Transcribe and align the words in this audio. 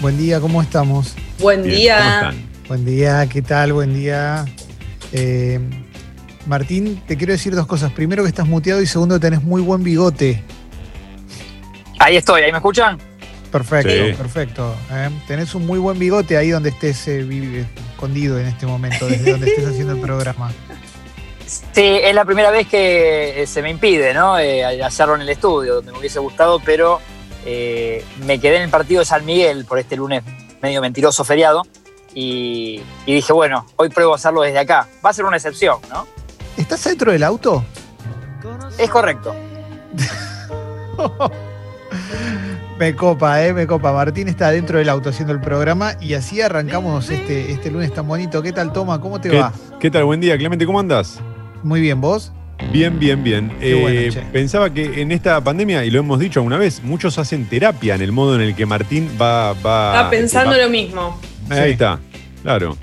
Buen 0.00 0.16
día, 0.16 0.40
¿cómo 0.40 0.62
estamos? 0.62 1.14
Buen 1.38 1.62
Bien, 1.62 1.76
día. 1.76 1.96
¿Cómo 1.98 2.10
están? 2.30 2.50
Buen 2.68 2.84
día, 2.84 3.26
¿qué 3.26 3.42
tal? 3.42 3.72
Buen 3.72 3.94
día. 3.94 4.44
Eh, 5.12 5.60
Martín, 6.46 7.02
te 7.06 7.16
quiero 7.16 7.32
decir 7.32 7.54
dos 7.54 7.66
cosas. 7.66 7.92
Primero 7.92 8.22
que 8.22 8.28
estás 8.28 8.46
muteado 8.46 8.80
y 8.80 8.86
segundo 8.86 9.16
que 9.16 9.20
tenés 9.20 9.42
muy 9.42 9.60
buen 9.60 9.82
bigote. 9.82 10.42
Ahí 11.98 12.16
estoy, 12.16 12.42
¿ahí 12.42 12.50
me 12.52 12.58
escuchan? 12.58 12.98
Perfecto, 13.52 13.90
Sí. 13.90 14.12
perfecto. 14.16 14.74
¿eh? 14.90 15.10
Tenés 15.26 15.54
un 15.54 15.66
muy 15.66 15.78
buen 15.78 15.98
bigote 15.98 16.36
ahí 16.36 16.50
donde 16.50 16.70
estés 16.70 17.06
eh, 17.08 17.22
vi- 17.24 17.66
escondido 17.92 18.38
en 18.38 18.46
este 18.46 18.64
momento, 18.64 19.06
desde 19.06 19.32
donde 19.32 19.48
estés 19.50 19.66
haciendo 19.66 19.92
el 19.94 20.00
programa. 20.00 20.52
Sí, 21.74 21.82
es 21.82 22.14
la 22.14 22.24
primera 22.24 22.52
vez 22.52 22.68
que 22.68 23.42
eh, 23.42 23.46
se 23.48 23.60
me 23.60 23.70
impide, 23.70 24.14
¿no? 24.14 24.38
Eh, 24.38 24.64
hacerlo 24.84 25.16
en 25.16 25.22
el 25.22 25.30
estudio, 25.30 25.74
donde 25.74 25.90
me 25.90 25.98
hubiese 25.98 26.20
gustado, 26.20 26.60
pero 26.64 27.00
eh, 27.44 28.04
me 28.26 28.40
quedé 28.40 28.56
en 28.56 28.62
el 28.62 28.70
partido 28.70 29.00
de 29.00 29.06
San 29.06 29.24
Miguel 29.24 29.64
por 29.64 29.78
este 29.78 29.96
lunes 29.96 30.22
medio 30.62 30.80
mentiroso 30.80 31.24
feriado 31.24 31.62
y, 32.14 32.82
y 33.06 33.14
dije, 33.14 33.32
bueno, 33.32 33.66
hoy 33.76 33.88
pruebo 33.88 34.12
a 34.12 34.16
hacerlo 34.16 34.42
desde 34.42 34.58
acá. 34.58 34.88
Va 35.04 35.10
a 35.10 35.12
ser 35.12 35.24
una 35.24 35.36
excepción, 35.36 35.78
¿no? 35.90 36.06
¿Estás 36.56 36.82
dentro 36.84 37.12
del 37.12 37.22
auto? 37.22 37.64
Es 38.78 38.90
correcto. 38.90 39.34
Me 42.78 42.96
copa, 42.96 43.44
eh, 43.44 43.52
me 43.52 43.66
copa. 43.66 43.92
Martín 43.92 44.28
está 44.28 44.50
dentro 44.50 44.78
del 44.78 44.88
auto 44.88 45.10
haciendo 45.10 45.34
el 45.34 45.40
programa 45.42 45.96
y 46.00 46.14
así 46.14 46.40
arrancamos 46.40 47.10
este, 47.10 47.52
este 47.52 47.70
lunes 47.70 47.92
tan 47.92 48.08
bonito. 48.08 48.40
¿Qué 48.40 48.52
tal, 48.52 48.72
Toma? 48.72 48.98
¿Cómo 49.02 49.20
te 49.20 49.28
¿Qué, 49.28 49.38
va? 49.38 49.52
qué 49.78 49.90
tal? 49.90 50.04
Buen 50.04 50.18
día, 50.18 50.38
Clemente, 50.38 50.64
¿cómo 50.64 50.80
andas? 50.80 51.20
Muy 51.62 51.82
bien, 51.82 52.00
¿vos? 52.00 52.32
Bien, 52.72 52.98
bien, 52.98 53.22
bien. 53.24 53.50
Qué 53.58 53.72
Eh, 53.72 53.74
bueno, 54.12 54.28
pensaba 54.32 54.72
que 54.72 55.00
en 55.02 55.10
esta 55.12 55.42
pandemia, 55.42 55.84
y 55.84 55.90
lo 55.90 55.98
hemos 56.00 56.18
dicho 56.20 56.40
alguna 56.40 56.56
vez, 56.58 56.82
muchos 56.84 57.18
hacen 57.18 57.46
terapia 57.46 57.94
en 57.96 58.02
el 58.02 58.12
modo 58.12 58.34
en 58.36 58.42
el 58.42 58.54
que 58.54 58.66
Martín 58.66 59.08
va. 59.20 59.52
va 59.54 59.90
Estaba 59.92 60.10
pensando 60.10 60.50
va- 60.52 60.58
lo 60.64 60.70
mismo. 60.70 61.20
Ahí 61.48 61.64
Sí. 61.64 61.70
está, 61.72 61.98
claro. 62.42 62.76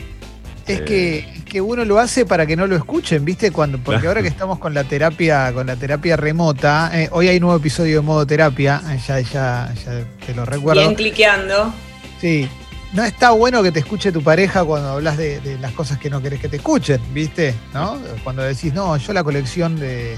Es 0.66 0.80
Eh. 0.80 0.84
que, 0.84 1.20
es 1.38 1.44
que 1.46 1.62
uno 1.62 1.86
lo 1.86 2.00
hace 2.00 2.26
para 2.26 2.46
que 2.46 2.58
no 2.58 2.68
lo 2.68 2.76
escuchen, 2.76 3.24
¿viste? 3.24 3.52
Cuando, 3.52 3.78
porque 3.78 4.00
Claro. 4.02 4.10
ahora 4.10 4.22
que 4.22 4.28
estamos 4.28 4.60
con 4.60 4.74
la 4.74 4.84
terapia, 4.84 5.54
con 5.54 5.68
la 5.68 5.78
terapia 5.78 6.18
remota, 6.18 6.92
eh, 6.94 7.08
hoy 7.14 7.30
hay 7.30 7.40
nuevo 7.40 7.56
episodio 7.56 7.96
de 7.98 8.02
modo 8.02 8.28
terapia, 8.28 8.82
eh, 8.92 9.00
ya, 9.08 9.22
ya, 9.22 9.74
ya 9.86 10.04
te 10.26 10.36
lo 10.36 10.44
recuerdo. 10.46 10.82
Bien 10.82 10.96
cliqueando. 10.96 11.74
Sí. 12.20 12.50
No 12.94 13.04
está 13.04 13.32
bueno 13.32 13.62
que 13.62 13.72
te 13.72 13.80
escuche 13.80 14.12
tu 14.12 14.24
pareja 14.24 14.64
cuando 14.64 14.90
hablas 14.92 15.18
de, 15.18 15.40
de 15.42 15.58
las 15.60 15.74
cosas 15.74 15.98
que 15.98 16.10
no 16.10 16.22
querés 16.22 16.40
que 16.40 16.48
te 16.50 16.56
escuchen, 16.58 17.02
¿viste? 17.14 17.54
¿No? 17.74 18.00
Cuando 18.24 18.44
decís, 18.44 18.74
no, 18.74 18.96
yo 18.98 19.14
la 19.14 19.24
colección 19.24 19.78
de, 19.78 20.18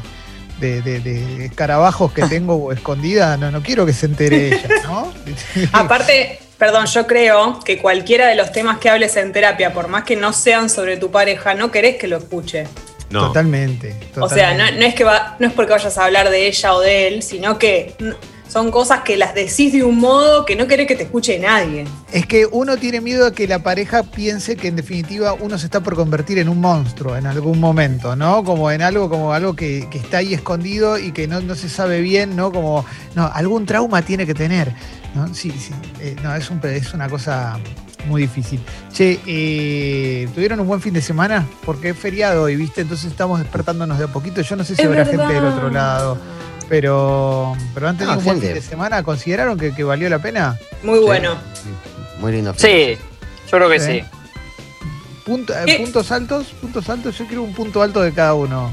de, 0.60 0.82
de- 0.82 1.00
de 1.00 1.46
escarabajos 1.46 2.12
que 2.14 2.24
tengo 2.28 2.72
escondida, 2.74 3.38
no, 3.38 3.50
no 3.52 3.62
quiero 3.64 3.86
que 3.86 3.94
se 3.94 4.06
entere 4.06 4.48
ella, 4.50 4.68
¿no? 4.84 5.12
Aparte, 5.74 6.40
perdón, 6.60 6.86
yo 6.86 7.08
creo 7.08 7.60
que 7.60 7.80
cualquiera 7.80 8.28
de 8.28 8.36
los 8.36 8.52
temas 8.52 8.78
que 8.78 8.90
hables 8.90 9.16
en 9.18 9.32
terapia, 9.34 9.74
por 9.74 9.88
más 9.88 10.04
que 10.04 10.16
no 10.16 10.32
sean 10.32 10.70
sobre 10.70 10.98
tu 10.98 11.10
pareja, 11.10 11.56
no 11.56 11.72
querés 11.72 11.96
que 11.98 12.08
lo 12.08 12.18
escuche. 12.18 12.68
No. 13.10 13.26
Totalmente, 13.30 13.96
O 14.20 14.30
sea, 14.30 14.54
no, 14.54 14.66
es 14.86 14.94
que 14.94 15.04
va, 15.04 15.36
no 15.40 15.48
es 15.48 15.54
porque 15.54 15.72
vayas 15.72 15.98
a 15.98 16.06
hablar 16.06 16.30
de 16.30 16.46
ella 16.46 16.76
o 16.76 16.80
de 16.80 17.08
él, 17.08 17.24
sino 17.24 17.58
que 17.58 17.96
son 18.50 18.72
cosas 18.72 19.02
que 19.04 19.16
las 19.16 19.34
decís 19.36 19.72
de 19.72 19.84
un 19.84 19.98
modo 20.00 20.44
que 20.44 20.56
no 20.58 20.68
querés 20.68 20.88
que 20.88 20.96
te 20.96 21.04
escuche 21.04 21.40
nadie. 21.40 21.86
Es 22.12 22.26
que 22.26 22.46
uno 22.46 22.76
tiene 22.78 23.00
miedo 23.00 23.26
de 23.26 23.32
que 23.32 23.48
la 23.48 23.60
pareja 23.60 24.04
piense 24.04 24.58
que 24.58 24.68
en 24.68 24.76
definitiva 24.76 25.34
uno 25.34 25.58
se 25.58 25.68
está 25.68 25.82
por 25.82 25.96
convertir 25.96 26.40
en 26.40 26.50
un 26.50 26.60
monstruo 26.60 27.16
en 27.16 27.28
algún 27.28 27.60
momento, 27.60 28.16
¿no? 28.16 28.44
Como 28.44 28.72
en 28.72 28.82
algo, 28.82 29.08
como 29.10 29.34
algo 29.34 29.56
que, 29.56 29.88
que 29.92 30.00
está 30.00 30.18
ahí 30.18 30.34
escondido 30.34 30.98
y 30.98 31.12
que 31.12 31.28
no, 31.28 31.40
no 31.42 31.54
se 31.56 31.70
sabe 31.70 32.02
bien, 32.02 32.36
¿no? 32.36 32.52
Como, 32.52 32.84
no, 33.16 33.30
algún 33.32 33.66
trauma 33.68 34.02
tiene 34.02 34.26
que 34.26 34.34
tener. 34.34 34.74
¿no? 35.16 35.32
Sí, 35.34 35.52
sí. 35.52 35.72
eh, 36.02 36.16
no, 36.24 36.36
es, 36.36 36.50
un, 36.50 36.60
es 36.64 36.94
una 36.94 37.08
cosa 37.08 37.58
muy 38.08 38.24
difícil. 38.24 38.60
Che, 38.92 39.20
eh, 39.28 40.28
¿tuvieron 40.34 40.60
un 40.60 40.68
buen 40.68 40.82
fin 40.82 40.94
de 40.94 41.02
semana? 41.02 41.46
Porque 41.66 41.90
es 41.90 41.98
feriado 41.98 42.44
hoy, 42.44 42.56
¿viste? 42.56 42.82
Entonces 42.82 43.12
estamos 43.12 43.40
despertándonos 43.40 44.00
de 44.00 44.06
a 44.06 44.08
poquito. 44.08 44.42
Yo 44.42 44.56
no 44.56 44.64
sé 44.64 44.76
si 44.76 44.82
Es 44.82 44.88
habrá 44.88 45.04
verdad. 45.04 45.28
gente 45.28 45.34
del 45.36 45.46
otro 45.46 45.70
lado, 45.70 46.18
pero, 46.70 47.56
pero 47.74 47.90
han 47.90 47.98
tenido 47.98 48.14
No, 48.14 48.20
un 48.20 48.26
buen 48.26 48.40
fin 48.42 48.54
de 48.54 48.62
semana. 48.62 49.04
¿Consideraron 49.04 49.58
que, 49.58 49.74
que 49.74 49.84
valió 49.84 50.08
la 50.10 50.20
pena? 50.20 50.58
Muy 50.84 51.00
bueno. 51.00 51.36
Muy 52.20 52.32
lindo. 52.32 52.54
Sí, 52.56 52.98
yo 53.52 53.58
creo 53.58 53.70
que 53.70 53.80
Sí. 53.80 53.92
sí. 54.02 54.04
Punto- 55.26 55.54
eh, 55.54 55.64
¿Qué? 55.66 55.78
puntos 55.80 56.12
altos, 56.12 56.48
puntos 56.62 56.90
altos, 56.90 57.18
yo 57.18 57.26
quiero 57.28 57.44
un 57.44 57.54
punto 57.54 57.82
alto 57.82 58.02
de 58.02 58.14
cada 58.14 58.34
uno. 58.34 58.72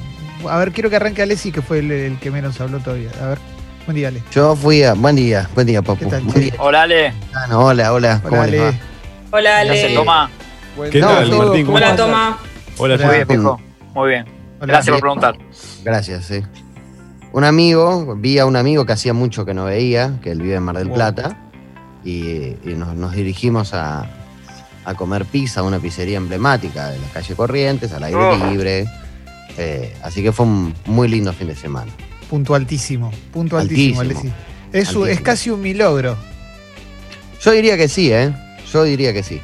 A 0.49 0.59
ver, 0.59 0.73
quiero 0.73 0.89
que 0.91 0.97
arranque 0.97 1.23
Alessi, 1.23 1.51
que 1.53 1.63
fue 1.63 1.79
el, 1.81 1.91
el 1.91 2.19
que 2.19 2.31
menos 2.31 2.61
habló 2.61 2.79
todavía. 2.81 3.11
A 3.23 3.27
ver, 3.29 3.39
buen 3.87 3.97
día, 3.97 4.09
Ale. 4.09 4.23
Yo 4.31 4.55
fui 4.57 4.83
a. 4.83 4.95
Buen 4.95 5.17
día, 5.17 5.49
buen 5.55 5.67
día, 5.67 5.83
Papu. 5.83 6.05
¿Qué 6.05 6.07
tal, 6.07 6.23
Buen 6.23 6.41
día. 6.41 6.55
Hola, 6.59 6.83
Ale. 6.83 7.13
Ah, 7.35 7.47
no, 7.49 7.61
hola, 7.67 7.93
hola. 7.93 8.21
¿Cómo 8.23 8.41
Hola, 8.43 8.51
les 8.51 8.61
va? 8.61 8.69
Ale. 8.69 8.79
Hola, 9.33 9.63
¿Qué 9.63 9.71
Ale. 9.85 9.95
Toma? 9.95 10.31
¿Qué 10.91 11.01
No, 11.01 11.07
tal, 11.09 11.31
Martín? 11.31 11.67
¿Cómo 11.67 11.77
Hola, 11.79 11.91
estás? 11.91 12.07
Toma. 12.07 12.39
Hola, 12.79 12.95
Hola. 12.95 13.07
Muy 13.07 13.17
bien, 13.17 13.29
viejo. 13.29 13.61
Muy 13.95 14.09
bien. 14.11 14.25
Hola. 14.61 14.67
Gracias 14.67 14.93
por 14.95 15.01
preguntar. 15.01 15.37
Gracias, 15.85 16.25
sí. 16.27 16.43
Un 17.37 17.45
amigo, 17.45 18.17
vi 18.17 18.39
a 18.39 18.47
un 18.47 18.57
amigo 18.57 18.87
que 18.87 18.95
hacía 18.95 19.13
mucho 19.13 19.45
que 19.45 19.53
no 19.53 19.67
veía, 19.67 20.19
que 20.23 20.31
él 20.31 20.41
vive 20.41 20.55
en 20.55 20.63
Mar 20.63 20.79
del. 20.79 20.91
Plata, 20.91 21.37
y, 22.03 22.55
y 22.65 22.75
nos, 22.79 22.95
nos 22.97 23.13
dirigimos 23.15 23.75
a, 23.75 24.09
a 24.87 24.95
comer 24.95 25.27
pizza 25.27 25.61
a 25.61 25.63
una 25.65 25.79
pizzería 25.79 26.17
emblemática 26.17 26.89
de 26.89 26.99
la 26.99 27.09
calle 27.13 27.35
Corrientes, 27.35 27.93
al 27.93 28.05
aire 28.05 28.19
Oh. 28.19 28.51
libre. 28.51 28.87
Eh, 29.59 29.95
así 30.03 30.23
que 30.23 30.33
fue 30.33 30.47
un 30.47 30.73
muy 30.87 31.09
lindo 31.09 31.31
fin 31.35 31.49
de 31.49 31.55
semana. 31.57 31.93
Punto 32.31 32.55
altísimo, 32.55 33.11
punto 33.35 33.59
altísimo, 33.59 34.01
Altísimo. 34.01 34.33
Es, 34.73 34.89
un- 34.95 35.03
es 35.03 35.09
Altísimo. 35.19 35.25
casi 35.25 35.51
un 35.51 35.61
milogro. 35.61 36.17
Yo 37.43 37.51
diría 37.51 37.77
que 37.77 37.89
sí, 37.89 38.11
¿eh? 38.13 38.33
Yo 38.73 38.83
diría 38.85 39.13
que 39.13 39.23
sí. 39.23 39.43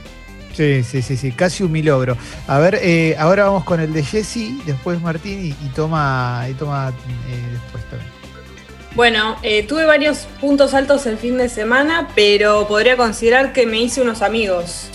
Sí, 0.53 0.83
sí, 0.83 1.03
sí, 1.03 1.17
sí, 1.17 1.33
casi 1.33 1.63
un 1.63 1.73
milogro. 1.73 2.17
A 2.47 2.59
ver, 2.59 2.79
eh, 2.83 3.17
ahora 3.19 3.45
vamos 3.45 3.65
con 3.65 3.81
el 3.81 3.93
de 3.93 4.05
Jesse, 4.05 4.65
después 4.67 5.01
Martín 5.01 5.47
y, 5.47 5.49
y 5.49 5.69
toma, 5.75 6.47
y 6.51 6.55
toma 6.55 6.91
eh, 6.91 7.53
después 7.53 7.85
también. 7.85 8.11
Bueno, 8.95 9.39
eh, 9.43 9.63
tuve 9.67 9.87
varios 9.87 10.27
puntos 10.41 10.75
altos 10.75 11.07
el 11.07 11.17
fin 11.17 11.39
de 11.39 11.49
semana, 11.49 12.09
pero 12.15 12.69
podría 12.69 12.97
considerar 12.97 13.55
que 13.55 13.65
me 13.67 13.81
hice 13.81 14.03
unos 14.03 14.21
amigos. 14.21 14.89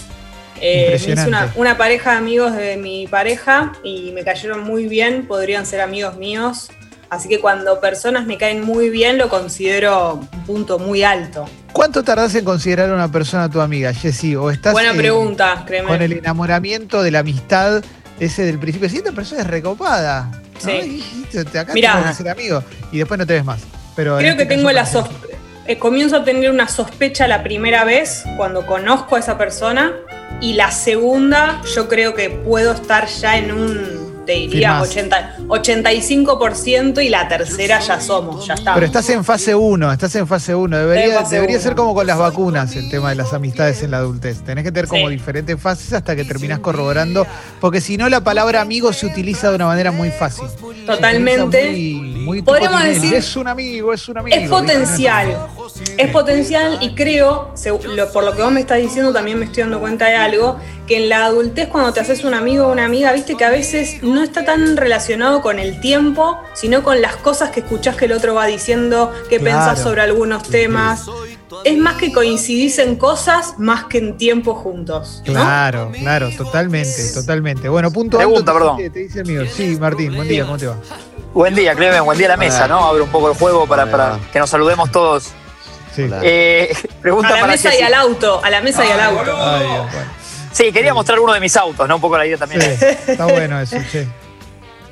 Eh, 0.61 0.89
me 0.89 1.13
hice 1.13 1.29
una 1.55 1.77
pareja 1.77 2.11
de 2.11 2.17
amigos 2.17 2.55
de 2.55 2.77
mi 2.77 3.07
pareja 3.07 3.73
y 3.83 4.11
me 4.11 4.23
cayeron 4.23 4.63
muy 4.63 4.87
bien, 4.87 5.25
podrían 5.27 5.65
ser 5.65 5.81
amigos 5.81 6.17
míos. 6.17 6.69
Así 7.09 7.29
que 7.29 7.39
cuando 7.39 7.79
personas 7.79 8.25
me 8.25 8.37
caen 8.37 8.63
muy 8.65 8.89
bien, 8.89 9.17
lo 9.17 9.29
considero 9.29 10.15
un 10.15 10.27
punto 10.45 10.77
muy 10.79 11.03
alto. 11.03 11.45
¿Cuánto 11.71 12.03
tardás 12.03 12.35
en 12.35 12.43
considerar 12.43 12.89
a 12.89 12.93
una 12.93 13.09
persona 13.11 13.49
tu 13.49 13.61
amiga, 13.61 13.93
Jessy? 13.93 14.35
¿O 14.35 14.51
estás 14.51 14.73
Buena 14.73 14.91
eh, 14.91 14.97
pregunta, 14.97 15.63
créeme. 15.65 15.87
con 15.87 16.01
el 16.01 16.11
enamoramiento 16.13 17.01
de 17.03 17.11
la 17.11 17.19
amistad 17.19 17.81
ese 18.19 18.43
del 18.45 18.59
principio? 18.59 18.89
Si 18.89 18.97
esta 18.97 19.11
persona 19.13 19.41
es 19.41 19.47
recopada, 19.47 20.29
¿no? 20.31 20.39
Sí. 20.59 21.03
Y- 21.33 21.57
acá 21.57 21.73
Mirá. 21.73 22.03
que 22.07 22.13
ser 22.13 22.29
amigos 22.29 22.63
y 22.91 22.97
después 22.97 23.17
no 23.17 23.25
te 23.25 23.33
ves 23.33 23.45
más. 23.45 23.59
Pero 23.95 24.17
Creo 24.17 24.35
que 24.35 24.43
este 24.43 24.55
tengo 24.55 24.69
caso, 24.69 24.75
la 24.75 24.83
por 24.85 25.11
ejemplo, 25.11 25.29
sospe- 25.29 25.37
eh, 25.67 25.77
comienzo 25.79 26.15
a 26.17 26.23
tener 26.23 26.49
una 26.51 26.67
sospecha 26.67 27.27
la 27.27 27.43
primera 27.43 27.83
vez 27.85 28.23
cuando 28.37 28.65
conozco 28.65 29.15
a 29.15 29.19
esa 29.19 29.37
persona 29.37 29.93
y 30.41 30.53
la 30.53 30.71
segunda 30.71 31.61
yo 31.75 31.87
creo 31.87 32.15
que 32.15 32.29
puedo 32.29 32.71
estar 32.73 33.07
ya 33.07 33.37
en 33.37 33.51
un, 33.51 34.06
te 34.27 34.33
diría, 34.33 34.73
Firmás. 34.83 34.89
80, 34.89 35.35
85% 35.47 37.03
y 37.03 37.09
la 37.09 37.27
tercera 37.27 37.79
ya 37.79 37.99
somos, 37.99 38.45
ya 38.45 38.53
estamos. 38.53 38.75
Pero 38.75 38.85
estás 38.85 39.09
en 39.09 39.23
fase 39.23 39.55
1, 39.55 39.91
estás 39.91 40.13
en 40.15 40.27
fase 40.27 40.53
1. 40.53 40.77
Estoy 40.77 40.89
Debería, 40.95 41.19
fase 41.21 41.35
debería 41.35 41.55
uno. 41.57 41.63
ser 41.63 41.75
como 41.75 41.95
con 41.95 42.05
las 42.05 42.17
vacunas 42.17 42.75
el 42.75 42.89
tema 42.89 43.09
de 43.09 43.15
las 43.15 43.33
amistades 43.33 43.81
en 43.83 43.91
la 43.91 43.97
adultez. 43.97 44.41
Tenés 44.43 44.63
que 44.63 44.71
tener 44.71 44.87
como 44.87 45.07
Sí. 45.07 45.13
diferentes 45.13 45.59
fases 45.59 45.93
hasta 45.93 46.15
que 46.15 46.23
terminás 46.25 46.59
corroborando, 46.59 47.25
porque 47.59 47.81
si 47.81 47.97
no 47.97 48.09
la 48.09 48.21
palabra 48.23 48.61
amigo 48.61 48.93
se 48.93 49.05
utiliza 49.07 49.49
de 49.49 49.55
una 49.55 49.65
manera 49.67 49.91
muy 49.91 50.11
fácil. 50.11 50.45
Totalmente. 50.85 51.71
Muy, 52.27 52.41
Podríamos 52.41 52.83
decir- 52.83 53.13
es 53.13 53.35
un 53.37 53.47
amigo, 53.47 53.93
es 53.93 54.07
un 54.09 54.17
amigo. 54.17 54.35
Es 54.35 54.49
potencial. 54.49 55.37
Es 55.97 56.09
potencial 56.11 56.77
y 56.81 56.93
creo, 56.93 57.53
por 58.13 58.23
lo 58.25 58.35
que 58.35 58.41
vos 58.41 58.51
me 58.51 58.59
estás 58.59 58.79
diciendo, 58.79 59.13
también 59.13 59.39
me 59.39 59.45
estoy 59.45 59.63
dando 59.63 59.79
cuenta 59.79 60.07
de 60.07 60.15
algo, 60.17 60.57
que 60.87 60.97
en 60.97 61.09
la 61.09 61.25
adultez 61.25 61.69
cuando 61.69 61.93
te 61.93 62.01
haces 62.01 62.23
un 62.25 62.33
amigo 62.33 62.67
o 62.67 62.71
una 62.71 62.83
amiga, 62.85 63.13
viste 63.13 63.35
que 63.35 63.45
a 63.45 63.49
veces 63.49 64.03
no 64.03 64.21
está 64.23 64.43
tan 64.43 64.75
relacionado 64.75 65.41
con 65.41 65.57
el 65.57 65.79
tiempo, 65.79 66.37
sino 66.53 66.83
con 66.83 67.01
las 67.01 67.15
cosas 67.15 67.51
que 67.51 67.61
escuchás 67.61 67.95
que 67.95 68.05
el 68.05 68.11
otro 68.11 68.33
va 68.35 68.45
diciendo, 68.45 69.11
que 69.29 69.39
Claro. 69.39 69.57
pensás 69.65 69.81
sobre 69.83 70.01
algunos 70.01 70.43
temas. 70.43 71.05
Es 71.63 71.77
más 71.77 71.95
que 71.95 72.11
coincidís 72.11 72.77
en 72.77 72.97
cosas, 72.97 73.55
más 73.57 73.85
que 73.85 73.99
en 73.99 74.17
tiempo 74.17 74.53
juntos. 74.53 75.23
¿no? 75.25 75.31
Claro, 75.33 75.91
claro, 75.97 76.29
totalmente, 76.37 77.09
totalmente. 77.13 77.69
Bueno, 77.69 77.89
punto 77.91 78.17
Pregunta, 78.17 78.51
alto, 78.51 78.53
perdón. 78.53 78.77
Te, 78.77 78.89
te 78.89 78.99
dice 78.99 79.21
amigo. 79.21 79.43
Sí, 79.51 79.77
Martín, 79.79 80.13
buen 80.13 80.27
día, 80.27 80.43
¿cómo 80.45 80.57
te 80.57 80.67
va? 80.67 80.75
Buen 81.37 81.53
día, 81.53 81.75
Clemen, 81.75 82.03
buen 82.03 82.17
día 82.17 82.25
a 82.25 82.29
la 82.29 82.37
mesa, 82.37 82.65
Hola. 82.65 82.67
¿no? 82.69 82.85
Abre 82.87 83.03
un 83.03 83.09
poco 83.09 83.29
el 83.29 83.37
juego 83.37 83.67
para, 83.67 83.85
para 83.91 84.17
que 84.33 84.39
nos 84.39 84.49
saludemos 84.49 84.91
todos. 84.91 85.25
Sí. 85.95 86.09
Eh, 86.23 86.75
pregunta 87.01 87.27
A 87.29 87.31
la 87.33 87.39
para 87.41 87.51
mesa 87.53 87.75
y 87.75 87.81
al 87.83 87.93
auto, 87.93 88.43
a 88.43 88.49
la 88.49 88.59
mesa 88.59 88.83
y 88.83 88.89
al 88.89 88.99
auto. 88.99 89.37
Ay, 89.39 89.59
Dios, 89.67 89.91
bueno. 89.93 90.11
Sí, 90.51 90.71
quería 90.71 90.95
mostrar 90.95 91.19
uno 91.19 91.33
de 91.33 91.39
mis 91.39 91.55
autos, 91.55 91.87
¿no? 91.87 91.97
Un 91.97 92.01
poco 92.01 92.17
la 92.17 92.25
idea 92.25 92.37
también. 92.39 92.61
Sí, 92.61 92.85
está 93.07 93.25
bueno 93.27 93.61
eso, 93.61 93.77
che. 93.91 94.07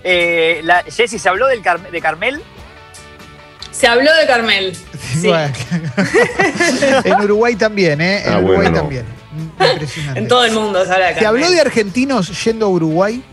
Eh, 0.04 0.62
la, 0.64 0.84
Jessy, 0.84 1.18
¿se 1.18 1.28
habló 1.30 1.48
del 1.48 1.64
Car- 1.64 1.90
de 1.90 2.00
Carmel? 2.00 2.40
Se 3.72 3.88
habló 3.88 4.14
de 4.14 4.28
Carmel. 4.28 4.78
Sí. 5.16 5.32
en 7.06 7.22
Uruguay 7.22 7.56
también, 7.56 8.02
¿eh? 8.02 8.22
En 8.24 8.34
Ah, 8.34 8.38
Uruguay 8.38 8.58
bueno. 8.58 8.78
también. 8.82 9.06
Impresionante. 9.72 10.20
En 10.20 10.28
todo 10.28 10.44
el 10.46 10.52
mundo 10.52 10.86
se 10.86 10.94
habla 10.94 11.08
de 11.08 11.14
Carmel. 11.14 11.22
¿Se 11.22 11.26
habló 11.28 11.50
de 11.50 11.62
argentinos 11.62 12.44
yendo 12.44 12.68
a 12.68 12.70
Uruguay? 12.70 13.24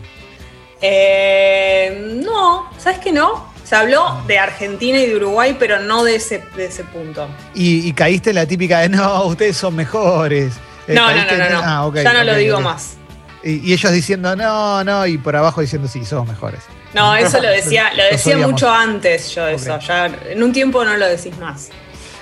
Eh, 0.85 2.19
no, 2.23 2.69
¿sabes 2.77 2.99
qué 2.99 3.11
no? 3.13 3.51
Se 3.63 3.75
habló 3.75 4.21
de 4.27 4.37
Argentina 4.37 4.97
y 4.99 5.05
de 5.07 5.15
Uruguay, 5.15 5.55
pero 5.57 5.79
no 5.79 6.03
de 6.03 6.15
ese, 6.17 6.43
de 6.57 6.65
ese 6.65 6.83
punto. 6.83 7.27
Y, 7.55 7.87
y 7.87 7.93
caíste 7.93 8.31
en 8.31 8.35
la 8.35 8.45
típica 8.45 8.79
de 8.79 8.89
no, 8.97 9.23
ustedes 9.23 9.55
son 9.55 9.75
mejores. 9.75 10.53
Eh, 10.87 10.93
No, 10.93 11.09
no, 11.09 11.23
no, 11.25 11.49
no. 11.49 11.61
Ah, 11.63 11.91
ya 12.03 12.13
no 12.13 12.23
lo 12.25 12.35
digo 12.35 12.59
más. 12.59 12.95
Y, 13.43 13.69
y 13.69 13.73
ellos 13.73 13.91
diciendo 13.91 14.35
no, 14.35 14.83
no, 14.83 15.05
y 15.07 15.17
por 15.17 15.35
abajo 15.35 15.61
diciendo 15.61 15.87
sí, 15.87 16.03
somos 16.05 16.27
mejores. 16.27 16.61
No, 16.93 17.15
eso 17.15 17.41
lo 17.41 17.49
decía, 17.49 17.91
lo 17.97 18.03
decía 18.03 18.37
mucho 18.37 18.69
antes 18.69 19.33
yo 19.33 19.47
eso. 19.47 19.79
Ya 19.79 20.05
en 20.07 20.43
un 20.43 20.51
tiempo 20.51 20.83
no 20.83 20.95
lo 20.97 21.07
decís 21.07 21.37
más. 21.39 21.69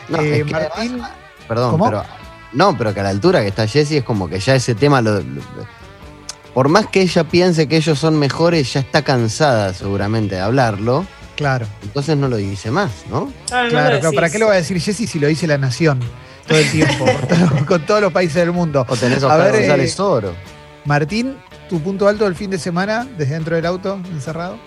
No, 0.08 0.20
Eh, 0.22 0.40
es 0.42 0.46
que 0.46 0.52
Martín, 0.52 0.72
además- 0.76 1.12
perdón, 1.48 1.72
¿Cómo? 1.72 1.86
pero 1.86 2.06
no, 2.54 2.78
pero 2.78 2.94
que 2.94 3.00
a 3.00 3.04
la 3.04 3.10
altura 3.10 3.42
que 3.42 3.48
está 3.48 3.68
Jessie 3.68 3.98
es 3.98 4.04
como 4.04 4.30
que 4.30 4.40
ya 4.40 4.54
ese 4.56 4.76
tema 4.76 5.02
lo, 5.02 5.16
lo- 5.16 5.81
por 6.54 6.70
más 6.70 6.88
que 6.88 7.02
ella 7.02 7.24
piense 7.24 7.68
que 7.68 7.78
ellos 7.78 7.98
son 8.00 8.18
mejores, 8.20 8.74
ya 8.74 8.80
está 8.82 9.02
cansada 9.04 9.74
seguramente 9.74 10.36
de 10.36 10.42
hablarlo, 10.42 11.06
claro, 11.36 11.66
entonces 11.84 12.18
no 12.18 12.28
lo 12.28 12.38
dice 12.38 12.72
más, 12.72 12.92
¿no? 13.10 13.32
Claro, 13.48 13.64
no 13.64 13.64
lo 13.64 13.70
claro, 13.70 14.00
claro. 14.00 14.16
¿Para 14.16 14.30
qué 14.30 14.40
lo 14.40 14.48
va 14.48 14.54
a 14.54 14.58
decir 14.58 14.80
Jessy 14.80 15.08
si 15.08 15.20
lo 15.20 15.28
dice 15.28 15.48
la 15.48 15.58
nación 15.58 16.00
todo 16.48 16.58
el 16.58 16.70
tiempo, 16.72 17.06
con, 17.06 17.28
todo- 17.28 17.66
con 17.66 17.86
todos 17.86 18.02
los 18.02 18.12
países 18.14 18.36
del 18.36 18.52
mundo? 18.52 18.86
O 18.88 18.96
tenés 18.98 19.24
a 19.24 19.36
ver, 19.38 19.54
González 19.54 19.98
eh, 19.98 20.02
Oro. 20.02 20.34
Martín, 20.86 21.38
¿tu 21.70 21.80
punto 21.80 22.08
alto 22.08 22.26
del 22.26 22.36
fin 22.36 22.50
de 22.50 22.58
semana 22.58 23.08
desde 23.18 23.36
dentro 23.36 23.56
del 23.56 23.66
auto, 23.66 24.00
encerrado? 24.12 24.58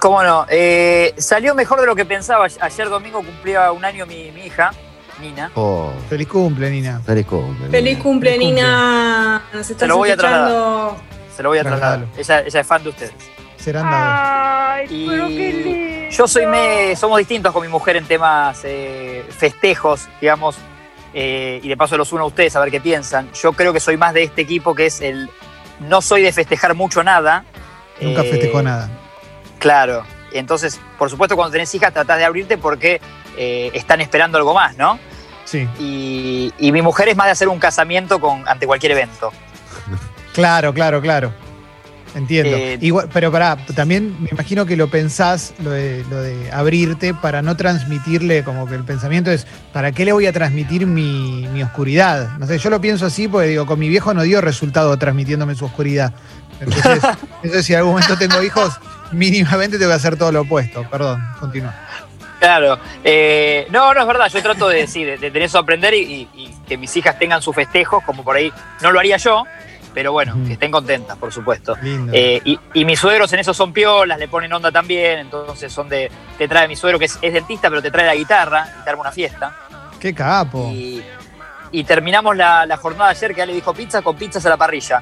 ¿Cómo 0.00 0.22
no? 0.24 0.44
Eh, 0.50 1.14
salió 1.16 1.54
mejor 1.54 1.80
de 1.80 1.86
lo 1.86 1.94
que 1.94 2.04
pensaba. 2.04 2.46
Ayer 2.60 2.88
domingo 2.88 3.18
cumplía 3.22 3.70
un 3.70 3.84
año 3.84 4.04
mi, 4.06 4.32
mi 4.32 4.46
hija, 4.46 4.72
Nina. 5.20 5.52
Oh, 5.54 5.92
Feliz 6.10 6.26
cumple, 6.26 6.68
Nina. 6.70 7.00
feliz 7.06 7.24
cumple. 7.26 7.68
Feliz 7.70 7.98
cumple, 7.98 8.30
Feliz 8.32 8.36
cumple. 8.36 8.38
Nina. 8.38 9.42
Nos 9.52 9.70
estás 9.70 9.88
lo 9.88 9.96
voy 9.98 10.10
a 10.10 10.14
escuchando. 10.14 10.96
Se 11.36 11.42
lo 11.42 11.48
voy 11.50 11.58
a 11.58 11.62
trasladar. 11.62 12.06
Ella, 12.16 12.40
ella 12.40 12.60
es 12.60 12.66
fan 12.66 12.82
de 12.82 12.88
ustedes. 12.90 13.12
Serán 13.56 13.90
dados. 13.90 14.90
Y 14.90 16.08
yo 16.10 16.28
soy 16.28 16.46
me, 16.46 16.94
somos 16.96 17.18
distintos 17.18 17.52
con 17.52 17.62
mi 17.62 17.68
mujer 17.68 17.96
en 17.96 18.04
temas 18.06 18.60
eh, 18.64 19.24
festejos, 19.30 20.08
digamos, 20.20 20.56
eh, 21.12 21.60
y 21.62 21.68
de 21.68 21.76
paso 21.76 21.96
los 21.96 22.12
uno 22.12 22.24
a 22.24 22.26
ustedes 22.26 22.54
a 22.56 22.60
ver 22.60 22.70
qué 22.70 22.80
piensan. 22.80 23.30
Yo 23.32 23.52
creo 23.52 23.72
que 23.72 23.80
soy 23.80 23.96
más 23.96 24.12
de 24.14 24.22
este 24.22 24.42
equipo 24.42 24.74
que 24.74 24.86
es 24.86 25.00
el 25.00 25.30
no 25.80 26.02
soy 26.02 26.22
de 26.22 26.32
festejar 26.32 26.74
mucho 26.74 27.02
nada. 27.02 27.44
Nunca 28.00 28.22
Eh, 28.22 28.30
festejó 28.30 28.62
nada. 28.62 28.90
Claro. 29.58 30.04
Entonces, 30.32 30.80
por 30.98 31.08
supuesto, 31.10 31.36
cuando 31.36 31.52
tenés 31.52 31.74
hijas 31.74 31.92
tratás 31.92 32.18
de 32.18 32.24
abrirte 32.24 32.58
porque 32.58 33.00
eh, 33.36 33.70
están 33.74 34.00
esperando 34.00 34.36
algo 34.36 34.52
más, 34.52 34.76
¿no? 34.76 34.98
Sí. 35.44 35.68
Y, 35.78 36.52
y 36.58 36.72
mi 36.72 36.82
mujer 36.82 37.08
es 37.08 37.16
más 37.16 37.26
de 37.26 37.32
hacer 37.32 37.48
un 37.48 37.58
casamiento 37.58 38.20
con, 38.20 38.46
ante 38.48 38.66
cualquier 38.66 38.92
evento. 38.92 39.32
Claro, 40.34 40.74
claro, 40.74 41.00
claro. 41.00 41.32
Entiendo. 42.14 42.56
Eh, 42.56 42.78
Igual, 42.80 43.08
pero 43.12 43.32
pará, 43.32 43.56
también 43.74 44.16
me 44.22 44.28
imagino 44.30 44.64
que 44.66 44.76
lo 44.76 44.88
pensás, 44.88 45.52
lo 45.58 45.70
de, 45.70 46.04
lo 46.08 46.20
de 46.22 46.52
abrirte, 46.52 47.12
para 47.12 47.42
no 47.42 47.56
transmitirle, 47.56 48.44
como 48.44 48.66
que 48.68 48.76
el 48.76 48.84
pensamiento 48.84 49.32
es, 49.32 49.48
¿para 49.72 49.90
qué 49.90 50.04
le 50.04 50.12
voy 50.12 50.26
a 50.26 50.32
transmitir 50.32 50.86
mi, 50.86 51.48
mi 51.52 51.62
oscuridad? 51.64 52.36
No 52.38 52.46
sé, 52.46 52.58
yo 52.58 52.70
lo 52.70 52.80
pienso 52.80 53.04
así 53.06 53.26
porque 53.26 53.48
digo, 53.48 53.66
con 53.66 53.80
mi 53.80 53.88
viejo 53.88 54.14
no 54.14 54.22
dio 54.22 54.40
resultado 54.40 54.96
transmitiéndome 54.96 55.56
su 55.56 55.64
oscuridad. 55.64 56.12
Entonces, 56.60 57.02
entonces 57.42 57.66
si 57.66 57.72
en 57.72 57.78
algún 57.80 57.94
momento 57.94 58.16
tengo 58.16 58.40
hijos, 58.44 58.78
mínimamente 59.10 59.76
tengo 59.76 59.90
que 59.90 59.96
hacer 59.96 60.16
todo 60.16 60.30
lo 60.30 60.42
opuesto. 60.42 60.88
Perdón, 60.88 61.20
continúa. 61.40 61.74
Claro. 62.38 62.78
Eh, 63.02 63.66
no, 63.72 63.92
no 63.92 64.00
es 64.02 64.06
verdad. 64.06 64.28
Yo 64.32 64.40
trato 64.40 64.68
de, 64.68 64.86
sí, 64.86 65.02
de, 65.02 65.12
de 65.18 65.30
tener 65.32 65.42
eso 65.46 65.58
a 65.58 65.62
aprender 65.62 65.94
y, 65.94 65.98
y- 66.02 66.28
y 66.36 66.54
que 66.68 66.76
mis 66.76 66.96
hijas 66.96 67.18
tengan 67.18 67.42
sus 67.42 67.56
festejos, 67.56 68.04
como 68.04 68.22
por 68.22 68.36
ahí 68.36 68.52
no 68.82 68.92
lo 68.92 69.00
haría 69.00 69.16
yo, 69.16 69.44
pero 69.94 70.12
bueno, 70.12 70.34
que 70.46 70.54
estén 70.54 70.70
contentas, 70.72 71.16
por 71.16 71.32
supuesto. 71.32 71.76
Lindo. 71.80 72.12
Eh, 72.14 72.42
y, 72.44 72.58
y 72.74 72.84
mis 72.84 72.98
suegros 72.98 73.32
en 73.32 73.38
eso 73.38 73.54
son 73.54 73.72
piolas, 73.72 74.18
le 74.18 74.28
ponen 74.28 74.52
onda 74.52 74.70
también, 74.72 75.20
entonces 75.20 75.72
son 75.72 75.88
de. 75.88 76.10
Te 76.36 76.48
trae 76.48 76.66
mi 76.68 76.76
suegro 76.76 76.98
que 76.98 77.04
es, 77.06 77.18
es 77.22 77.32
dentista, 77.32 77.68
pero 77.70 77.80
te 77.80 77.90
trae 77.90 78.04
la 78.06 78.14
guitarra 78.14 78.66
y 78.80 78.84
te 78.84 78.90
arma 78.90 79.02
una 79.02 79.12
fiesta. 79.12 79.56
qué 80.00 80.12
capo. 80.12 80.68
Y, 80.72 81.02
y 81.70 81.84
terminamos 81.84 82.36
la, 82.36 82.66
la 82.66 82.76
jornada 82.76 83.10
ayer 83.10 83.32
que 83.32 83.38
ya 83.38 83.46
le 83.46 83.54
dijo 83.54 83.72
pizza 83.72 84.02
con 84.02 84.16
pizzas 84.16 84.44
a 84.46 84.48
la 84.50 84.56
parrilla. 84.56 85.00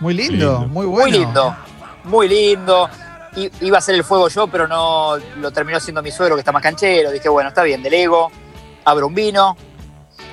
Muy 0.00 0.14
lindo, 0.14 0.32
lindo. 0.60 0.68
muy 0.68 0.86
bueno. 0.86 1.08
Muy 1.08 1.18
lindo, 1.18 1.56
muy 2.04 2.28
lindo. 2.28 2.88
I- 3.36 3.50
Iba 3.60 3.78
a 3.78 3.80
ser 3.80 3.94
el 3.96 4.04
fuego 4.04 4.28
yo, 4.28 4.46
pero 4.46 4.66
no 4.66 5.16
lo 5.40 5.50
terminó 5.50 5.78
siendo 5.80 6.02
mi 6.02 6.10
suegro 6.10 6.36
que 6.36 6.40
está 6.40 6.52
más 6.52 6.62
canchero. 6.62 7.10
Dije, 7.10 7.28
bueno, 7.28 7.48
está 7.50 7.62
bien, 7.62 7.82
delego, 7.82 8.30
abro 8.84 9.06
un 9.08 9.14
vino. 9.14 9.56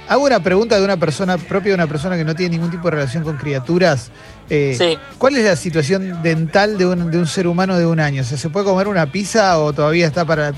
Hago 0.07 0.23
una 0.25 0.41
pregunta 0.41 0.77
de 0.77 0.83
una 0.83 0.97
persona 0.97 1.37
propia 1.37 1.69
de 1.69 1.75
una 1.75 1.87
persona 1.87 2.17
que 2.17 2.25
no 2.25 2.35
tiene 2.35 2.55
ningún 2.57 2.69
tipo 2.71 2.85
de 2.89 2.91
relación 2.97 3.23
con 3.23 3.37
criaturas. 3.37 4.11
Eh, 4.49 4.75
Sí. 4.77 4.97
¿Cuál 5.17 5.37
es 5.37 5.45
la 5.45 5.55
situación 5.55 6.21
dental 6.21 6.77
de 6.77 6.85
un, 6.85 7.09
de 7.09 7.17
un 7.17 7.27
ser 7.27 7.47
humano 7.47 7.77
de 7.77 7.85
un 7.85 7.99
año? 7.99 8.21
O 8.21 8.25
sea, 8.25 8.37
¿se 8.37 8.49
puede 8.49 8.65
comer 8.65 8.87
una 8.89 9.05
pizza 9.11 9.57
o 9.59 9.71
todavía 9.71 10.05
está 10.07 10.25
para... 10.25 10.51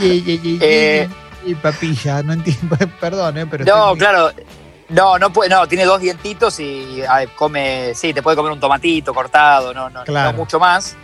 Eh, 0.00 1.08
y 1.46 1.54
papilla, 1.56 2.22
no 2.22 2.32
entiendo, 2.32 2.76
perdón, 3.00 3.38
eh, 3.38 3.46
pero... 3.50 3.64
No, 3.64 3.92
estoy- 3.92 3.98
claro. 3.98 4.30
No, 4.88 5.18
no 5.18 5.32
puede, 5.32 5.50
no, 5.50 5.66
tiene 5.66 5.84
dos 5.84 6.00
dientitos 6.00 6.60
y 6.60 7.02
a 7.02 7.26
come, 7.34 7.92
sí, 7.96 8.14
te 8.14 8.22
puede 8.22 8.36
comer 8.36 8.52
un 8.52 8.60
tomatito 8.60 9.12
cortado, 9.12 9.74
no, 9.74 9.90
no, 9.90 10.04
Claro. 10.04 10.30
no 10.30 10.38
mucho 10.38 10.60
más. 10.60 10.96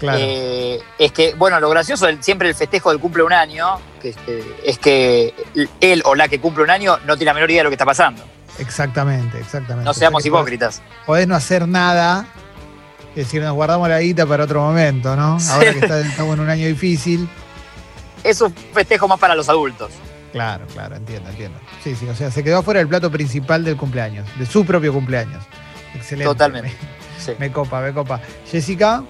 Claro, 0.00 0.18
Eh, 0.20 0.80
es 0.98 1.12
que, 1.12 1.34
bueno, 1.34 1.60
lo 1.60 1.70
gracioso, 1.70 2.06
siempre 2.20 2.48
el 2.48 2.54
festejo 2.54 2.90
del 2.90 2.98
cumple 3.00 3.22
un 3.22 3.32
año, 3.32 3.78
que, 4.02 4.08
es 4.10 4.16
que- 4.16 4.54
es 4.64 4.78
que 4.78 5.34
él 5.80 6.02
o 6.04 6.14
la 6.14 6.28
que 6.28 6.40
cumple 6.40 6.64
un 6.64 6.70
año 6.70 6.98
no 7.06 7.16
tiene 7.16 7.26
la 7.30 7.34
menor 7.34 7.50
idea 7.50 7.60
de 7.60 7.64
lo 7.64 7.70
que 7.70 7.74
está 7.74 7.86
pasando. 7.86 8.22
exactamente, 8.58 9.38
exactamente. 9.38 9.84
No 9.84 9.90
O 9.90 9.94
sea 9.94 10.00
seamos 10.00 10.22
podés- 10.22 10.26
hipócritas. 10.26 10.82
Podés 11.06 11.26
no 11.28 11.34
hacer 11.36 11.66
nada, 11.68 12.26
es 13.10 13.16
decir, 13.26 13.42
nos 13.42 13.54
guardamos 13.54 13.88
la 13.88 14.00
guita 14.00 14.26
para 14.26 14.44
otro 14.44 14.60
momento, 14.62 15.14
¿no? 15.16 15.38
Ahora 15.50 15.72
que 15.72 15.78
está- 15.80 16.00
estamos 16.00 16.34
en 16.34 16.40
un 16.40 16.50
año 16.50 16.66
difícil. 16.66 17.28
Es 18.24 18.40
un 18.40 18.52
festejo 18.72 19.06
más 19.08 19.18
para 19.18 19.34
los 19.34 19.48
adultos. 19.48 19.90
Claro, 20.32 20.66
claro, 20.72 20.96
entiendo, 20.96 21.30
entiendo. 21.30 21.58
Sí, 21.82 21.94
sí, 21.94 22.08
o 22.08 22.14
sea, 22.16 22.30
se 22.30 22.42
quedó 22.42 22.58
afuera 22.58 22.78
del 22.80 22.88
plato 22.88 23.10
principal 23.10 23.62
del 23.64 23.76
cumpleaños, 23.76 24.26
de 24.36 24.46
su 24.46 24.64
propio 24.64 24.92
cumpleaños. 24.92 25.44
Excelente. 25.94 26.24
Totalmente. 26.32 26.68
Me, 26.70 27.04
Sí. 27.24 27.32
me 27.38 27.52
copa, 27.52 27.80
me 27.80 27.92
copa. 27.92 28.20
Jessica, 28.50 29.04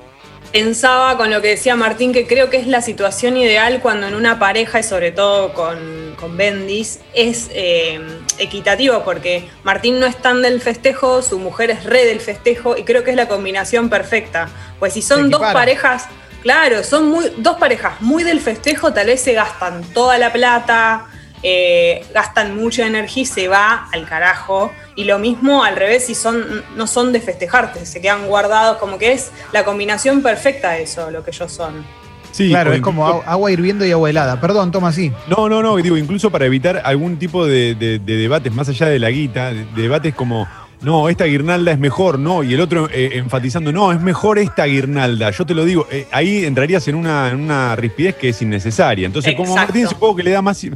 Pensaba 0.54 1.16
con 1.16 1.32
lo 1.32 1.42
que 1.42 1.48
decía 1.48 1.74
Martín 1.74 2.12
que 2.12 2.28
creo 2.28 2.48
que 2.48 2.58
es 2.58 2.68
la 2.68 2.80
situación 2.80 3.36
ideal 3.36 3.80
cuando 3.80 4.06
en 4.06 4.14
una 4.14 4.38
pareja, 4.38 4.78
y 4.78 4.84
sobre 4.84 5.10
todo 5.10 5.52
con, 5.52 6.14
con 6.14 6.36
Bendis, 6.36 7.00
es 7.12 7.50
eh, 7.52 8.00
equitativo 8.38 9.02
porque 9.02 9.48
Martín 9.64 9.98
no 9.98 10.06
es 10.06 10.16
tan 10.16 10.42
del 10.42 10.60
festejo, 10.60 11.22
su 11.22 11.40
mujer 11.40 11.72
es 11.72 11.82
re 11.82 12.04
del 12.04 12.20
festejo 12.20 12.76
y 12.76 12.84
creo 12.84 13.02
que 13.02 13.10
es 13.10 13.16
la 13.16 13.26
combinación 13.26 13.90
perfecta. 13.90 14.48
Pues 14.78 14.92
si 14.92 15.02
son 15.02 15.28
dos 15.28 15.40
parejas, 15.40 16.06
claro, 16.40 16.84
son 16.84 17.08
muy, 17.08 17.32
dos 17.38 17.56
parejas 17.56 18.00
muy 18.00 18.22
del 18.22 18.38
festejo, 18.38 18.92
tal 18.92 19.08
vez 19.08 19.22
se 19.22 19.32
gastan 19.32 19.82
toda 19.92 20.18
la 20.18 20.32
plata, 20.32 21.08
eh, 21.44 22.04
gastan 22.12 22.56
mucha 22.56 22.86
energía 22.86 23.22
y 23.22 23.26
se 23.26 23.46
va 23.48 23.86
al 23.92 24.06
carajo. 24.08 24.72
Y 24.96 25.04
lo 25.04 25.18
mismo 25.18 25.62
al 25.62 25.76
revés, 25.76 26.06
si 26.06 26.14
son, 26.14 26.42
no 26.76 26.86
son 26.88 27.12
de 27.12 27.20
festejarte, 27.20 27.84
se 27.86 28.00
quedan 28.00 28.26
guardados, 28.26 28.78
como 28.78 28.98
que 28.98 29.12
es 29.12 29.30
la 29.52 29.64
combinación 29.64 30.22
perfecta 30.22 30.72
de 30.72 30.82
eso, 30.82 31.10
lo 31.10 31.22
que 31.22 31.30
ellos 31.30 31.52
son. 31.52 31.84
Sí, 32.32 32.48
claro, 32.48 32.72
es 32.72 32.80
como 32.80 33.06
agua- 33.06 33.52
hirviendo 33.52 33.84
y 33.86 33.92
agua 33.92 34.10
helada. 34.10 34.40
Perdón, 34.40 34.72
toma 34.72 34.88
así. 34.88 35.12
No, 35.28 35.48
no, 35.48 35.62
no, 35.62 35.76
digo, 35.76 35.96
incluso 35.96 36.30
para 36.32 36.46
evitar 36.46 36.82
algún 36.84 37.16
tipo 37.16 37.46
de, 37.46 37.76
de- 37.76 38.00
de 38.00 38.16
debates 38.16 38.52
más 38.52 38.68
allá 38.68 38.86
de 38.86 38.98
la 38.98 39.10
guita, 39.10 39.52
de, 39.52 39.64
de 39.66 39.82
debates 39.82 40.14
como, 40.14 40.48
no, 40.80 41.08
esta 41.08 41.24
guirnalda 41.26 41.70
es 41.70 41.78
mejor, 41.78 42.18
no, 42.18 42.42
y 42.42 42.52
el 42.54 42.60
otro 42.60 42.88
eh, 42.92 43.10
enfatizando, 43.14 43.70
no, 43.70 43.92
es 43.92 44.00
mejor 44.00 44.38
esta 44.40 44.64
guirnalda. 44.64 45.30
Yo 45.30 45.46
te 45.46 45.54
lo 45.54 45.64
digo, 45.64 45.86
eh, 45.92 46.08
ahí 46.10 46.44
entrarías 46.44 46.88
en 46.88 46.96
una, 46.96 47.28
en 47.30 47.40
una 47.40 47.76
rispidez 47.76 48.16
que 48.16 48.30
es 48.30 48.42
innecesaria. 48.42 49.06
Entonces, 49.06 49.34
como 49.36 49.50
Exacto. 49.50 49.72
Martín 49.72 49.88
supongo 49.88 50.16
que 50.16 50.22
le 50.24 50.30
da 50.32 50.42
más... 50.42 50.66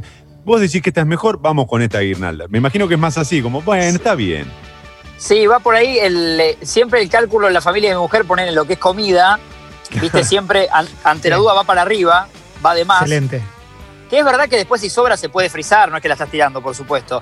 Vos 0.45 0.61
decís 0.61 0.81
que 0.81 0.89
esta 0.89 1.01
es 1.01 1.07
mejor, 1.07 1.39
vamos 1.41 1.67
con 1.67 1.81
esta 1.81 1.99
guirnalda. 1.99 2.45
Me 2.49 2.57
imagino 2.57 2.87
que 2.87 2.93
es 2.95 2.99
más 2.99 3.17
así, 3.17 3.41
como, 3.41 3.61
bueno, 3.61 3.83
está 3.83 4.15
bien. 4.15 4.51
Sí, 5.17 5.45
va 5.47 5.59
por 5.59 5.75
ahí. 5.75 5.99
El, 5.99 6.39
eh, 6.39 6.57
siempre 6.61 7.01
el 7.01 7.09
cálculo 7.09 7.47
en 7.47 7.53
la 7.53 7.61
familia 7.61 7.89
de 7.89 7.95
mi 7.95 8.01
mujer, 8.01 8.25
poner 8.25 8.47
en 8.47 8.55
lo 8.55 8.65
que 8.65 8.73
es 8.73 8.79
comida, 8.79 9.39
viste, 10.01 10.23
siempre 10.23 10.67
an- 10.71 10.87
ante 11.03 11.29
la 11.29 11.35
Sí. 11.35 11.41
duda 11.41 11.53
va 11.53 11.63
para 11.65 11.81
arriba, 11.81 12.27
va 12.65 12.73
de 12.73 12.85
más. 12.85 13.01
Excelente. 13.01 13.41
Que 14.09 14.19
es 14.19 14.25
verdad 14.25 14.47
que 14.49 14.55
después 14.55 14.81
si 14.81 14.89
sobra 14.89 15.17
se 15.17 15.29
puede 15.29 15.49
frizar, 15.49 15.91
no 15.91 15.97
es 15.97 16.01
que 16.01 16.07
la 16.07 16.15
estás 16.15 16.29
tirando, 16.31 16.61
por 16.63 16.73
supuesto. 16.73 17.21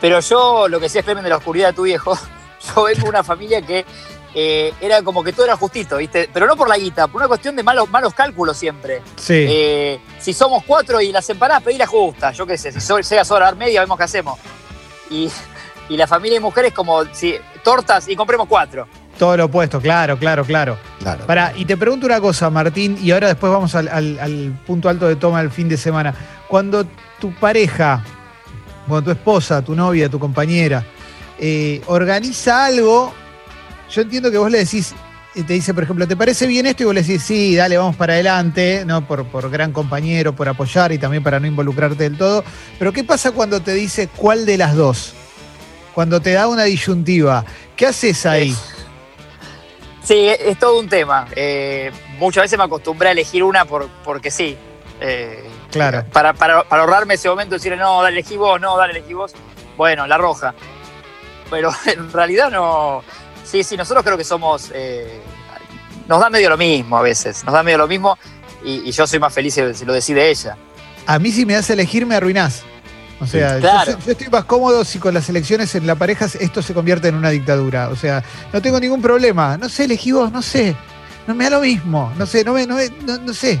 Pero 0.00 0.20
yo, 0.20 0.68
lo 0.68 0.78
que 0.78 0.84
decía 0.86 1.02
Clemen 1.02 1.24
de 1.24 1.30
la 1.30 1.38
oscuridad 1.38 1.68
de 1.68 1.72
tu 1.74 1.82
viejo, 1.84 2.14
yo 2.76 2.82
vengo 2.82 3.02
de 3.04 3.08
una 3.08 3.22
familia 3.24 3.62
que 3.62 3.86
eh, 4.38 4.74
era 4.82 5.02
como 5.02 5.24
que 5.24 5.32
todo 5.32 5.46
era 5.46 5.56
justito, 5.56 5.96
¿viste? 5.96 6.28
Pero 6.30 6.46
no 6.46 6.56
por 6.56 6.68
la 6.68 6.76
guita, 6.76 7.06
por 7.08 7.22
una 7.22 7.28
cuestión 7.28 7.56
de 7.56 7.62
malos, 7.62 7.88
malos 7.90 8.12
cálculos 8.12 8.54
siempre. 8.58 9.00
Sí. 9.16 9.46
Eh, 9.48 9.98
si 10.20 10.34
somos 10.34 10.62
cuatro 10.64 11.00
y 11.00 11.10
las 11.10 11.28
empanadas, 11.30 11.62
pedí 11.62 11.78
la 11.78 11.86
justa, 11.86 12.32
yo 12.32 12.46
qué 12.46 12.58
sé, 12.58 12.70
si 12.70 12.80
so- 12.82 13.00
llega 13.00 13.24
sobra 13.24 13.46
dar 13.46 13.56
media, 13.56 13.80
vemos 13.80 13.96
qué 13.96 14.04
hacemos. 14.04 14.38
Y, 15.10 15.30
y 15.88 15.96
la 15.96 16.06
familia 16.06 16.34
de 16.36 16.40
mujeres 16.40 16.74
como, 16.74 17.02
si 17.14 17.34
tortas 17.64 18.08
y 18.08 18.14
compremos 18.14 18.46
cuatro. 18.46 18.86
Todo 19.18 19.34
lo 19.38 19.46
opuesto, 19.46 19.80
claro, 19.80 20.18
claro, 20.18 20.44
claro. 20.44 20.76
Claro. 20.98 21.24
Para, 21.24 21.52
y 21.56 21.64
te 21.64 21.78
pregunto 21.78 22.04
una 22.04 22.20
cosa, 22.20 22.50
Martín, 22.50 22.98
y 23.00 23.12
ahora 23.12 23.28
después 23.28 23.50
vamos 23.50 23.74
al, 23.74 23.88
al- 23.88 24.18
al 24.18 24.60
punto 24.66 24.90
alto 24.90 25.08
de 25.08 25.16
toma 25.16 25.40
del 25.40 25.50
fin 25.50 25.66
de 25.70 25.78
semana. 25.78 26.14
Cuando 26.48 26.84
tu 27.18 27.32
pareja, 27.36 28.04
cuando 28.86 29.04
tu 29.06 29.10
esposa, 29.12 29.62
tu 29.62 29.74
novia, 29.74 30.10
tu 30.10 30.18
compañera, 30.18 30.84
eh, 31.38 31.80
organiza 31.86 32.66
algo, 32.66 33.14
yo 33.90 34.02
entiendo 34.02 34.30
que 34.30 34.38
vos 34.38 34.50
le 34.50 34.58
decís, 34.58 34.94
eh, 35.34 35.42
te 35.42 35.52
dice, 35.52 35.74
por 35.74 35.84
ejemplo, 35.84 36.06
¿te 36.06 36.16
parece 36.16 36.46
bien 36.46 36.66
esto? 36.66 36.82
Y 36.82 36.86
vos 36.86 36.94
le 36.94 37.02
decís, 37.02 37.22
sí, 37.22 37.54
dale, 37.54 37.76
vamos 37.76 37.96
para 37.96 38.14
adelante, 38.14 38.84
¿no? 38.86 39.06
Por, 39.06 39.26
por 39.26 39.50
gran 39.50 39.72
compañero, 39.72 40.34
por 40.34 40.48
apoyar 40.48 40.92
y 40.92 40.98
también 40.98 41.22
para 41.22 41.40
no 41.40 41.46
involucrarte 41.46 42.04
del 42.04 42.16
todo. 42.18 42.44
Pero 42.78 42.92
¿qué 42.92 43.04
pasa 43.04 43.32
cuando 43.32 43.60
te 43.60 43.72
dice 43.74 44.08
cuál 44.08 44.46
de 44.46 44.56
las 44.56 44.74
dos? 44.74 45.14
Cuando 45.94 46.20
te 46.20 46.32
da 46.32 46.46
una 46.46 46.64
disyuntiva, 46.64 47.44
¿qué 47.74 47.86
haces 47.86 48.26
ahí? 48.26 48.54
Sí, 50.02 50.28
es, 50.28 50.38
es 50.40 50.58
todo 50.58 50.78
un 50.78 50.88
tema. 50.88 51.26
Eh, 51.34 51.90
muchas 52.18 52.44
veces 52.44 52.58
me 52.58 52.64
acostumbré 52.64 53.08
a 53.08 53.12
elegir 53.12 53.42
una 53.42 53.64
por, 53.64 53.88
porque 54.04 54.30
sí. 54.30 54.56
Eh, 55.00 55.50
Claro. 55.70 56.04
Para, 56.12 56.32
para, 56.32 56.64
para 56.64 56.82
ahorrarme 56.82 57.14
ese 57.14 57.28
momento, 57.28 57.54
decirle, 57.54 57.76
no, 57.76 58.02
dale, 58.02 58.18
elegí 58.18 58.36
vos, 58.36 58.60
no, 58.60 58.76
dale, 58.76 58.92
elegí 58.98 59.14
vos. 59.14 59.32
Bueno, 59.76 60.06
la 60.06 60.16
roja. 60.16 60.54
Pero 61.50 61.70
en 61.86 62.12
realidad 62.12 62.50
no. 62.50 63.02
Sí, 63.48 63.62
sí, 63.62 63.76
nosotros 63.76 64.04
creo 64.04 64.18
que 64.18 64.24
somos. 64.24 64.70
eh, 64.74 65.20
nos 66.08 66.20
da 66.20 66.30
medio 66.30 66.48
lo 66.50 66.56
mismo 66.56 66.98
a 66.98 67.02
veces. 67.02 67.44
Nos 67.44 67.52
da 67.52 67.62
medio 67.62 67.78
lo 67.78 67.86
mismo 67.88 68.18
y, 68.64 68.88
y 68.88 68.92
yo 68.92 69.06
soy 69.06 69.18
más 69.18 69.32
feliz 69.32 69.54
si, 69.54 69.84
lo 69.84 69.92
decide 69.92 70.28
ella. 70.30 70.56
A 71.06 71.18
mí 71.18 71.30
si 71.32 71.46
me 71.46 71.54
das 71.54 71.70
elegir 71.70 72.04
me 72.06 72.14
arruinás. 72.16 72.62
O 73.20 73.26
sea, 73.26 73.58
yo 74.04 74.12
estoy 74.12 74.28
más 74.28 74.44
cómodo 74.44 74.84
si 74.84 74.98
con 74.98 75.14
las 75.14 75.28
elecciones 75.30 75.74
en 75.74 75.86
la 75.86 75.94
pareja 75.94 76.26
esto 76.38 76.60
se 76.62 76.74
convierte 76.74 77.08
en 77.08 77.14
una 77.14 77.30
dictadura. 77.30 77.88
O 77.88 77.96
sea, 77.96 78.22
no 78.52 78.60
tengo 78.60 78.78
ningún 78.78 79.00
problema. 79.00 79.56
No 79.56 79.68
sé, 79.68 79.84
elegí 79.84 80.12
vos, 80.12 80.30
no 80.30 80.42
sé. 80.42 80.76
No 81.26 81.34
me 81.34 81.44
da 81.44 81.50
lo 81.50 81.60
mismo. 81.60 82.12
No 82.18 82.26
sé, 82.26 82.44
no, 82.44 82.52
me, 82.52 82.66
no, 82.66 82.74
me- 82.76 82.90
no- 83.04 83.18
no 83.18 83.32
sé. 83.32 83.60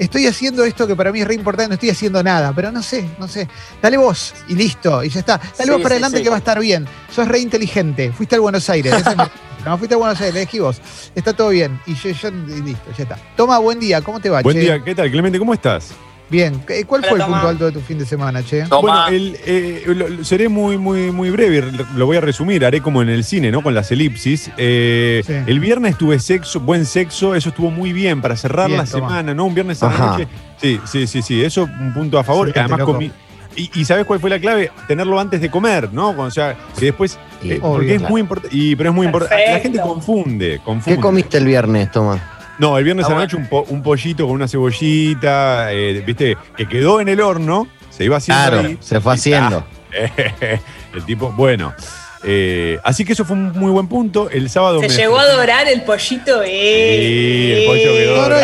Estoy 0.00 0.26
haciendo 0.26 0.64
esto 0.64 0.86
que 0.86 0.96
para 0.96 1.12
mí 1.12 1.20
es 1.20 1.28
re 1.28 1.34
importante, 1.34 1.68
no 1.68 1.74
estoy 1.74 1.90
haciendo 1.90 2.22
nada, 2.22 2.52
pero 2.56 2.72
no 2.72 2.82
sé, 2.82 3.08
no 3.18 3.28
sé. 3.28 3.46
Dale 3.82 3.98
vos 3.98 4.34
y 4.48 4.54
listo, 4.54 5.04
y 5.04 5.10
ya 5.10 5.20
está. 5.20 5.36
Dale 5.36 5.64
Sí, 5.64 5.70
vos 5.70 5.82
para 5.82 5.90
sí, 5.90 5.94
adelante 5.96 6.16
sí. 6.18 6.24
que 6.24 6.30
va 6.30 6.36
a 6.36 6.38
estar 6.38 6.58
bien. 6.58 6.86
Sos 7.14 7.28
re 7.28 7.38
inteligente. 7.38 8.10
Fuiste 8.10 8.34
al 8.34 8.40
Buenos 8.40 8.68
Aires. 8.70 8.94
esa 8.94 9.10
es 9.12 9.16
mi- 9.18 9.24
no, 9.66 9.76
fuiste 9.76 9.94
al 9.94 9.98
Buenos 10.00 10.18
Aires, 10.20 10.34
elegí 10.36 10.58
vos. 10.58 10.80
Está 11.14 11.34
todo 11.34 11.50
bien. 11.50 11.78
Y 11.86 11.94
yo, 11.94 12.08
yo- 12.10 12.28
y 12.30 12.62
listo, 12.62 12.90
ya 12.96 13.02
está. 13.04 13.18
Toma, 13.36 13.58
buen 13.58 13.78
día. 13.78 14.00
¿Cómo 14.00 14.20
te 14.20 14.30
va, 14.30 14.40
Buen 14.40 14.56
che? 14.56 14.62
día, 14.62 14.82
¿qué 14.82 14.94
tal? 14.94 15.10
Clemente, 15.10 15.38
¿cómo 15.38 15.52
estás? 15.52 15.90
Bien. 16.30 16.60
¿Qué- 16.66 16.84
¿Cuál 16.84 17.00
Hola, 17.02 17.08
fue 17.10 17.18
el 17.18 17.24
punto 17.26 17.48
alto 17.48 17.66
de 17.66 17.72
tu 17.72 17.80
fin 17.80 17.98
de 17.98 18.06
semana, 18.06 18.42
che? 18.44 18.62
Toma. 18.66 18.80
Bueno, 18.80 19.08
el, 19.08 19.36
eh, 19.44 19.82
lo- 19.86 20.24
seré 20.24 20.48
muy, 20.48 20.78
muy, 20.78 21.10
muy 21.10 21.28
breve, 21.30 21.64
lo 21.96 22.06
voy 22.06 22.16
a 22.18 22.20
resumir, 22.20 22.64
haré 22.64 22.80
como 22.80 23.02
en 23.02 23.08
el 23.08 23.24
cine, 23.24 23.50
¿no? 23.50 23.62
Con 23.62 23.74
las 23.74 23.90
elipsis. 23.90 24.50
Eh, 24.56 25.22
Sí. 25.26 25.32
El 25.46 25.58
viernes 25.60 25.98
tuve 25.98 26.18
sexo, 26.20 26.60
buen 26.60 26.86
sexo, 26.86 27.34
eso 27.34 27.48
estuvo 27.48 27.70
muy 27.70 27.92
bien 27.92 28.20
para 28.22 28.36
cerrar 28.36 28.68
Bien, 28.68 28.78
la 28.78 28.84
toma. 28.86 29.08
semana, 29.08 29.34
¿no? 29.34 29.44
Un 29.46 29.54
viernes 29.54 29.82
a 29.82 29.86
la 29.88 29.92
Ajá. 29.92 30.06
noche. 30.12 30.28
Sí, 30.60 30.80
sí, 30.86 31.06
sí, 31.08 31.22
sí, 31.22 31.42
eso 31.44 31.64
un 31.80 31.92
punto 31.92 32.18
a 32.18 32.22
favor. 32.24 32.52
Además 32.54 32.80
comí. 32.84 33.10
Y, 33.56 33.68
y 33.80 33.84
¿sabes 33.84 34.04
cuál 34.04 34.20
fue 34.20 34.30
la 34.30 34.38
clave? 34.38 34.70
Tenerlo 34.86 35.18
antes 35.18 35.40
de 35.40 35.50
comer, 35.50 35.92
¿no? 35.92 36.10
O 36.10 36.30
sea, 36.30 36.54
que 36.78 36.84
después. 36.86 37.18
Y- 37.42 37.52
eh, 37.52 37.58
Obvio, 37.60 37.72
porque 37.72 37.92
es 37.94 37.98
claro. 37.98 38.12
muy 38.12 38.20
importante. 38.20 38.56
Y, 38.56 38.76
pero 38.76 38.90
es 38.90 38.94
muy 38.94 39.06
importante. 39.06 39.44
La 39.52 39.58
gente 39.58 39.80
confunde, 39.80 40.60
confunde. 40.64 40.96
¿Qué 40.96 41.02
comiste 41.02 41.38
el 41.38 41.46
viernes, 41.46 41.90
Tomás? 41.90 42.20
No, 42.60 42.76
el 42.78 42.84
viernes 42.84 43.06
Ah, 43.06 43.12
a 43.12 43.14
la 43.14 43.20
noche 43.22 43.36
un, 43.36 43.46
po- 43.48 43.66
un 43.70 43.82
pollito 43.82 44.24
con 44.26 44.34
una 44.36 44.46
cebollita, 44.46 45.72
eh, 45.72 46.02
viste, 46.06 46.36
que 46.56 46.68
quedó 46.68 47.00
en 47.00 47.08
el 47.08 47.20
horno, 47.20 47.66
se 47.90 48.04
iba 48.04 48.18
haciendo 48.18 48.42
Claro, 48.50 48.68
ahí. 48.68 48.78
se 48.80 49.00
fue 49.00 49.14
haciendo. 49.14 49.64
el 50.94 51.04
tipo, 51.06 51.32
bueno. 51.32 51.72
eh, 52.22 52.78
así 52.84 53.04
que 53.04 53.14
eso 53.14 53.24
fue 53.24 53.34
un 53.36 53.52
muy 53.58 53.70
buen 53.70 53.88
punto. 53.88 54.28
El 54.30 54.50
sábado 54.50 54.80
Se 54.80 54.88
me 54.88 54.94
llegó 54.94 55.18
a 55.18 55.26
dorar 55.26 55.66
el 55.68 55.82
pollito, 55.82 56.42
Sí, 56.44 56.50
eh. 56.50 57.62
el 57.62 57.66
pollo 57.66 57.92
quedó 57.92 58.28
No, 58.28 58.38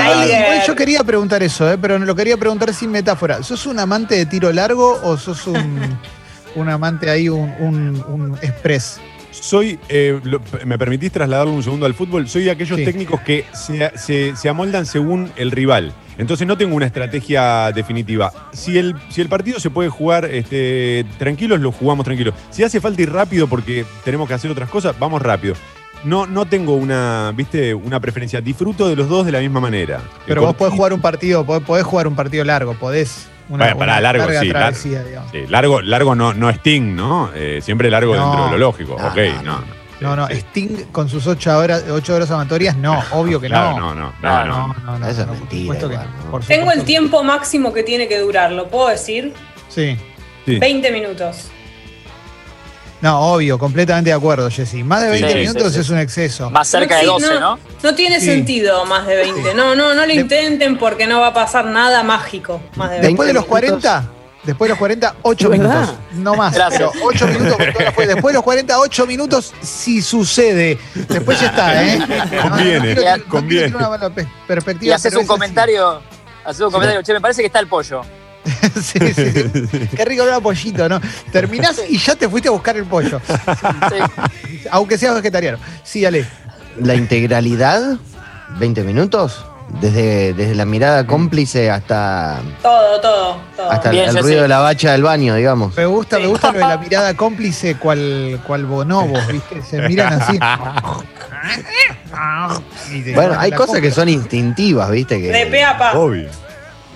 no, 0.56 0.66
yo 0.66 0.74
quería 0.74 1.04
preguntar 1.04 1.42
eso, 1.42 1.70
eh, 1.70 1.76
pero 1.80 1.98
no 1.98 2.06
lo 2.06 2.14
quería 2.14 2.36
preguntar 2.36 2.72
sin 2.74 2.90
metáfora. 2.90 3.42
¿Sos 3.42 3.66
un 3.66 3.78
amante 3.78 4.14
de 4.14 4.26
tiro 4.26 4.50
largo 4.52 4.98
o 5.02 5.16
sos 5.18 5.46
un, 5.46 5.98
un 6.56 6.68
amante 6.70 7.10
ahí, 7.10 7.28
un, 7.28 7.52
un, 7.60 8.04
un 8.08 8.38
express? 8.42 8.98
Soy, 9.40 9.78
eh, 9.88 10.18
lo- 10.24 10.40
me 10.64 10.78
permitís 10.78 11.12
trasladarlo 11.12 11.52
un 11.52 11.62
segundo 11.62 11.86
al 11.86 11.94
fútbol, 11.94 12.28
soy 12.28 12.44
de 12.44 12.50
aquellos 12.50 12.78
Sí. 12.78 12.84
técnicos 12.84 13.20
que 13.20 13.44
se, 13.52 13.90
se- 13.96 14.34
se 14.36 14.48
amoldan 14.48 14.86
según 14.86 15.30
el 15.36 15.50
rival. 15.50 15.92
Entonces 16.18 16.46
no 16.46 16.56
tengo 16.56 16.74
una 16.74 16.86
estrategia 16.86 17.70
definitiva. 17.72 18.32
Si 18.52 18.78
el, 18.78 18.94
si 19.10 19.20
el 19.20 19.28
partido 19.28 19.60
se 19.60 19.68
puede 19.68 19.90
jugar 19.90 20.24
este, 20.24 21.04
tranquilos, 21.18 21.60
lo 21.60 21.70
jugamos 21.72 22.04
tranquilos. 22.06 22.34
Si 22.50 22.64
hace 22.64 22.80
falta 22.80 23.02
ir 23.02 23.12
rápido 23.12 23.46
porque 23.46 23.84
tenemos 24.04 24.26
que 24.26 24.34
hacer 24.34 24.50
otras 24.50 24.70
cosas, 24.70 24.98
vamos 24.98 25.20
rápido. 25.20 25.54
No, 26.04 26.26
no 26.26 26.46
tengo 26.46 26.74
una, 26.74 27.32
viste, 27.36 27.74
una 27.74 28.00
preferencia. 28.00 28.40
Disfruto 28.40 28.88
de 28.88 28.96
los 28.96 29.08
dos 29.08 29.26
de 29.26 29.32
la 29.32 29.40
misma 29.40 29.60
manera. 29.60 30.00
Pero 30.26 30.40
El 30.40 30.46
vos 30.46 30.56
podés 30.56 30.72
jugar 30.74 30.92
un 30.94 31.00
partido, 31.00 31.44
podés, 31.44 31.62
podés 31.64 31.84
jugar 31.84 32.06
un 32.08 32.14
partido 32.16 32.44
largo, 32.44 32.74
podés 32.74 33.28
una, 33.48 33.64
Bueno, 33.66 33.78
pará, 33.78 33.92
una 33.94 34.00
largo, 34.00 34.24
larga 34.24 34.40
sí, 34.40 34.46
largo. 34.48 34.58
travesía, 34.60 35.04
digamos. 35.04 35.30
Sí, 35.30 35.46
largo, 35.48 35.80
largo 35.82 36.14
no, 36.14 36.34
no 36.34 36.50
Sting, 36.50 36.94
¿no? 36.96 37.30
Eh, 37.34 37.60
siempre 37.62 37.90
largo 37.90 38.14
No. 38.16 38.22
dentro 38.24 38.44
de 38.46 38.50
lo 38.52 38.58
lógico. 38.58 38.96
No, 38.98 39.08
ok, 39.08 39.16
no, 39.16 39.42
no. 39.42 39.58
no. 39.60 39.76
No, 39.98 40.14
no, 40.14 40.26
Sí, 40.28 40.34
sí. 40.34 40.40
Sting 40.40 40.68
con 40.92 41.08
sus 41.08 41.26
ocho 41.26 41.56
horas, 41.56 41.84
ocho 41.90 42.14
horas 42.14 42.30
amatorias, 42.30 42.76
no, 42.76 43.02
obvio 43.12 43.40
que 43.40 43.46
Claro, 43.46 43.78
no. 43.80 43.94
no, 43.94 43.94
no, 43.94 44.12
No, 44.20 44.44
no, 44.44 44.68
no. 44.68 44.74
no, 44.84 44.98
no, 44.98 45.08
Eso 45.08 45.22
es 45.22 45.28
mentira, 45.28 46.06
Tengo 46.46 46.70
el 46.72 46.84
tiempo 46.84 47.22
máximo 47.24 47.72
que 47.72 47.82
tiene 47.82 48.06
que 48.06 48.18
durar, 48.18 48.52
¿lo 48.52 48.68
puedo 48.68 48.88
decir? 48.88 49.32
Sí. 49.68 49.96
Sí. 50.44 50.58
20 50.58 50.90
minutos. 50.92 51.50
No, 53.02 53.20
obvio, 53.32 53.58
completamente 53.58 54.10
de 54.10 54.14
acuerdo, 54.16 54.50
Jessy. 54.50 54.82
Más 54.82 55.02
de 55.02 55.10
20 55.10 55.28
Sí, 55.28 55.32
sí, 55.34 55.40
minutos 55.40 55.72
sí. 55.74 55.80
es 55.80 55.90
un 55.90 55.98
exceso. 55.98 56.50
Más 56.50 56.66
cerca 56.66 56.94
de 56.96 57.02
sí, 57.02 57.06
12, 57.06 57.40
¿no? 57.40 57.58
No 57.82 57.94
tiene 57.94 58.18
Sí. 58.20 58.26
sentido 58.26 58.84
más 58.86 59.06
de 59.06 59.16
20. 59.16 59.54
No, 59.54 59.74
no, 59.74 59.94
no 59.94 60.00
lo 60.02 60.06
De- 60.06 60.14
intenten 60.14 60.78
porque 60.78 61.06
no 61.06 61.20
va 61.20 61.28
a 61.28 61.34
pasar 61.34 61.66
nada 61.66 62.02
mágico 62.02 62.60
más 62.74 62.88
de 62.90 63.00
20. 63.00 63.08
Después 63.08 63.26
de 63.28 63.32
los 63.34 63.42
minutos. 63.42 63.48
40, 63.50 64.10
después 64.44 64.68
de 64.68 64.70
los 64.70 64.78
40, 64.78 65.14
8 65.22 65.52
Es 65.52 65.58
verdad. 65.60 65.74
minutos. 65.82 65.96
No 66.14 66.34
más. 66.36 66.54
Gracias. 66.54 66.90
Pero 66.92 67.04
8 67.06 67.26
minutos 67.26 67.56
con 67.58 67.72
toda 67.72 67.84
la 67.84 67.92
fuerza. 67.92 68.14
Después 68.14 68.32
de 68.32 68.36
los 68.38 68.42
40, 68.44 68.78
8 68.80 69.06
minutos 69.06 69.52
si 69.60 70.00
sucede. 70.00 70.78
Después 70.94 71.38
ya 71.38 71.48
está, 71.48 71.84
¿eh? 71.84 71.98
Conviene, 72.42 72.78
No, 72.78 72.94
no 72.94 72.94
quiero- 73.02 73.16
no 73.18 73.24
conviene. 73.28 73.70
tener 73.72 73.86
una 73.88 74.10
perspectiva. 74.48 74.90
Y 74.90 74.92
haces 74.94 75.14
un 75.14 75.26
comentario. 75.26 76.00
Haces 76.46 76.60
un 76.62 76.70
comentario, 76.70 77.02
che, 77.02 77.12
me 77.12 77.20
parece 77.20 77.42
que 77.42 77.46
está 77.48 77.58
el 77.58 77.66
pollo. 77.66 78.02
Sí, 78.82 78.98
sí, 79.14 79.32
sí. 79.70 79.88
Qué 79.96 80.04
rico 80.04 80.22
olor 80.22 80.34
a 80.34 80.40
pollito, 80.40 80.88
¿no? 80.88 81.00
Terminás 81.32 81.80
y 81.88 81.98
ya 81.98 82.14
te 82.14 82.28
fuiste 82.28 82.48
a 82.48 82.52
buscar 82.52 82.76
el 82.76 82.84
pollo. 82.84 83.20
Sí. 83.28 84.66
Aunque 84.70 84.98
seas 84.98 85.14
vegetariano. 85.14 85.58
Sí, 85.82 86.04
Ale. 86.04 86.26
La 86.78 86.94
integralidad, 86.94 87.96
20 88.58 88.82
minutos, 88.84 89.44
desde, 89.80 90.34
desde 90.34 90.54
la 90.54 90.64
mirada 90.66 91.06
cómplice 91.06 91.70
hasta, 91.70 92.40
Todo, 92.62 93.00
todo, 93.00 93.40
todo. 93.56 93.70
hasta 93.70 93.88
el- 93.90 93.96
Bien, 93.96 94.08
el, 94.10 94.16
yo 94.16 94.22
ruido 94.22 94.42
de 94.42 94.48
la 94.48 94.58
bacha 94.58 94.92
del 94.92 95.02
baño, 95.02 95.34
digamos. 95.34 95.74
Me 95.76 95.86
gusta, 95.86 96.18
me 96.18 96.26
gusta 96.26 96.52
lo 96.52 96.58
de 96.58 96.64
la 96.68 96.76
mirada 96.78 97.14
cómplice, 97.14 97.76
cual, 97.76 98.40
cual 98.46 98.66
bonobos, 98.66 99.26
¿viste? 99.28 99.62
Se 99.62 99.80
miran 99.88 100.20
así. 100.20 100.38
Bueno, 103.14 103.36
hay 103.38 103.52
cosas 103.52 103.80
que 103.80 103.90
son 103.90 104.08
instintivas, 104.08 104.90
¿viste? 104.90 105.20
Que, 105.20 105.32
De 105.32 105.46
pe 105.46 105.64
a 105.64 105.76
pa. 105.78 105.92
Obvio. 105.98 106.28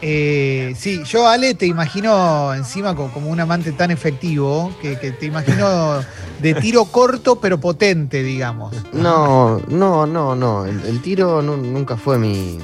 Eh, 0.02 0.74
sí, 0.78 1.02
yo 1.04 1.28
Ale 1.28 1.54
te 1.54 1.66
imagino 1.66 2.54
encima 2.54 2.94
co- 2.96 3.10
como, 3.12 3.28
un 3.28 3.38
amante 3.40 3.72
tan 3.72 3.90
efectivo 3.90 4.72
que, 4.80 4.98
que 4.98 5.10
te 5.12 5.26
imagino 5.26 6.00
de 6.40 6.54
tiro 6.54 6.86
corto 6.86 7.38
pero 7.38 7.60
potente, 7.60 8.22
digamos. 8.22 8.74
No, 8.94 9.60
no, 9.68 10.06
no, 10.06 10.34
no. 10.34 10.64
El, 10.64 10.80
el 10.86 11.02
tiro 11.02 11.42
nu- 11.42 11.56
nunca 11.58 11.96
fue 11.96 12.18
mi. 12.18 12.58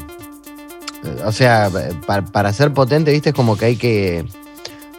O 1.25 1.31
sea, 1.33 1.71
pa- 2.07 2.23
para 2.23 2.53
ser 2.53 2.73
potente, 2.73 3.13
viste, 3.13 3.31
es 3.31 3.35
como 3.35 3.57
que 3.57 3.65
hay 3.67 3.77
que. 3.77 4.25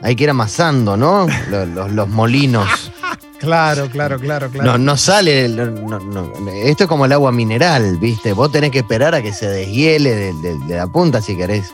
Hay 0.03 0.15
que 0.15 0.25
ir 0.25 0.29
amasando, 0.29 0.96
¿no? 0.96 1.25
Los, 1.50 1.67
los- 1.70 1.91
los 1.91 2.08
molinos. 2.10 2.67
Claro, 3.39 3.88
claro, 3.91 4.20
claro, 4.20 4.50
claro. 4.50 4.72
No, 4.72 4.77
no 4.79 4.98
sale. 4.98 5.48
no- 5.48 5.67
no- 5.67 6.00
no. 6.00 6.34
Esto 6.63 6.86
es 6.86 6.89
como 6.89 7.06
el 7.06 7.12
agua 7.12 7.32
mineral, 7.32 7.98
¿viste? 8.00 8.34
Vos 8.34 8.51
tenés 8.51 8.72
que 8.72 8.79
esperar 8.79 9.13
a 9.13 9.22
que 9.22 9.32
se 9.32 9.48
deshiele 9.48 10.15
de, 10.15 10.34
de- 10.41 10.58
de 10.65 10.75
la 10.75 10.88
punta 10.88 11.22
si 11.22 11.38
querés. 11.38 11.72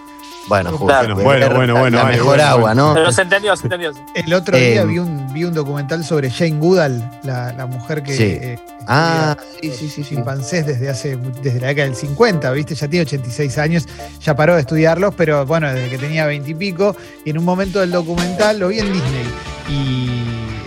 Bueno, 0.47 0.71
justo, 0.71 0.85
Claro. 0.87 1.15
Bueno, 1.15 1.49
bueno, 1.53 1.73
la- 1.73 1.79
bueno, 1.79 1.97
La 1.99 2.03
mejor 2.05 2.25
bueno, 2.25 2.43
agua, 2.43 2.61
bueno. 2.73 2.87
¿no? 2.89 2.93
Pero 2.95 3.11
se 3.11 3.21
entendió, 3.21 3.55
se 3.55 3.63
entendió. 3.67 3.91
El 4.13 4.33
otro 4.33 4.57
Eh, 4.57 4.71
día 4.71 4.83
vi 4.83 4.99
un, 4.99 5.31
vi 5.33 5.43
un 5.45 5.53
documental 5.53 6.03
sobre 6.03 6.29
Jane 6.29 6.57
Goodall, 6.59 7.09
la, 7.23 7.53
la 7.53 7.65
mujer 7.65 8.03
que 8.03 8.13
Sí. 8.15 8.23
eh, 8.23 8.59
Ah, 8.85 9.37
estudia 9.39 9.73
sí, 9.73 9.87
sí, 9.87 9.89
sí, 9.89 10.03
chimpancés 10.03 10.65
desde 10.65 10.89
hace 10.89 11.15
desde 11.41 11.61
la 11.61 11.67
década 11.67 11.87
del 11.87 11.95
50, 11.95 12.51
¿viste? 12.51 12.75
Ya 12.75 12.89
tiene 12.89 13.03
86 13.05 13.57
años, 13.57 13.87
ya 14.21 14.35
paró 14.35 14.55
de 14.55 14.59
estudiarlos, 14.61 15.15
pero 15.15 15.45
bueno, 15.45 15.71
desde 15.73 15.89
que 15.89 15.97
tenía 15.97 16.25
20 16.25 16.51
y 16.51 16.53
pico, 16.55 16.93
y 17.23 17.29
en 17.29 17.37
un 17.37 17.45
momento 17.45 17.79
del 17.79 17.91
documental 17.91 18.59
lo 18.59 18.67
vi 18.67 18.79
en 18.79 18.91
Disney. 18.91 19.25
Y 19.69 20.07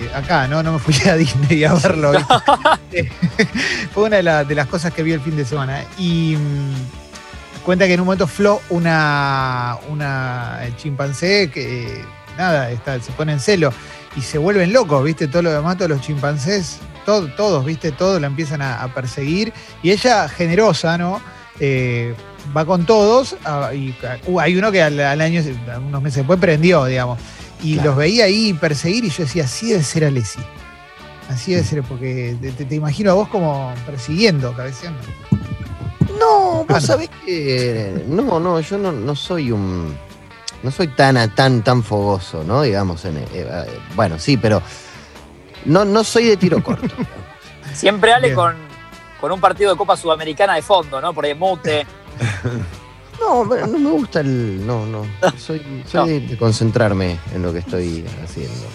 eh, 0.06 0.10
acá, 0.14 0.48
¿no? 0.48 0.62
No 0.62 0.72
me 0.72 0.78
fui 0.78 0.94
a 1.06 1.14
Disney 1.16 1.64
a 1.64 1.74
verlo. 1.74 2.12
Fue 3.92 4.04
una 4.04 4.16
de, 4.16 4.22
la- 4.22 4.44
de 4.44 4.54
las 4.54 4.66
cosas 4.66 4.92
que 4.94 5.02
vi 5.02 5.12
el 5.12 5.20
fin 5.20 5.36
de 5.36 5.44
semana. 5.44 5.82
Y 5.98 6.36
mm, 6.36 7.05
cuenta 7.66 7.86
que 7.86 7.92
en 7.92 8.00
un 8.00 8.06
momento 8.06 8.26
Flo, 8.26 8.62
una, 8.70 9.76
una 9.90 10.60
chimpancé 10.78 11.50
que 11.50 12.02
nada, 12.38 12.70
está, 12.70 12.98
se 13.00 13.12
pone 13.12 13.32
en 13.32 13.40
celo 13.40 13.72
y 14.16 14.22
se 14.22 14.38
vuelven 14.38 14.72
locos, 14.72 15.04
¿viste? 15.04 15.28
Todo 15.28 15.42
lo 15.42 15.52
demás, 15.52 15.76
todos 15.76 15.90
los 15.90 16.00
chimpancés 16.00 16.78
todos, 17.06 17.64
¿viste? 17.64 17.92
Todos 17.92 18.20
la 18.20 18.26
empiezan 18.26 18.62
a, 18.62 18.88
perseguir. 18.94 19.52
Y 19.82 19.90
ella, 19.90 20.28
generosa, 20.28 20.98
¿no? 20.98 21.20
Eh, 21.60 22.14
va 22.56 22.64
con 22.64 22.84
todos. 22.84 23.36
y 23.74 23.94
uh, 24.26 24.40
hay 24.40 24.56
uno 24.56 24.72
que 24.72 24.82
al, 24.82 25.20
año, 25.20 25.42
unos 25.86 26.02
meses 26.02 26.18
después, 26.18 26.38
prendió, 26.38 26.84
digamos. 26.84 27.18
Y 27.62 27.76
los 27.80 27.96
veía 27.96 28.24
ahí 28.24 28.52
perseguir 28.52 29.04
y 29.04 29.10
yo 29.10 29.24
decía, 29.24 29.44
así 29.44 29.70
debe 29.70 29.82
ser 29.82 30.04
Alessi. 30.04 30.40
Así 31.28 31.52
debe 31.52 31.64
ser, 31.64 31.82
porque 31.82 32.36
te, 32.40 32.74
imagino 32.74 33.10
a 33.10 33.14
vos 33.14 33.28
como 33.28 33.72
persiguiendo, 33.86 34.52
cabeceando. 34.54 35.00
No, 36.18 36.64
vos 36.68 36.82
sabés 36.82 37.10
que. 37.24 38.04
No, 38.06 38.40
no, 38.40 38.60
yo 38.60 38.78
no, 38.78 38.92
no 38.92 39.14
soy 39.14 39.52
un. 39.52 39.96
No 40.62 40.70
soy 40.70 40.88
tan, 40.88 41.34
tan, 41.34 41.62
tan 41.62 41.82
fogoso, 41.82 42.42
¿no? 42.42 42.62
Digamos, 42.62 43.04
en, 43.04 43.18
eh, 43.18 43.26
eh, 43.32 43.78
bueno, 43.94 44.18
sí, 44.18 44.36
pero 44.36 44.62
no, 45.64 45.84
no 45.84 46.02
soy 46.02 46.26
de 46.26 46.36
tiro 46.36 46.62
corto. 46.62 46.94
Siempre 47.72 48.12
Ale 48.12 48.32
con, 48.32 48.54
con, 49.20 49.30
un 49.32 49.40
partido 49.40 49.70
de 49.70 49.76
Copa 49.76 49.96
Sudamericana 49.96 50.54
de 50.54 50.62
fondo, 50.62 51.00
¿no? 51.00 51.12
Por 51.12 51.24
ahí 51.24 51.34
mute. 51.34 51.86
No, 53.18 53.44
no 53.44 53.78
me 53.78 53.90
gusta 53.90 54.20
el. 54.20 54.66
No, 54.66 54.84
no. 54.84 55.06
Soy, 55.38 55.82
soy 55.86 56.20
De, 56.20 56.36
concentrarme 56.36 57.18
en 57.34 57.42
lo 57.42 57.52
que 57.52 57.60
estoy 57.60 58.04
haciendo. 58.22 58.66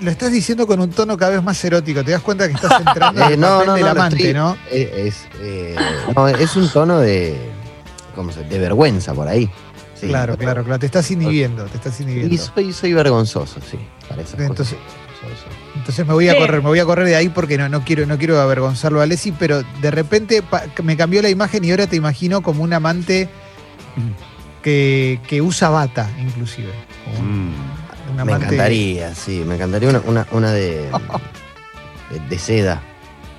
Lo 0.00 0.10
estás 0.10 0.32
diciendo 0.32 0.66
con 0.66 0.80
un 0.80 0.90
tono 0.90 1.16
cada 1.16 1.32
vez 1.32 1.42
más 1.42 1.62
erótico. 1.64 2.04
¿Te 2.04 2.12
das 2.12 2.22
cuenta 2.22 2.48
que 2.48 2.54
estás 2.54 2.80
entrando 2.80 3.22
en 3.26 3.32
el 3.32 3.40
no, 3.40 3.74
del 3.74 3.86
amante, 3.86 4.32
¿no? 4.32 4.56
Es, 4.70 5.26
eh, 5.40 5.76
no, 6.14 6.28
es 6.28 6.56
un 6.56 6.68
tono 6.68 6.98
de. 7.00 7.36
¿Cómo 8.14 8.32
se 8.32 8.42
De 8.44 8.58
vergüenza 8.58 9.14
por 9.14 9.28
ahí. 9.28 9.48
claro, 10.00 10.36
claro, 10.36 10.64
claro. 10.64 10.78
Te 10.78 10.86
estás 10.86 11.10
inhibiendo, 11.10 11.64
te 11.66 11.76
estás 11.76 12.00
inhibiendo. 12.00 12.34
Y 12.34 12.38
soy, 12.38 12.72
soy 12.72 12.92
vergonzoso, 12.92 13.60
sí. 13.70 13.78
Para 14.08 14.22
entonces, 14.22 14.76
entonces 15.74 16.06
me 16.06 16.12
voy 16.12 16.28
a 16.28 16.36
correr, 16.36 16.62
me 16.62 16.68
voy 16.68 16.78
a 16.78 16.84
correr 16.84 17.06
de 17.06 17.16
ahí 17.16 17.28
porque 17.28 17.58
no, 17.58 17.68
no 17.68 17.84
quiero, 17.84 18.06
no 18.06 18.18
quiero 18.18 18.40
avergonzarlo 18.40 19.00
a 19.00 19.06
Leslie, 19.06 19.34
pero 19.38 19.62
de 19.80 19.90
repente 19.90 20.42
me 20.82 20.96
cambió 20.96 21.22
la 21.22 21.28
imagen 21.28 21.64
y 21.64 21.70
ahora 21.70 21.86
te 21.86 21.96
imagino 21.96 22.42
como 22.42 22.62
un 22.62 22.72
amante 22.72 23.28
que, 24.62 25.40
usa 25.42 25.70
bata, 25.70 26.10
inclusive. 26.20 26.72
Mm. 27.22 27.52
Me 28.24 28.32
encantaría, 28.32 29.14
sí, 29.14 29.42
me 29.46 29.54
encantaría 29.54 29.88
una, 29.88 30.52
de, 30.52 30.90
de, 32.28 32.38
seda, 32.38 32.82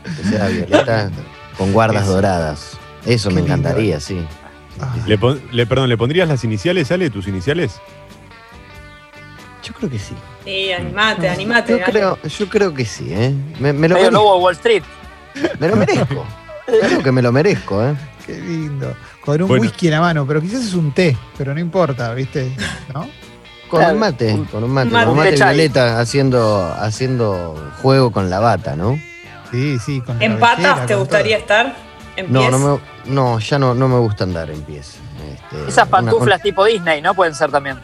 de 0.03 0.23
seda 0.23 0.47
violeta 0.47 1.11
con 1.57 1.73
guardas 1.73 2.07
doradas. 2.07 2.77
Eso 3.05 3.31
me 3.31 3.41
encantaría, 3.41 3.99
sí. 3.99 4.25
Ah. 4.79 4.95
Le, 5.05 5.17
perdón, 5.65 5.89
¿le 5.89 5.97
pondrías 5.97 6.27
las 6.27 6.43
iniciales, 6.43 6.91
Ale, 6.91 7.09
tus 7.09 7.27
iniciales? 7.27 7.79
Yo 9.63 9.73
creo 9.73 9.89
que 9.89 9.99
sí. 9.99 10.15
Sí, 10.45 10.71
animate, 10.71 11.29
animate. 11.29 11.77
Yo 11.77 11.85
creo, 11.85 12.19
yo 12.21 12.49
creo 12.49 12.73
que 12.73 12.85
sí, 12.85 13.07
¿eh? 13.11 13.33
Me, 13.59 13.73
me 13.73 13.89
lo 13.89 13.95
merezco. 13.95 14.37
Wall 14.37 14.53
Street. 14.53 14.83
Me 15.59 15.67
lo 15.67 15.75
merezco. 15.75 16.25
creo 16.65 17.03
que 17.03 17.11
me 17.11 17.21
lo 17.21 17.31
merezco, 17.31 17.83
¿eh? 17.83 17.95
Qué 18.25 18.39
lindo. 18.39 18.95
Con 19.21 19.41
un 19.41 19.51
whisky 19.51 19.87
en 19.87 19.93
la 19.93 20.01
mano, 20.01 20.25
pero 20.25 20.41
quizás 20.41 20.63
es 20.63 20.73
un 20.73 20.91
té, 20.91 21.17
pero 21.37 21.53
no 21.53 21.59
importa, 21.59 22.13
¿viste? 22.13 22.51
¿No? 22.93 23.07
Con 23.69 23.85
un 23.85 23.99
mate, 23.99 24.45
con 24.51 24.63
un 24.63 24.71
mate, 24.71 24.89
con 24.89 25.07
un 25.09 25.17
mate 25.17 25.35
violeta 25.35 25.99
haciendo, 25.99 26.73
haciendo 26.79 27.71
juego 27.81 28.11
con 28.11 28.29
la 28.29 28.39
bata, 28.39 28.75
¿no? 28.75 28.99
Sí, 29.51 29.77
sí, 29.79 30.01
con 30.01 30.21
¿En 30.21 30.39
patas 30.39 30.85
te 30.85 30.95
gustaría 30.95 31.37
estar? 31.37 31.75
¿En 32.15 32.31
no, 32.31 32.49
no, 32.49 32.59
me, 32.59 32.79
no, 33.13 33.39
ya 33.39 33.59
no, 33.59 33.73
no 33.73 33.87
me 33.87 33.97
gusta 33.99 34.23
andar 34.23 34.49
en 34.49 34.61
pies. 34.63 34.97
Este, 35.31 35.69
Esas 35.69 35.87
pantuflas 35.87 36.41
tipo 36.41 36.65
Disney, 36.65 37.01
¿no? 37.01 37.13
Pueden 37.13 37.35
ser 37.35 37.51
también. 37.51 37.77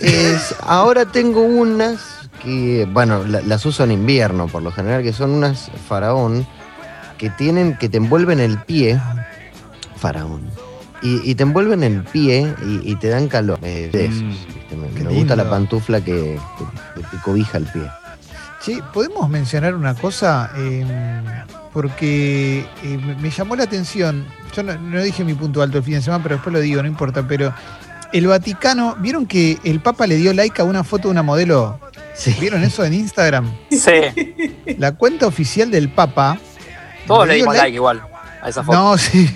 Es, 0.00 0.54
ahora 0.60 1.06
tengo 1.06 1.40
unas 1.40 2.28
que, 2.42 2.86
bueno, 2.90 3.24
las 3.24 3.64
uso 3.64 3.84
en 3.84 3.92
invierno 3.92 4.46
por 4.46 4.62
lo 4.62 4.70
general, 4.70 5.02
que 5.02 5.12
son 5.12 5.30
unas 5.30 5.70
faraón 5.88 6.46
que 7.18 7.30
tienen, 7.30 7.76
que 7.78 7.88
te 7.88 7.96
envuelven 7.96 8.40
el 8.40 8.58
pie, 8.58 9.00
faraón, 9.96 10.42
y, 11.02 11.34
te 11.34 11.42
envuelven 11.42 11.82
el 11.82 12.02
pie 12.02 12.52
y, 12.82 12.96
te 12.96 13.08
dan 13.08 13.28
calor. 13.28 13.58
Eh, 13.62 14.10
mm, 14.10 14.55
me, 14.74 15.14
gusta 15.14 15.36
la 15.36 15.48
pantufla 15.48 16.00
que, 16.00 16.38
te 16.94 17.16
cobija 17.24 17.58
el 17.58 17.64
pie. 17.66 17.82
Sí, 18.60 18.80
podemos 18.92 19.28
mencionar 19.28 19.74
una 19.74 19.94
cosa, 19.94 20.50
em, 20.56 20.88
porque 21.72 22.66
eh, 22.82 23.16
me 23.20 23.30
llamó 23.30 23.54
la 23.54 23.64
atención. 23.64 24.26
Yo 24.54 24.62
no, 24.62 24.76
no, 24.76 25.02
dije 25.02 25.22
mi 25.24 25.34
punto 25.34 25.62
alto 25.62 25.78
el 25.78 25.84
fin 25.84 25.94
de 25.94 26.02
semana, 26.02 26.22
pero 26.22 26.36
después 26.36 26.52
lo 26.52 26.60
digo, 26.60 26.82
no 26.82 26.88
importa. 26.88 27.26
Pero 27.28 27.52
el 28.12 28.26
Vaticano, 28.26 28.96
¿vieron 28.98 29.26
que 29.26 29.58
el 29.62 29.80
Papa 29.80 30.06
le 30.06 30.16
dio 30.16 30.32
like 30.32 30.60
a 30.60 30.64
una 30.64 30.82
foto 30.84 31.08
de 31.08 31.12
una 31.12 31.22
modelo? 31.22 31.78
¿Vieron 32.40 32.64
eso 32.64 32.84
en 32.84 32.94
Instagram? 32.94 33.52
Sí. 33.70 34.74
La 34.78 34.92
cuenta 34.96 35.26
oficial 35.26 35.70
del 35.70 35.90
Papa. 35.90 36.38
Todos 37.06 37.28
le 37.28 37.34
dimos 37.34 37.56
like, 37.56 37.74
igual. 37.74 38.02
A 38.42 38.48
esa 38.48 38.62
foto. 38.62 38.78
No, 38.78 38.98
sí, 38.98 39.28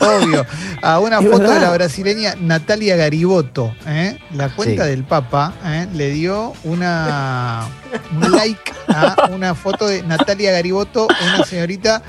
obvio. 0.00 0.46
A 0.82 0.98
una 0.98 1.20
foto 1.22 1.50
de 1.50 1.60
la 1.60 1.70
brasileña 1.70 2.34
Natalia 2.40 2.96
Gariboto, 2.96 3.74
¿eh? 3.86 4.18
la 4.32 4.48
cuenta 4.50 4.84
del 4.86 5.04
Papa 5.04 5.54
¿eh? 5.64 5.86
le 5.92 6.10
dio 6.10 6.52
una, 6.64 7.66
un 8.12 8.32
like 8.32 8.72
a 8.88 9.28
una 9.30 9.54
foto 9.54 9.88
de 9.88 10.02
Natalia 10.02 10.52
Gariboto, 10.52 11.06
una 11.34 11.44
señorita 11.44 12.02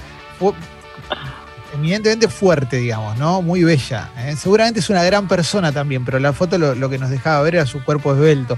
eminentemente 1.74 2.28
fuerte, 2.28 2.78
digamos, 2.78 3.18
¿no? 3.18 3.42
Muy 3.42 3.64
bella. 3.64 4.10
¿eh? 4.18 4.36
Seguramente 4.38 4.80
es 4.80 4.90
una 4.90 5.04
gran 5.04 5.28
persona 5.28 5.72
también, 5.72 6.04
pero 6.06 6.20
la 6.20 6.34
foto 6.34 6.58
lo, 6.58 6.90
que 6.90 6.98
nos 6.98 7.10
dejaba 7.10 7.42
ver 7.42 7.56
era 7.56 7.66
su 7.66 7.84
cuerpo 7.84 8.14
esbelto. 8.14 8.58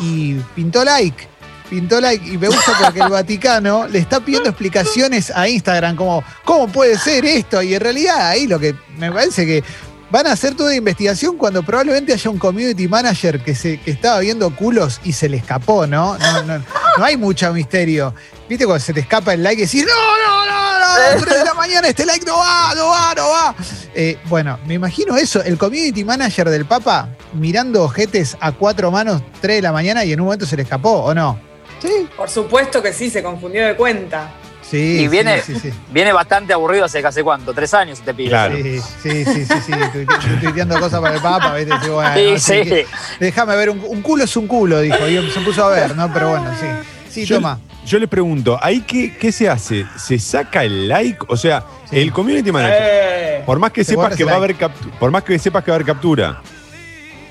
Y 0.00 0.34
pintó 0.54 0.84
like. 0.84 1.28
Pintó 1.70 2.00
like 2.00 2.26
y 2.26 2.36
me 2.36 2.48
gusta 2.48 2.72
porque 2.82 2.98
el 2.98 3.08
Vaticano 3.08 3.86
le 3.86 4.00
está 4.00 4.18
pidiendo 4.18 4.48
explicaciones 4.48 5.30
a 5.30 5.48
Instagram, 5.48 5.94
como, 5.94 6.24
¿cómo 6.44 6.66
puede 6.66 6.98
ser 6.98 7.24
esto? 7.24 7.62
Y 7.62 7.74
en 7.74 7.80
realidad 7.80 8.26
ahí 8.26 8.48
lo 8.48 8.58
que 8.58 8.74
me 8.98 9.12
parece 9.12 9.46
que 9.46 9.62
van 10.10 10.26
a 10.26 10.32
hacer 10.32 10.56
toda 10.56 10.74
investigación 10.74 11.36
cuando 11.36 11.62
probablemente 11.62 12.12
haya 12.12 12.28
un 12.28 12.38
community 12.38 12.88
manager 12.88 13.42
que, 13.44 13.54
se, 13.54 13.78
que 13.78 13.92
estaba 13.92 14.18
viendo 14.18 14.54
culos 14.56 15.00
y 15.04 15.12
se 15.12 15.28
le 15.28 15.36
escapó, 15.36 15.86
¿no? 15.86 16.18
No, 16.18 16.42
no, 16.42 16.58
no 16.98 17.04
hay 17.04 17.16
mucho 17.16 17.52
misterio. 17.52 18.14
¿Viste 18.48 18.64
cuando 18.66 18.84
se 18.84 18.92
te 18.92 19.00
escapa 19.00 19.34
el 19.34 19.44
like 19.44 19.62
y 19.62 19.66
decís, 19.66 19.86
no, 19.86 19.94
no, 19.94 20.46
no, 20.46 20.78
no, 20.80 20.86
a 20.86 20.98
las 20.98 21.22
3 21.22 21.38
de 21.38 21.44
la 21.44 21.54
mañana 21.54 21.86
este 21.86 22.04
like 22.04 22.26
no 22.26 22.36
va, 22.36 22.74
no 22.74 22.88
va, 22.88 23.14
no 23.14 23.28
va? 23.28 23.54
Eh, 23.94 24.18
bueno, 24.28 24.58
me 24.66 24.74
imagino 24.74 25.16
eso, 25.16 25.40
el 25.44 25.56
community 25.56 26.02
manager 26.02 26.50
del 26.50 26.64
Papa 26.64 27.08
mirando 27.32 27.84
ojetes 27.84 28.36
a 28.40 28.50
cuatro 28.50 28.90
manos 28.90 29.22
3 29.40 29.58
de 29.58 29.62
la 29.62 29.72
mañana 29.72 30.04
y 30.04 30.12
en 30.12 30.20
un 30.20 30.26
momento 30.26 30.46
se 30.46 30.56
le 30.56 30.62
escapó, 30.62 31.04
¿o 31.04 31.14
no? 31.14 31.49
Sí. 31.80 32.08
Por 32.16 32.28
supuesto 32.28 32.82
que 32.82 32.92
sí, 32.92 33.10
se 33.10 33.22
confundió 33.22 33.66
de 33.66 33.76
cuenta. 33.76 34.30
Sí, 34.62 35.00
y 35.00 35.08
viene, 35.08 35.42
viene 35.90 36.12
bastante 36.12 36.52
aburrido 36.52 36.84
hace 36.84 37.02
casi 37.02 37.22
cuánto, 37.22 37.52
tres 37.52 37.74
años 37.74 38.00
te 38.00 38.14
pide. 38.14 38.28
Claro. 38.28 38.56
Sí, 38.56 38.80
sí, 39.02 39.24
sí, 39.24 39.44
sí, 39.44 39.54
sí, 39.66 39.72
tuiteando 40.40 40.78
cosas 40.78 41.00
para 41.00 41.16
el 41.16 41.20
Papa, 41.20 41.56
¿viste? 41.56 42.38
sí, 42.38 42.64
sí. 42.64 42.82
Déjame 43.18 43.56
ver, 43.56 43.70
un, 43.70 44.00
culo 44.00 44.22
es 44.22 44.36
un 44.36 44.46
culo, 44.46 44.80
dijo, 44.80 45.08
y 45.08 45.28
se 45.30 45.40
puso 45.40 45.64
a 45.64 45.70
ver, 45.70 45.96
¿no? 45.96 46.12
Pero 46.12 46.30
bueno, 46.30 46.50
sí. 46.60 46.66
Sí, 47.10 47.26
toma. 47.26 47.58
Yo 47.84 47.98
le 47.98 48.06
pregunto, 48.06 48.58
¿ahí 48.62 48.82
qué, 48.82 49.16
qué, 49.16 49.32
se 49.32 49.48
hace? 49.48 49.86
¿Se 49.96 50.18
saca 50.18 50.62
el 50.62 50.86
like? 50.86 51.18
O 51.28 51.36
sea, 51.36 51.64
el 51.90 52.12
community 52.12 52.52
manager, 52.52 52.78
eh. 52.80 53.42
por 53.44 53.58
más 53.58 53.72
que 53.72 53.82
sepas 53.82 54.14
que 54.14 54.22
va 54.22 54.32
a 54.32 54.36
haber 54.36 54.54
por 54.98 55.10
más 55.10 55.24
que 55.24 55.36
sepas 55.38 55.64
que 55.64 55.72
va 55.72 55.74
a 55.74 55.76
haber 55.76 55.86
captura. 55.86 56.40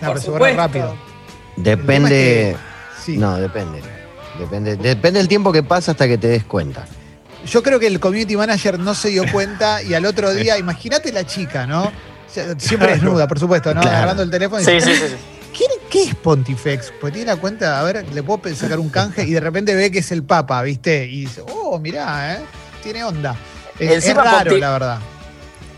No, 0.01 0.07
pero 0.09 0.19
se 0.19 0.29
borra 0.29 0.51
rápido. 0.51 0.95
Depende. 1.55 2.57
No, 3.07 3.37
depende. 3.37 3.81
Depende, 4.37 4.75
depende 4.75 5.19
del 5.19 5.27
tiempo 5.27 5.51
que 5.51 5.63
pasa 5.63 5.91
hasta 5.91 6.07
que 6.07 6.17
te 6.17 6.27
des 6.27 6.43
cuenta. 6.43 6.85
Yo 7.45 7.63
creo 7.63 7.79
que 7.79 7.87
el 7.87 7.99
community 7.99 8.35
manager 8.35 8.79
no 8.79 8.93
se 8.93 9.09
dio 9.09 9.23
cuenta 9.31 9.81
y 9.81 9.93
al 9.93 10.05
otro 10.05 10.33
día, 10.33 10.57
imagínate 10.59 11.11
la 11.11 11.25
chica, 11.25 11.65
¿no? 11.65 11.91
Siempre 12.57 12.93
desnuda, 12.93 13.27
por 13.27 13.39
supuesto, 13.39 13.73
¿no? 13.73 13.81
Agarrando 13.81 14.21
el 14.21 14.29
teléfono 14.29 14.61
y 14.61 14.65
sí, 14.65 14.79
sí, 14.79 14.93
sí. 14.93 15.15
¿Qué, 15.89 16.03
es 16.03 16.15
Pontifex? 16.15 16.93
Pues 17.01 17.11
tiene 17.11 17.31
la 17.31 17.37
cuenta, 17.37 17.79
a 17.79 17.83
ver, 17.83 18.05
le 18.13 18.21
puedo 18.21 18.53
sacar 18.55 18.79
un 18.79 18.89
canje 18.89 19.23
y 19.23 19.31
de 19.31 19.39
repente 19.39 19.73
ve 19.73 19.89
que 19.89 19.99
es 19.99 20.11
el 20.11 20.23
Papa, 20.23 20.61
¿viste? 20.61 21.05
Y 21.07 21.21
dice, 21.21 21.41
oh, 21.47 21.79
mirá, 21.79 22.35
¿eh? 22.35 22.39
Tiene 22.83 23.03
onda. 23.03 23.35
Es, 23.79 24.13
raro, 24.13 24.57
la 24.57 24.71
verdad. 24.71 24.99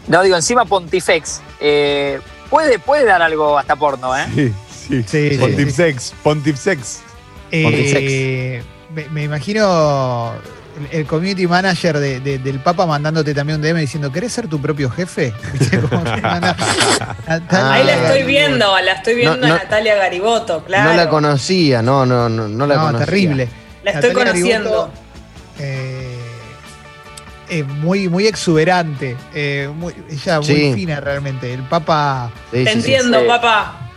No, 0.08 0.22
digo, 0.24 0.36
encima 0.36 0.66
Pontifex 0.66 1.42
eh, 1.62 2.20
puede, 2.50 2.80
puede 2.80 3.06
dar 3.06 3.22
algo 3.22 3.58
hasta 3.58 3.76
porno, 3.76 4.18
¿eh? 4.18 4.26
Sí, 4.36 4.54
sí. 4.88 5.04
sí 5.08 5.38
Pontifex, 5.40 6.14
Pontifex. 6.22 7.02
Eh, 7.52 8.64
me, 8.94 9.10
me 9.10 9.24
imagino 9.24 10.34
el 10.92 11.06
community 11.06 11.48
manager 11.48 12.00
del 12.00 12.60
Papa 12.60 12.86
mandándote 12.86 13.34
también 13.34 13.58
un 13.58 13.62
DM 13.62 13.80
diciendo, 13.80 14.12
¿querés 14.12 14.34
ser 14.34 14.48
tu 14.48 14.60
propio 14.60 14.90
jefe? 14.90 15.34
Ahí 17.50 17.84
la 17.84 17.94
estoy 17.94 18.24
viendo, 18.24 18.80
la 18.80 18.94
estoy 18.94 19.16
viendo 19.16 19.46
a 19.46 19.50
Natalia 19.50 19.96
Gariboto, 19.96 20.64
claro. 20.64 20.92
No 20.92 20.96
la 20.96 21.10
conocía, 21.10 21.82
no, 21.82 22.06
no, 22.06 22.30
no, 22.30 22.48
no 22.48 22.68
la 22.68 22.92
no, 22.92 22.98
terrible. 23.00 23.50
La 23.84 23.92
estoy 23.92 24.14
conociendo. 24.14 24.92
Eh, 25.60 26.18
es 27.50 27.68
muy, 27.68 28.08
muy 28.08 28.28
exuberante, 28.28 29.18
eh, 29.34 29.70
ella 30.10 30.40
muy 30.40 30.74
fina 30.74 31.02
realmente. 31.02 31.54
El 31.54 31.64
Papa... 31.64 32.32
Te 32.50 32.72
entiendo, 32.72 33.28
papá. 33.28 33.91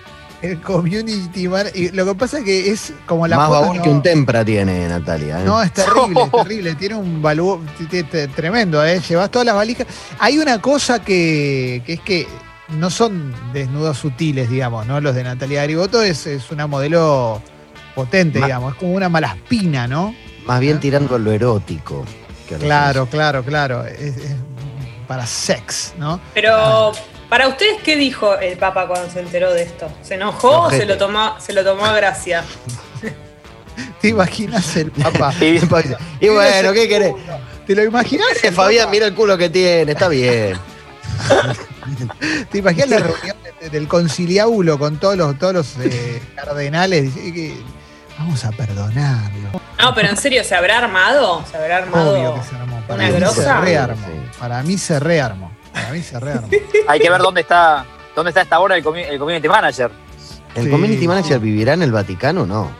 El 0.44 0.60
community 0.60 1.48
manager. 1.48 1.94
Lo 1.94 2.04
que 2.06 2.14
pasa 2.14 2.38
es 2.38 2.44
que 2.44 2.70
es 2.70 2.92
como 3.06 3.26
la 3.26 3.36
Más 3.36 3.48
foto 3.48 3.60
babón 3.60 3.76
no- 3.78 3.82
que 3.82 3.88
un 3.88 4.02
tempra 4.02 4.44
tiene 4.44 4.88
Natalia. 4.88 5.40
¿eh? 5.40 5.44
No, 5.44 5.62
es 5.62 5.72
terrible, 5.72 6.22
es 6.22 6.30
terrible. 6.42 6.74
Tiene 6.74 6.94
un 6.96 7.22
valor 7.22 7.60
tremendo, 8.34 8.84
¿eh? 8.84 9.00
Llevas 9.00 9.30
todas 9.30 9.46
las 9.46 9.54
valijas. 9.54 9.86
Hay 10.18 10.38
una 10.38 10.60
cosa 10.60 11.02
que, 11.02 11.82
que 11.86 11.94
es 11.94 12.00
que 12.00 12.26
no 12.78 12.90
son 12.90 13.34
desnudos 13.52 13.98
sutiles, 13.98 14.48
digamos, 14.50 14.86
¿no? 14.86 15.00
Los 15.00 15.14
de 15.14 15.24
Natalia 15.24 15.60
Gariboto 15.60 16.02
es, 16.02 16.26
es 16.26 16.50
una 16.50 16.66
modelo 16.66 17.40
potente, 17.94 18.38
Ma- 18.40 18.46
digamos. 18.46 18.72
Es 18.74 18.78
como 18.78 18.92
una 18.94 19.08
malaspina, 19.08 19.86
¿no? 19.86 20.14
Más 20.46 20.60
bien 20.60 20.80
tirando 20.80 21.14
a 21.14 21.18
lo 21.18 21.32
erótico. 21.32 22.04
que 22.48 22.54
a 22.56 22.58
lo 22.58 22.64
Claro, 22.64 23.06
claro, 23.06 23.42
claro. 23.44 23.84
Es, 23.86 24.16
es 24.16 24.34
para 25.06 25.26
sex, 25.26 25.92
¿no? 25.98 26.18
Pero, 26.32 26.92
para 27.28 27.48
ustedes, 27.48 27.82
¿qué 27.82 27.96
dijo 27.96 28.36
el 28.38 28.56
Papa 28.58 28.86
cuando 28.86 29.10
se 29.10 29.20
enteró 29.20 29.52
de 29.52 29.62
esto? 29.62 29.88
¿Se 30.02 30.14
enojó 30.14 30.62
o 30.62 30.70
se 30.70 30.86
lo 30.86 30.96
tomó, 30.98 31.38
se 31.40 31.52
lo 31.52 31.64
tomó 31.64 31.84
a 31.86 31.92
gracia? 31.94 32.44
¿Te 34.00 34.08
imaginas 34.08 34.76
el 34.76 34.90
papá? 34.92 35.32
Y-. 35.40 35.60
Y 36.20 36.28
bueno, 36.28 36.72
¿qué 36.72 36.88
querés? 36.88 37.14
¿Te 37.66 37.74
lo 37.74 37.82
imaginas? 37.82 38.28
Fabián, 38.52 38.90
mira 38.90 39.06
el 39.06 39.14
culo 39.14 39.36
que 39.38 39.48
tiene, 39.50 39.92
está 39.92 40.08
bien. 40.08 40.56
¿Te 42.50 42.58
imaginas 42.58 42.88
la 42.88 42.98
reunión 42.98 43.36
de- 43.60 43.70
del 43.70 43.88
conciliábulo 43.88 44.78
con 44.78 44.98
todos 44.98 45.16
los, 45.16 45.38
todos 45.38 45.54
los 45.54 45.76
eh, 45.80 46.20
cardenales? 46.36 47.10
Vamos 48.18 48.44
a 48.44 48.50
perdonarlo. 48.52 49.50
No, 49.80 49.94
pero 49.94 50.08
en 50.08 50.16
serio, 50.16 50.44
¿se 50.44 50.54
habrá 50.54 50.78
armado? 50.78 51.44
¿Se 51.50 51.56
habrá 51.56 51.78
armado? 51.78 52.12
Obvio 52.12 52.34
que 52.34 52.48
se 52.48 52.54
armó. 52.56 52.80
Para 52.86 53.08
una 53.08 53.26
mí 53.28 53.34
se 53.34 53.54
rearmó. 53.60 54.06
Sí. 54.06 54.38
Para 54.38 54.62
mí 54.62 54.78
se 54.78 55.00
rearmó. 55.00 55.53
Para 55.74 55.90
mí 55.90 56.00
se 56.02 56.18
rearmó. 56.18 56.48
Hay 56.88 57.00
que 57.00 57.10
ver 57.10 57.20
dónde 57.20 57.42
está, 57.42 57.84
dónde 58.16 58.30
está 58.30 58.40
esta 58.42 58.58
hora 58.60 58.76
el, 58.76 58.84
comi- 58.84 59.06
el 59.06 59.18
community 59.18 59.48
manager. 59.48 59.90
¿El 60.54 60.64
Sí. 60.64 60.70
community 60.70 61.06
manager 61.08 61.38
vivirá 61.40 61.74
en 61.74 61.82
el 61.82 61.92
Vaticano? 61.92 62.46
No. 62.46 62.70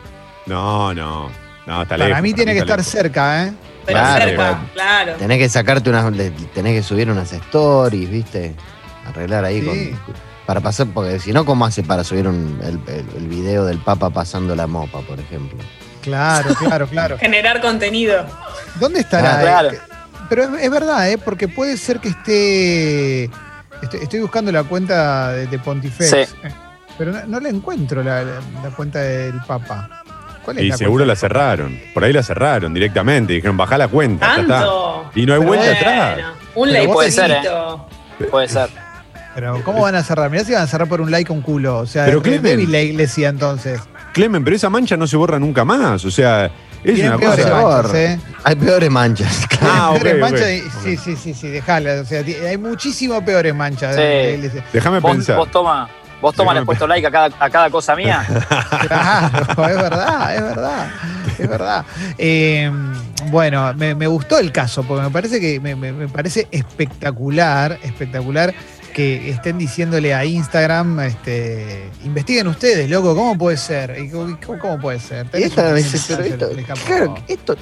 No, 0.45 0.93
no. 0.93 1.29
No, 1.67 1.81
está 1.81 1.95
Para 1.95 2.07
lejos. 2.07 2.21
mí 2.23 2.33
tiene 2.33 2.53
que 2.53 2.59
estar 2.59 2.77
lejos. 2.77 2.91
cerca, 2.91 3.43
¿eh? 3.45 3.53
Pero 3.85 3.99
Claro, 3.99 4.25
cerca, 4.25 4.59
claro. 4.73 5.13
Tenés 5.13 5.37
que 5.39 5.49
sacarte 5.49 5.89
unas. 5.89 6.05
Tenés 6.53 6.73
que 6.73 6.83
subir 6.83 7.09
unas 7.11 7.31
stories, 7.33 8.09
¿viste? 8.09 8.55
Arreglar 9.07 9.45
ahí 9.45 9.61
Sí. 9.61 9.65
con. 9.67 10.15
Para 10.45 10.61
pasar, 10.61 10.87
porque 10.93 11.19
si 11.19 11.33
no, 11.33 11.43
¿cómo 11.43 11.65
hace 11.65 11.81
para 11.83 12.03
subir 12.03 12.27
un- 12.27 12.59
el, 12.63 12.79
el- 12.93 13.05
el 13.17 13.27
video 13.27 13.65
del 13.65 13.79
Papa 13.79 14.09
pasando 14.11 14.55
la 14.55 14.67
mopa, 14.67 15.01
por 15.01 15.19
ejemplo? 15.19 15.57
Claro, 16.01 16.53
claro, 16.55 16.87
claro. 16.87 17.17
Generar 17.17 17.61
contenido. 17.61 18.25
¿Dónde 18.79 18.99
estará? 18.99 19.37
Ah, 19.37 19.41
claro. 19.41 19.69
Eh, 20.25 20.27
Pero 20.29 20.43
es, 20.43 20.63
es 20.63 20.71
verdad, 20.71 21.09
¿eh? 21.09 21.17
Porque 21.17 21.47
puede 21.47 21.77
ser 21.77 21.99
que 21.99 22.09
esté. 22.09 23.23
Estoy, 23.81 23.99
estoy 24.01 24.19
buscando 24.21 24.51
la 24.51 24.63
cuenta 24.63 25.31
de, 25.31 25.47
de 25.47 25.59
Pontifex. 25.59 26.09
Sí. 26.09 26.17
eh, 26.43 26.51
Pero 26.97 27.11
no, 27.11 27.25
no 27.25 27.39
la 27.39 27.49
encuentro 27.49 28.01
la, 28.03 28.23
la- 28.23 28.41
la 28.63 28.69
cuenta 28.75 28.99
del 28.99 29.39
Papa. 29.47 29.89
¿Cuál 30.43 30.59
es 30.59 30.63
Y 30.65 30.67
la 30.69 30.77
seguro 30.77 31.03
cuenta? 31.05 31.13
la 31.13 31.15
cerraron. 31.19 31.79
Por 31.93 32.03
ahí 32.03 32.13
la 32.13 32.23
cerraron 32.23 32.73
directamente. 32.73 33.33
Dijeron, 33.33 33.57
bajá 33.57 33.77
la 33.77 33.87
cuenta. 33.87 34.35
ya 34.35 34.41
está. 34.43 34.59
¿Tanto? 34.59 35.11
Y 35.15 35.25
no 35.25 35.33
hay 35.33 35.39
Pero 35.39 35.47
vuelta 35.49 35.65
bueno. 35.65 35.79
atrás. 35.79 36.19
Un 36.55 36.69
vos 36.87 36.95
puede 36.95 37.11
ser, 37.11 37.29
likeito. 37.29 37.87
Puede 38.31 38.47
ser. 38.47 38.69
Pero 39.33 39.61
¿cómo 39.65 39.81
van 39.81 39.95
a 39.95 40.03
cerrar? 40.03 40.29
Mirá 40.31 40.45
si 40.45 40.53
van 40.53 40.61
a 40.61 40.67
cerrar 40.67 40.87
por 40.87 41.01
un 41.01 41.11
like 41.11 41.29
un 41.31 41.41
culo. 41.41 41.79
O 41.79 41.85
sea, 41.85 42.05
Pero, 42.05 42.21
Clemen. 42.21 42.71
la 42.71 42.79
iglesia 42.79 43.27
entonces. 43.29 43.81
Clemen, 44.13 44.45
pero 44.45 44.55
esa 44.55 44.69
mancha 44.69 44.95
no 44.95 45.07
se 45.07 45.17
borra 45.17 45.37
nunca 45.39 45.65
más. 45.65 46.05
O 46.05 46.11
sea, 46.11 46.49
es 46.93 46.99
una 46.99 47.17
peores 47.17 47.45
cosa. 47.45 47.61
manchas, 47.63 47.93
¿eh? 47.95 48.19
Hay 48.43 48.55
peores 48.55 48.89
manchas. 48.91 49.47
Ah, 49.61 49.91
ok, 49.91 50.01
Peores 50.01 50.21
manchas 50.21 50.49
y- 50.51 50.61
ok. 50.61 50.73
Sí, 50.83 50.97
sí, 50.97 51.15
sí, 51.15 51.33
sí, 51.33 51.47
dejala. 51.49 52.01
O 52.01 52.05
sea, 52.05 52.21
hay 52.21 52.57
muchísimo 52.57 53.23
peores 53.25 53.55
manchas 53.55 53.95
Sí. 53.95 54.51
Déjame 54.73 55.01
pensar. 55.01 55.37
vos 55.37 55.49
toma, 55.49 55.89
vos 56.21 56.35
toma, 56.35 56.53
le 56.53 56.59
has 56.59 56.65
puesto 56.65 56.85
like 56.85 57.07
a 57.07 57.11
cada, 57.11 57.29
a 57.39 57.49
cada 57.49 57.69
cosa 57.71 57.95
mía. 57.95 58.23
Claro, 58.87 59.67
es 59.67 59.75
verdad, 59.75 60.35
es 60.35 60.41
verdad, 60.41 60.87
es 61.39 61.49
verdad. 61.49 61.85
Eh, 62.17 62.71
bueno, 63.31 63.73
me, 63.73 63.95
me 63.95 64.05
gustó 64.05 64.37
el 64.37 64.51
caso, 64.51 64.83
porque 64.83 65.03
me 65.03 65.09
parece 65.09 65.39
que 65.39 65.59
me, 65.59 65.75
me- 65.75 65.93
me 65.93 66.07
parece 66.07 66.47
espectacular, 66.51 67.79
espectacular 67.81 68.53
que 68.95 69.29
estén 69.29 69.57
diciéndole 69.57 70.13
a 70.13 70.23
Instagram, 70.23 71.01
este, 71.01 71.89
investiguen 72.05 72.47
ustedes, 72.47 72.89
loco, 72.89 73.13
¿cómo 73.13 73.37
puede 73.37 73.57
ser? 73.57 73.93
¿Y 74.01 74.09
¿Cómo, 74.09 74.37
cómo 74.57 74.79
puede 74.79 75.01
ser? 75.01 75.27
Y 75.33 75.43
esta 75.43 75.63
pero 75.63 75.75
esto, 75.75 76.49
le 76.53 76.63
claro, 76.63 77.15
esto 77.27 77.57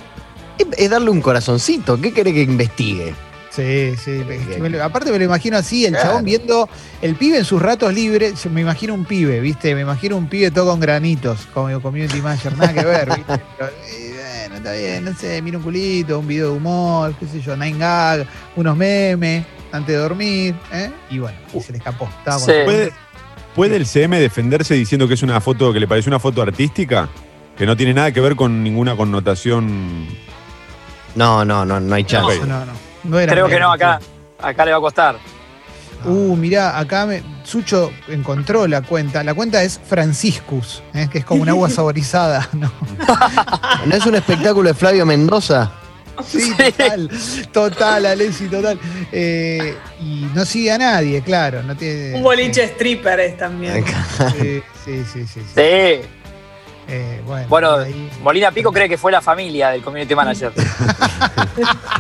es, 0.60 0.68
es 0.78 0.90
darle 0.92 1.10
un 1.10 1.22
corazoncito. 1.22 2.00
¿Qué 2.00 2.14
querés 2.14 2.34
que 2.36 2.44
investigue? 2.44 3.16
Sí, 3.50 3.94
sí. 4.04 4.22
es 4.30 4.48
que 4.48 4.60
me 4.62 4.70
lo- 4.70 4.84
aparte 4.84 5.12
me 5.12 5.18
lo 5.18 5.26
imagino 5.26 5.58
así, 5.58 5.86
el 5.86 5.94
Claro. 5.94 6.10
chabón 6.10 6.26
viendo 6.26 6.70
el 7.02 7.16
pibe 7.16 7.40
en 7.40 7.46
sus 7.46 7.60
ratos 7.60 7.92
libres. 7.94 8.46
Me 8.46 8.62
imagino 8.62 8.94
un 8.94 9.06
pibe, 9.06 9.40
¿viste? 9.40 9.74
Me 9.74 9.82
imagino 9.82 10.16
un 10.18 10.28
pibe 10.28 10.52
todo 10.52 10.70
con 10.70 10.80
granitos, 10.80 11.48
como 11.52 11.82
community 11.82 12.22
manager, 12.22 12.56
nada 12.58 12.74
que 12.74 12.86
ver, 12.86 13.08
¿viste? 13.16 13.42
Pero, 13.58 13.72
bueno, 14.50 14.56
está 14.56 14.72
bien, 14.74 15.04
no 15.06 15.16
sé, 15.16 15.42
mira 15.42 15.58
un 15.58 15.64
culito, 15.64 16.20
un 16.20 16.28
video 16.28 16.52
de 16.52 16.58
humor, 16.58 17.16
qué 17.20 17.26
sé 17.28 17.42
yo, 17.42 17.56
nine 17.58 17.78
gag, 17.80 18.28
unos 18.56 18.78
memes 18.78 19.46
antes 19.74 19.96
de 19.96 20.02
dormir, 20.02 20.56
¿eh? 20.72 20.92
Y 21.10 21.20
bueno, 21.20 21.38
y 21.54 21.60
se 21.60 21.72
le 21.74 21.80
escapó. 21.80 22.06
Estaba 22.20 22.38
con- 22.38 22.46
Sí. 22.46 22.54
¿Puede, 22.64 22.94
puede 23.56 23.76
el 23.76 23.86
CM 23.86 24.20
defenderse 24.20 24.74
diciendo 24.76 25.08
que 25.08 25.16
es 25.16 25.24
una 25.24 25.42
foto 25.42 25.74
que 25.74 25.80
le 25.80 25.88
parece 25.88 26.10
una 26.10 26.20
foto 26.20 26.42
artística? 26.42 27.10
Que 27.58 27.66
no 27.66 27.76
tiene 27.76 27.94
nada 27.94 28.12
que 28.12 28.22
ver 28.22 28.36
con 28.36 28.64
ninguna 28.64 28.96
connotación. 28.96 30.08
No, 31.16 31.44
no, 31.46 31.66
no, 31.66 31.80
no 31.80 31.96
hay 31.96 32.04
chance. 32.04 32.40
No, 32.40 32.46
no, 32.46 32.66
no. 32.66 32.72
no 33.04 33.20
era 33.20 33.34
Creo 33.34 33.48
que 33.48 33.60
no, 33.60 33.72
acá, 33.72 34.00
acá 34.42 34.66
le 34.66 34.72
va 34.72 34.78
a 34.78 34.82
costar. 34.82 35.18
Uh, 36.06 36.36
mirá, 36.36 36.78
acá 36.80 37.06
me, 37.06 37.24
Sucho 37.44 37.92
encontró 38.10 38.68
la 38.68 38.82
cuenta. 38.82 39.24
La 39.24 39.34
cuenta 39.34 39.64
es 39.64 39.80
Franciscus, 39.88 40.84
¿eh? 40.94 41.08
que 41.12 41.20
es 41.20 41.26
como 41.26 41.42
un 41.44 41.50
agua 41.50 41.70
saborizada, 41.70 42.50
¿no? 42.54 42.72
¿No 43.86 43.96
es 43.96 44.06
un 44.06 44.16
espectáculo 44.16 44.68
de 44.70 44.74
Flavio 44.74 45.06
Mendoza? 45.06 45.72
Sí, 46.28 46.54
total, 46.56 47.10
total, 47.52 48.06
Alessi, 48.06 48.48
total. 48.48 48.80
Eh, 49.12 49.76
y 50.00 50.28
no 50.34 50.46
sigue 50.46 50.72
a 50.72 50.78
nadie, 50.78 51.22
claro. 51.22 51.64
No 51.64 51.76
tiene, 51.76 52.16
Un 52.16 52.24
boliche 52.24 52.64
stripper 52.66 53.20
es 53.20 53.38
también. 53.38 53.84
Sí, 54.40 54.64
sí, 54.86 55.04
sí, 55.12 55.26
sí. 55.26 55.42
sí. 55.42 55.42
Sí. 55.56 56.02
Eh, 56.90 57.22
bueno, 57.26 57.48
Bueno, 57.48 57.74
ahí- 57.78 58.12
Molina 58.22 58.52
Pico 58.52 58.72
cree 58.72 58.88
que 58.90 58.98
fue 58.98 59.12
la 59.12 59.22
familia 59.22 59.70
del 59.70 59.82
community 59.82 60.14
manager. 60.16 60.52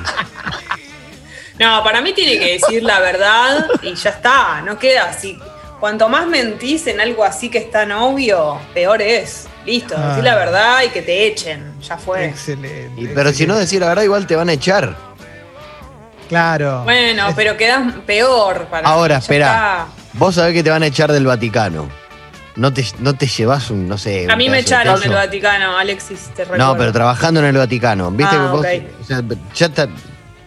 No, 1.59 1.83
para 1.83 2.01
mí 2.01 2.13
tiene 2.13 2.39
que 2.39 2.53
decir 2.53 2.81
la 2.83 2.99
verdad 2.99 3.67
y 3.83 3.93
ya 3.93 4.09
está, 4.09 4.61
no 4.61 4.79
queda 4.79 5.05
así. 5.09 5.37
Cuanto 5.79 6.09
más 6.09 6.25
mentís 6.27 6.87
en 6.87 6.99
algo 6.99 7.23
así 7.23 7.49
que 7.49 7.59
es 7.59 7.69
tan 7.71 7.91
obvio, 7.91 8.59
peor 8.73 9.01
es. 9.01 9.45
Listo, 9.65 9.95
Ah. 9.97 10.09
decir 10.09 10.23
la 10.23 10.35
verdad 10.35 10.81
y 10.85 10.89
que 10.89 11.01
te 11.01 11.25
echen, 11.27 11.79
ya 11.81 11.97
fue. 11.97 12.25
excelente. 12.25 12.91
Y- 13.01 13.07
pero 13.07 13.31
si 13.31 13.47
no 13.47 13.55
decir 13.57 13.79
la 13.81 13.87
verdad, 13.89 14.03
igual 14.03 14.27
te 14.27 14.35
van 14.35 14.49
a 14.49 14.53
echar. 14.53 14.95
Claro. 16.29 16.83
Bueno, 16.83 17.27
pero 17.35 17.55
quedas 17.57 17.93
peor 18.05 18.65
para 18.67 18.87
Ahora, 18.87 19.17
espera. 19.17 19.85
Vos 20.13 20.35
sabés 20.35 20.53
que 20.53 20.63
te 20.63 20.69
van 20.69 20.83
a 20.83 20.87
echar 20.87 21.11
del 21.11 21.25
Vaticano. 21.25 21.89
No 22.55 22.71
te, 22.71 22.85
no 22.99 23.13
te 23.15 23.25
llevas 23.27 23.69
un, 23.71 23.87
no 23.87 23.97
sé. 23.97 24.27
A 24.31 24.35
mí 24.35 24.47
me 24.49 24.59
echaron 24.59 24.99
del 24.99 25.11
Vaticano, 25.13 25.77
Alexis, 25.77 26.29
te 26.35 26.43
recuerdo. 26.43 26.63
No, 26.65 26.77
pero 26.77 26.91
trabajando 26.93 27.39
en 27.39 27.47
el 27.47 27.57
Vaticano. 27.57 28.11
Viste 28.11 28.35
Ah, 28.35 28.39
que 28.39 28.47
vos. 28.51 28.59
ok. 28.59 29.01
o 29.01 29.05
sea, 29.05 29.21
ya 29.55 29.65
está. 29.65 29.87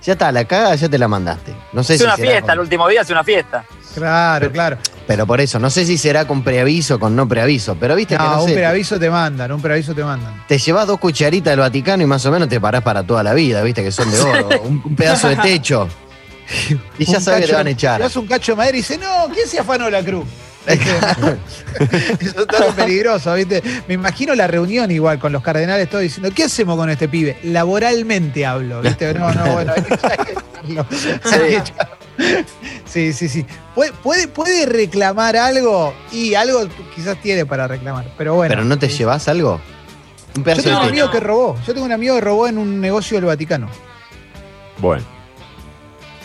Ya 0.03 0.13
está, 0.13 0.31
la 0.31 0.45
caga 0.45 0.73
ya 0.77 0.89
te 0.89 0.99
la 0.99 1.09
mandaste. 1.09 1.53
No 1.73 1.83
sé 1.83 1.95
Es 1.95 1.99
si 1.99 2.05
una 2.05 2.15
será 2.15 2.29
fiesta, 2.31 2.53
el 2.53 2.61
último 2.61 2.87
día 2.87 3.01
es 3.01 3.11
una 3.11 3.25
fiesta. 3.25 3.65
Claro, 3.93 4.53
claro. 4.53 4.79
Pero 5.07 5.27
por 5.27 5.41
eso, 5.41 5.59
no 5.61 5.71
sé 5.71 5.87
si 5.87 5.99
será 5.99 6.27
con 6.27 6.43
preaviso 6.43 6.97
o 6.97 6.99
con 6.99 7.15
no 7.15 7.29
preaviso. 7.29 7.77
Pero 7.79 7.95
viste 7.95 8.17
que 8.17 8.23
No, 8.23 8.37
no 8.37 8.43
un 8.43 8.49
sé. 8.49 8.55
preaviso 8.57 8.99
te 8.99 9.09
mandan, 9.09 9.53
un 9.53 9.63
preaviso 9.63 9.95
te 9.95 10.03
mandan. 10.03 10.43
Te 10.49 10.59
llevas 10.59 10.87
dos 10.87 10.99
cucharitas 10.99 11.53
del 11.53 11.61
Vaticano 11.61 12.03
y 12.03 12.07
más 12.07 12.27
o 12.27 12.31
menos 12.33 12.49
te 12.49 12.61
parás 12.61 12.83
para 12.83 13.05
toda 13.05 13.23
la 13.23 13.33
vida, 13.35 13.63
viste 13.63 13.85
que 13.85 13.93
son 13.93 14.11
de 14.11 14.21
oro. 14.21 14.49
un, 14.63 14.83
un 14.85 14.97
pedazo 14.97 15.29
de 15.29 15.37
techo. 15.37 15.89
Y 16.99 17.05
ya 17.05 17.21
sabes 17.21 17.41
que 17.43 17.47
te 17.49 17.55
van 17.55 17.67
a 17.67 17.71
echar. 17.71 17.99
Le 17.99 18.05
das 18.07 18.15
un 18.17 18.27
cacho 18.29 18.53
de 18.53 18.57
madera 18.57 18.77
y 18.77 18.81
dice, 18.81 18.97
no, 18.99 19.29
¿quién 19.35 19.49
se 19.49 19.59
afanó 19.59 19.91
la 19.91 20.01
cruz? 20.05 20.25
Eso 20.67 22.41
es 22.41 22.47
todo 22.47 22.73
peligroso, 22.75 23.35
¿viste? 23.35 23.63
Me 23.89 23.95
imagino 23.95 24.35
la 24.35 24.47
reunión 24.47 24.91
igual 24.91 25.19
con 25.19 25.33
los 25.33 25.43
cardenales 25.43 25.89
todos 25.89 26.03
diciendo, 26.03 26.31
¿qué 26.35 26.45
hacemos 26.45 26.77
con 26.77 26.89
este 26.91 27.09
pibe? 27.09 27.37
Laboralmente 27.45 28.47
hablo, 28.47 28.81
¿viste? 28.81 29.13
No, 29.15 29.33
no, 29.33 29.53
bueno, 29.53 29.73
hay 29.77 29.83
que 29.83 29.95
echarlo. 29.95 30.87
Hay 31.25 31.41
que 31.41 31.57
echarlo. 31.57 31.96
Sí, 32.87 33.13
sí, 33.13 33.29
sí. 33.29 33.45
¿Puede, 33.75 33.93
puede, 33.93 34.29
puede 34.29 34.65
reclamar 34.65 35.37
algo 35.37 35.93
y 36.13 36.35
algo 36.35 36.63
quizás 36.95 37.21
tiene 37.21 37.45
para 37.45 37.67
reclamar, 37.69 38.11
pero 38.17 38.35
bueno. 38.35 38.51
Pero 38.55 38.65
no 38.65 38.79
te 38.79 38.89
Sí. 38.89 38.99
llevas 38.99 39.29
algo. 39.29 39.61
Un 40.37 40.45
Yo 40.45 40.55
tengo 40.55 40.57
un 40.57 40.63
de 40.65 40.71
No, 40.73 40.81
techo. 40.81 40.89
amigo 40.89 41.11
que 41.11 41.21
robó. 41.21 41.57
Yo 41.67 41.73
tengo 41.75 41.85
un 41.87 41.93
amigo 41.93 42.15
que 42.15 42.21
robó 42.21 42.47
en 42.49 42.59
un 42.59 42.81
negocio 42.81 43.17
del 43.19 43.27
Vaticano. 43.27 43.69
Bueno. 44.79 45.05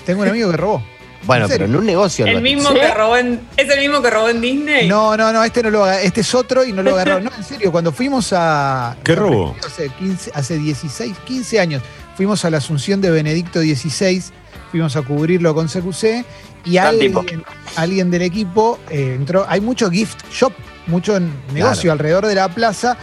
Tengo 0.05 0.21
un 0.21 0.29
amigo 0.29 0.51
que 0.51 0.57
robó. 0.57 0.83
Bueno, 1.23 1.45
pero 1.47 1.65
en 1.65 1.75
un 1.75 1.85
negocio. 1.85 2.25
El 2.25 2.41
mismo 2.41 2.69
¿Sí? 2.69 2.79
que 2.79 2.91
robó 2.95 3.15
en. 3.15 3.41
¿Es 3.55 3.69
el 3.69 3.79
mismo 3.79 4.01
que 4.01 4.09
robó 4.09 4.29
en 4.29 4.41
Disney? 4.41 4.87
No, 4.87 5.15
no, 5.15 5.31
no, 5.31 5.43
este 5.43 5.61
no 5.61 5.69
lo. 5.69 5.87
Este 5.87 6.21
es 6.21 6.33
otro 6.33 6.65
y 6.65 6.73
no 6.73 6.81
lo 6.81 6.95
agarró. 6.95 7.19
No, 7.19 7.29
en 7.37 7.43
serio, 7.43 7.71
cuando 7.71 7.91
fuimos 7.91 8.33
a. 8.33 8.97
¿Qué 9.03 9.13
robó? 9.13 9.55
Hace, 9.63 9.89
15, 9.89 10.31
hace 10.33 10.57
16, 10.57 11.15
15 11.25 11.59
años. 11.59 11.83
Fuimos 12.17 12.43
a 12.43 12.49
la 12.49 12.57
Asunción 12.57 13.01
de 13.01 13.11
Benedicto 13.11 13.59
XVI. 13.61 14.23
Fuimos 14.71 14.95
a 14.95 15.01
cubrirlo 15.01 15.53
con 15.53 15.67
CQC. 15.67 16.25
Y 16.65 16.77
alguien, 16.77 18.11
del 18.11 18.21
equipo 18.21 18.79
eh, 18.89 19.15
entró. 19.17 19.45
Hay 19.47 19.61
mucho 19.61 19.89
gift 19.89 20.19
shop 20.31 20.53
mucho 20.87 21.19
negocio 21.53 21.91
alrededor 21.91 22.25
de 22.25 22.35
la 22.35 22.49
plaza, 22.49 22.97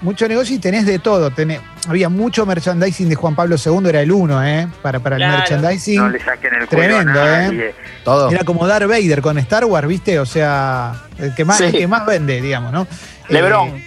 mucho 0.00 0.28
negocio 0.28 0.56
y 0.56 0.58
tenés 0.58 0.86
de 0.86 0.98
todo. 0.98 1.30
Tenés, 1.30 1.60
había 1.88 2.08
mucho 2.08 2.46
merchandising 2.46 3.08
de 3.08 3.14
Juan 3.14 3.34
Pablo 3.34 3.56
II, 3.64 3.88
era 3.88 4.00
el 4.00 4.12
uno, 4.12 4.44
¿eh? 4.44 4.68
Para, 4.82 5.00
para 5.00 5.16
el 5.16 5.22
merchandising. 5.26 5.96
No 5.98 6.08
le 6.08 6.20
saquen 6.22 6.54
el 6.54 6.66
cuello 6.68 6.96
Tremendo, 6.96 7.28
¿eh? 7.28 7.74
Todo. 8.04 8.30
Era 8.30 8.44
como 8.44 8.66
Darth 8.66 8.88
Vader 8.88 9.20
con 9.22 9.38
Star 9.38 9.64
Wars, 9.64 9.88
¿viste? 9.88 10.18
O 10.18 10.26
sea, 10.26 10.94
el 11.18 11.34
que 11.34 11.44
más, 11.44 11.58
Sí. 11.58 11.64
el 11.64 11.72
que 11.72 11.86
más 11.86 12.06
vende, 12.06 12.40
digamos, 12.40 12.72
¿no? 12.72 12.86
Lebrón. 13.28 13.68
Eh, 13.76 13.84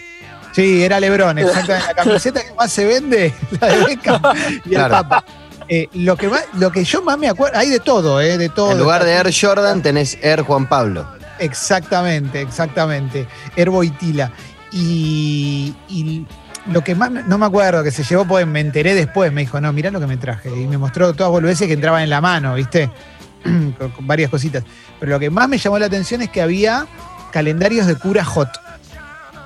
sí, 0.54 0.84
era 0.84 1.00
Lebron, 1.00 1.38
exactamente. 1.38 1.88
La 1.96 2.04
camiseta 2.04 2.44
que 2.44 2.54
más 2.54 2.72
se 2.72 2.86
vende, 2.86 3.34
la 3.62 3.68
de 3.68 3.86
Beckham 3.86 4.22
y 4.36 4.54
el 4.56 4.62
Claro. 4.70 4.92
Papa. 4.92 5.26
Eh, 5.68 5.88
lo, 5.94 6.16
que 6.16 6.28
más, 6.30 6.44
lo 6.54 6.72
que 6.72 6.84
yo 6.84 7.02
más 7.02 7.18
me 7.18 7.28
acuerdo, 7.28 7.58
hay 7.58 7.70
de 7.70 7.80
todo, 7.80 8.22
¿eh? 8.22 8.38
De 8.38 8.50
todo. 8.50 8.72
En 8.72 8.78
lugar 8.80 9.04
de 9.04 9.14
Air 9.14 9.32
Jordan 9.40 9.82
tenés 9.82 10.18
Air 10.22 10.42
Juan 10.44 10.68
Pablo. 10.70 11.08
Exactamente, 11.40 12.42
exactamente. 12.42 13.28
Herbo 13.56 13.84
y 13.84 13.90
Tila. 13.92 14.32
Y, 14.72 15.74
y 15.90 16.26
lo 16.72 16.84
que 16.84 16.94
más, 16.96 17.10
me- 17.12 17.24
no 17.24 17.38
me 17.38 17.46
acuerdo 17.46 17.84
que 17.84 17.92
se 17.92 18.04
llevó, 18.04 18.26
pues 18.26 18.46
me 18.46 18.60
enteré 18.60 18.94
después, 18.94 19.32
me 19.32 19.42
dijo, 19.42 19.60
no, 19.60 19.72
mirá 19.74 19.90
lo 19.90 20.00
que 20.00 20.08
me 20.08 20.18
traje. 20.18 20.50
Y 20.50 20.68
me 20.68 20.78
mostró 20.78 21.14
todas 21.14 21.32
boludeces 21.32 21.68
que 21.68 21.74
entraban 21.74 22.04
en 22.04 22.10
la 22.10 22.22
mano, 22.22 22.54
¿viste? 22.56 22.90
con, 23.44 23.90
con 23.90 24.06
varias 24.08 24.30
cositas. 24.30 24.64
Pero 25.00 25.14
lo 25.14 25.20
que 25.20 25.30
más 25.30 25.50
me 25.50 25.58
llamó 25.58 25.80
la 25.80 25.88
atención 25.88 26.22
es 26.22 26.30
que 26.30 26.42
había 26.42 26.86
calendarios 27.32 27.88
de 27.88 27.96
cura 27.96 28.24
hot. 28.24 28.50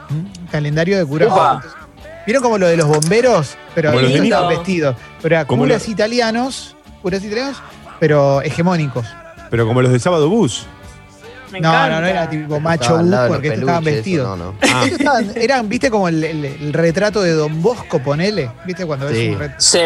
¿Mm? 0.09 0.47
Calendario 0.51 0.97
de 0.97 1.05
cura 1.05 1.29
hot. 1.29 1.63
¿Vieron 2.29 2.43
como 2.43 2.59
lo 2.59 2.67
de 2.67 2.77
los 2.77 2.85
bomberos? 2.87 3.57
Pero 3.73 3.89
Como 3.89 4.01
los 4.03 4.47
vestidos. 4.49 4.95
Pero 5.19 5.47
curas 5.47 5.87
lo- 5.87 5.91
italianos, 5.91 6.75
curas 7.01 7.23
italianos, 7.23 7.57
pero 7.99 8.43
hegemónicos. 8.43 9.07
Pero 9.49 9.65
como 9.65 9.81
los 9.81 9.91
de 9.91 9.99
Sábado 9.99 10.29
Bus. 10.29 10.67
Me 11.51 11.59
No, 11.59 11.69
encanta. 11.69 11.89
no, 11.95 12.01
no 12.01 12.05
era 12.05 12.29
tipo 12.29 12.59
macho 12.59 12.99
bus 12.99 13.15
porque 13.29 13.47
estos 13.47 13.61
estaban 13.61 13.83
vestidos. 13.83 14.27
eso, 14.27 14.37
no, 14.37 14.51
no. 14.51 14.57
Ah, 14.61 14.81
Estos 14.85 14.99
estaban- 14.99 15.31
eran, 15.37 15.69
viste, 15.69 15.89
como 15.89 16.07
el, 16.07 16.23
el- 16.23 16.45
el 16.45 16.71
retrato 16.71 17.23
de 17.23 17.31
Don 17.31 17.63
Bosco, 17.63 17.97
ponele. 17.97 18.51
¿Viste 18.63 18.85
cuando 18.85 19.07
ves 19.07 19.29
un 19.33 19.39
retrato? 19.39 19.59
Sí. 19.63 19.79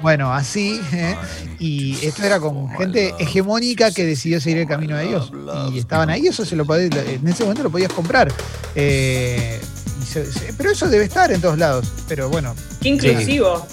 Bueno, 0.00 0.32
así. 0.32 0.80
¿eh? 0.92 1.16
Y 1.58 1.98
esto 2.06 2.22
era 2.24 2.38
con 2.40 2.68
gente 2.76 3.14
hegemónica 3.18 3.90
que 3.90 4.04
decidió 4.06 4.40
seguir 4.40 4.58
el 4.58 4.68
camino 4.68 4.96
de 4.96 5.08
Dios. 5.08 5.32
Y 5.72 5.78
estaban 5.78 6.08
ahí, 6.10 6.26
eso 6.26 6.44
se 6.44 6.54
lo 6.56 6.64
podías, 6.64 6.90
en 7.06 7.26
ese 7.26 7.42
momento 7.42 7.64
lo 7.64 7.70
podías 7.70 7.92
comprar. 7.92 8.32
Eh, 8.74 9.60
y 10.02 10.06
se- 10.06 10.30
se- 10.32 10.52
pero 10.54 10.70
eso 10.70 10.88
debe 10.88 11.04
estar 11.04 11.32
en 11.32 11.40
todos 11.40 11.58
lados. 11.58 11.86
Pero 12.06 12.28
bueno, 12.28 12.54
Qué 12.80 12.90
inclusivo. 12.90 13.66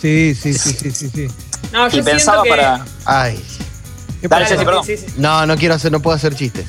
sí, 0.00 0.34
sí, 0.34 0.54
sí, 0.54 0.70
sí, 0.72 0.90
sí. 0.90 1.10
sí. 1.14 1.28
No, 1.72 1.88
yo 1.88 1.98
Y 1.98 2.02
pensaba 2.02 2.42
que. 2.42 2.48
para. 2.50 2.84
Ay. 3.04 3.42
¿Qué 4.20 4.28
Dale, 4.28 4.46
perdón. 4.56 4.84
Sí, 4.84 4.96
sí. 4.96 5.06
No, 5.18 5.44
no 5.46 5.56
quiero 5.56 5.74
hacer, 5.74 5.92
no 5.92 6.00
puedo 6.00 6.16
hacer 6.16 6.34
chistes. 6.34 6.64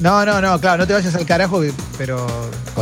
No, 0.00 0.24
no, 0.26 0.40
no, 0.40 0.60
claro, 0.60 0.78
no 0.78 0.86
te 0.86 0.92
vayas 0.92 1.14
al 1.14 1.24
carajo, 1.24 1.62
pero. 1.96 2.26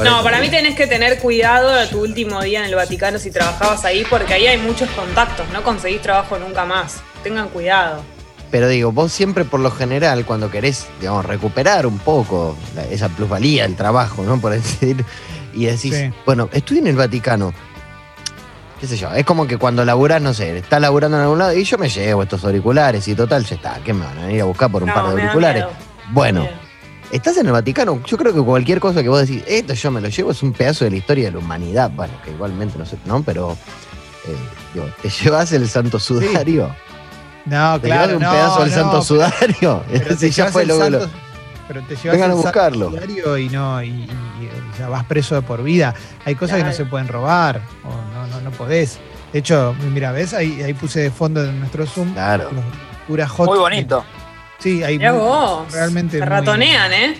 No, 0.03 0.23
para 0.23 0.41
mí 0.41 0.49
tenés 0.49 0.75
que 0.75 0.87
tener 0.87 1.19
cuidado 1.19 1.69
a 1.73 1.87
tu 1.87 2.01
último 2.01 2.41
día 2.43 2.61
en 2.61 2.67
el 2.67 2.75
Vaticano 2.75 3.19
si 3.19 3.31
trabajabas 3.31 3.85
ahí, 3.85 4.05
porque 4.09 4.33
ahí 4.35 4.47
hay 4.47 4.57
muchos 4.59 4.89
contactos, 4.91 5.47
no 5.53 5.63
conseguís 5.63 6.01
trabajo 6.01 6.39
nunca 6.39 6.65
más. 6.65 7.01
Tengan 7.23 7.49
cuidado. 7.51 8.03
Pero 8.51 8.69
digo, 8.69 8.93
vos 8.93 9.13
siempre 9.13 9.45
por 9.45 9.61
lo 9.61 9.71
general, 9.71 10.25
cuando 10.25 10.51
querés, 10.51 10.87
digamos, 11.01 11.25
recuperar 11.25 11.87
un 11.87 11.99
poco 11.99 12.57
la- 12.75 12.85
esa 12.85 13.09
plusvalía 13.09 13.63
del 13.65 13.77
trabajo, 13.77 14.23
¿no? 14.25 14.41
Por 14.41 14.53
decir, 14.61 15.05
y 15.53 15.67
decís, 15.67 15.95
Sí. 15.95 16.11
bueno, 16.27 16.49
estoy 16.53 16.79
en 16.79 16.87
el 16.89 16.97
Vaticano. 16.97 17.53
qué 18.81 18.87
sé 18.89 18.97
yo, 18.97 19.13
es 19.15 19.25
como 19.25 19.47
que 19.47 19.59
cuando 19.59 19.85
laburás, 19.85 20.21
no 20.21 20.35
sé, 20.35 20.59
estás 20.59 20.81
laburando 20.81 21.17
en 21.17 21.23
algún 21.23 21.39
lado 21.39 21.53
y 21.55 21.63
yo 21.63 21.79
me 21.79 21.89
llevo 21.89 22.25
estos 22.25 22.43
auriculares 22.45 23.07
y 23.07 23.15
total, 23.15 23.45
ya 23.45 23.55
está, 23.55 23.79
¿qué 23.85 23.93
me 23.95 24.05
van 24.05 24.19
a 24.19 24.27
venir 24.27 24.41
a 24.41 24.45
buscar 24.45 24.73
por 24.73 24.83
un 24.83 24.89
No, 24.89 24.95
par 24.95 25.05
de 25.05 25.11
auriculares? 25.23 25.65
Bueno. 26.11 26.49
Estás 27.13 27.37
en 27.37 27.47
el 27.47 27.53
Vaticano, 27.53 28.03
yo 28.05 28.17
creo 28.19 28.35
que 28.35 28.41
cualquier 28.43 28.81
cosa 28.81 29.03
que 29.03 29.09
vos 29.09 29.21
decís, 29.27 29.43
esto 29.47 29.75
yo 29.75 29.91
me 29.91 30.01
lo 30.01 30.09
llevo, 30.09 30.31
es 30.33 30.43
un 30.43 30.53
pedazo 30.53 30.85
de 30.85 30.91
la 30.91 30.97
historia 30.97 31.27
de 31.27 31.33
la 31.33 31.39
humanidad, 31.39 31.91
bueno, 31.95 32.13
que 32.25 32.31
igualmente 32.33 32.77
no 32.79 32.85
sé, 32.87 32.97
¿no? 33.05 33.23
Pero, 33.23 33.53
eh, 34.27 34.37
digo, 34.75 34.87
te 35.01 35.09
llevas 35.09 35.53
el 35.53 35.69
santo 35.69 35.99
sudario. 36.01 36.75
No, 37.45 37.81
Te 37.81 37.89
claro. 37.89 38.07
llevas 38.07 38.17
un 38.17 38.23
no, 38.23 38.31
pedazo 38.31 38.61
del 38.61 38.71
no, 38.71 38.75
santo 38.77 38.91
pero- 38.91 39.03
sudario. 39.03 39.83
Pero 39.93 40.17
te 40.17 40.31
ya 40.31 40.47
fue 40.49 40.65
lo 40.67 40.79
pero 41.69 41.81
te 41.85 41.95
llevas 41.97 42.13
Vengan 42.19 42.31
a 42.31 42.35
el 42.35 42.43
santo 42.43 42.43
buscarlo. 42.43 42.91
diario 42.91 43.39
y 43.39 43.49
no, 43.49 43.83
y, 43.83 43.89
y- 43.89 44.03
y, 44.03 44.77
sea, 44.77 44.89
vas 44.89 45.05
preso 45.05 45.37
de 45.37 45.43
por 45.43 45.63
vida. 45.63 45.95
Hay 46.25 46.35
cosas 46.35 46.59
que 46.59 46.65
no 46.65 46.73
se 46.73 46.85
pueden 46.85 47.09
robar, 47.09 47.63
o 47.85 47.89
no, 48.15 48.27
no, 48.27 48.41
no 48.43 48.51
podés. 48.51 48.99
De 49.33 49.39
hecho, 49.39 49.75
mira, 49.93 50.13
¿ves? 50.13 50.35
Ahí, 50.35 50.61
ahí 50.63 50.75
puse 50.75 51.01
de 51.01 51.11
fondo 51.11 51.43
en 51.43 51.59
nuestro 51.61 51.87
Zoom 51.87 52.13
Claro. 52.13 52.51
los 52.53 52.65
cura 53.07 53.27
hot. 53.29 53.47
Muy 53.49 53.59
bonito. 53.59 54.05
Sí, 54.63 54.83
hay 54.83 54.99
vos. 54.99 55.73
realmente 55.73 56.19
Te 56.19 56.25
muy- 56.25 56.29
ratonean, 56.29 56.93
¿eh? 56.93 57.17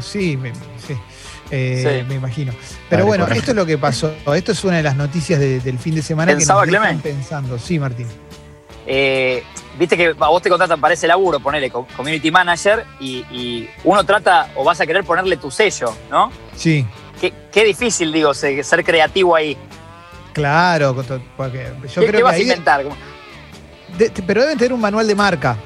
Sí, 0.00 0.36
me, 0.36 0.52
sí. 0.54 0.94
Eh, 1.50 2.00
Sí. 2.02 2.06
me 2.08 2.16
imagino. 2.16 2.52
Pero 2.90 3.04
Vale, 3.06 3.18
bueno, 3.22 3.34
esto 3.34 3.50
es 3.52 3.56
lo 3.56 3.64
que 3.66 3.78
pasó. 3.78 4.12
Esto 4.34 4.52
es 4.52 4.64
una 4.64 4.76
de 4.78 4.82
las 4.82 4.96
noticias 4.96 5.38
de- 5.40 5.60
del 5.60 5.78
fin 5.78 5.94
de 5.94 6.02
semana 6.02 6.32
Pensaba, 6.32 6.64
que 6.64 6.72
nos 6.72 6.80
Clemen. 6.80 7.00
pensando. 7.00 7.58
Sí, 7.58 7.78
Martín. 7.78 8.06
Eh, 8.86 9.42
Viste 9.76 9.96
que 9.96 10.14
a 10.20 10.28
vos 10.28 10.40
te 10.40 10.48
contratan 10.48 10.80
para 10.80 10.94
ese 10.94 11.08
laburo, 11.08 11.40
ponele 11.40 11.68
co- 11.68 11.84
community 11.96 12.30
manager, 12.30 12.84
y, 13.00 13.24
y 13.32 13.68
uno 13.82 14.04
trata 14.04 14.50
o 14.54 14.62
vas 14.62 14.80
a 14.80 14.86
querer 14.86 15.02
ponerle 15.02 15.36
tu 15.36 15.50
sello, 15.50 15.92
¿no? 16.10 16.30
Sí, 16.54 16.86
Qué, 17.20 17.32
qué 17.50 17.64
difícil, 17.64 18.12
digo, 18.12 18.32
se- 18.34 18.62
ser 18.62 18.84
creativo 18.84 19.34
ahí. 19.34 19.56
claro. 20.32 20.94
Porque 20.94 21.66
yo 21.88 21.88
¿Qué, 21.88 21.90
creo 21.92 22.06
qué 22.06 22.16
que 22.18 22.22
vas 22.22 22.34
a 22.36 22.38
inventar? 22.38 22.84
De- 23.98 24.10
pero 24.24 24.42
deben 24.42 24.58
tener 24.58 24.72
un 24.72 24.80
manual 24.80 25.08
de 25.08 25.14
marca. 25.16 25.56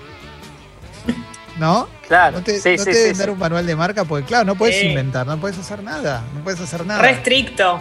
¿No? 1.59 1.88
Claro, 2.07 2.38
No 2.38 2.44
te, 2.44 2.59
sí, 2.61 2.71
no 2.77 2.79
sí, 2.79 2.85
te 2.85 2.92
sí, 2.92 2.99
deben 3.01 3.14
sí. 3.14 3.18
dar 3.21 3.31
un 3.31 3.38
manual 3.38 3.66
de 3.66 3.75
marca 3.77 4.05
porque, 4.05 4.25
claro, 4.25 4.44
no 4.44 4.55
puedes 4.55 4.77
Sí. 4.77 4.87
inventar, 4.87 5.27
no 5.27 5.38
puedes 5.38 5.59
hacer 5.59 5.83
nada. 5.83 6.23
No 6.35 6.42
puedes 6.44 6.61
hacer 6.61 6.87
nada. 6.87 7.03
Re 7.03 7.11
estricto. 7.11 7.81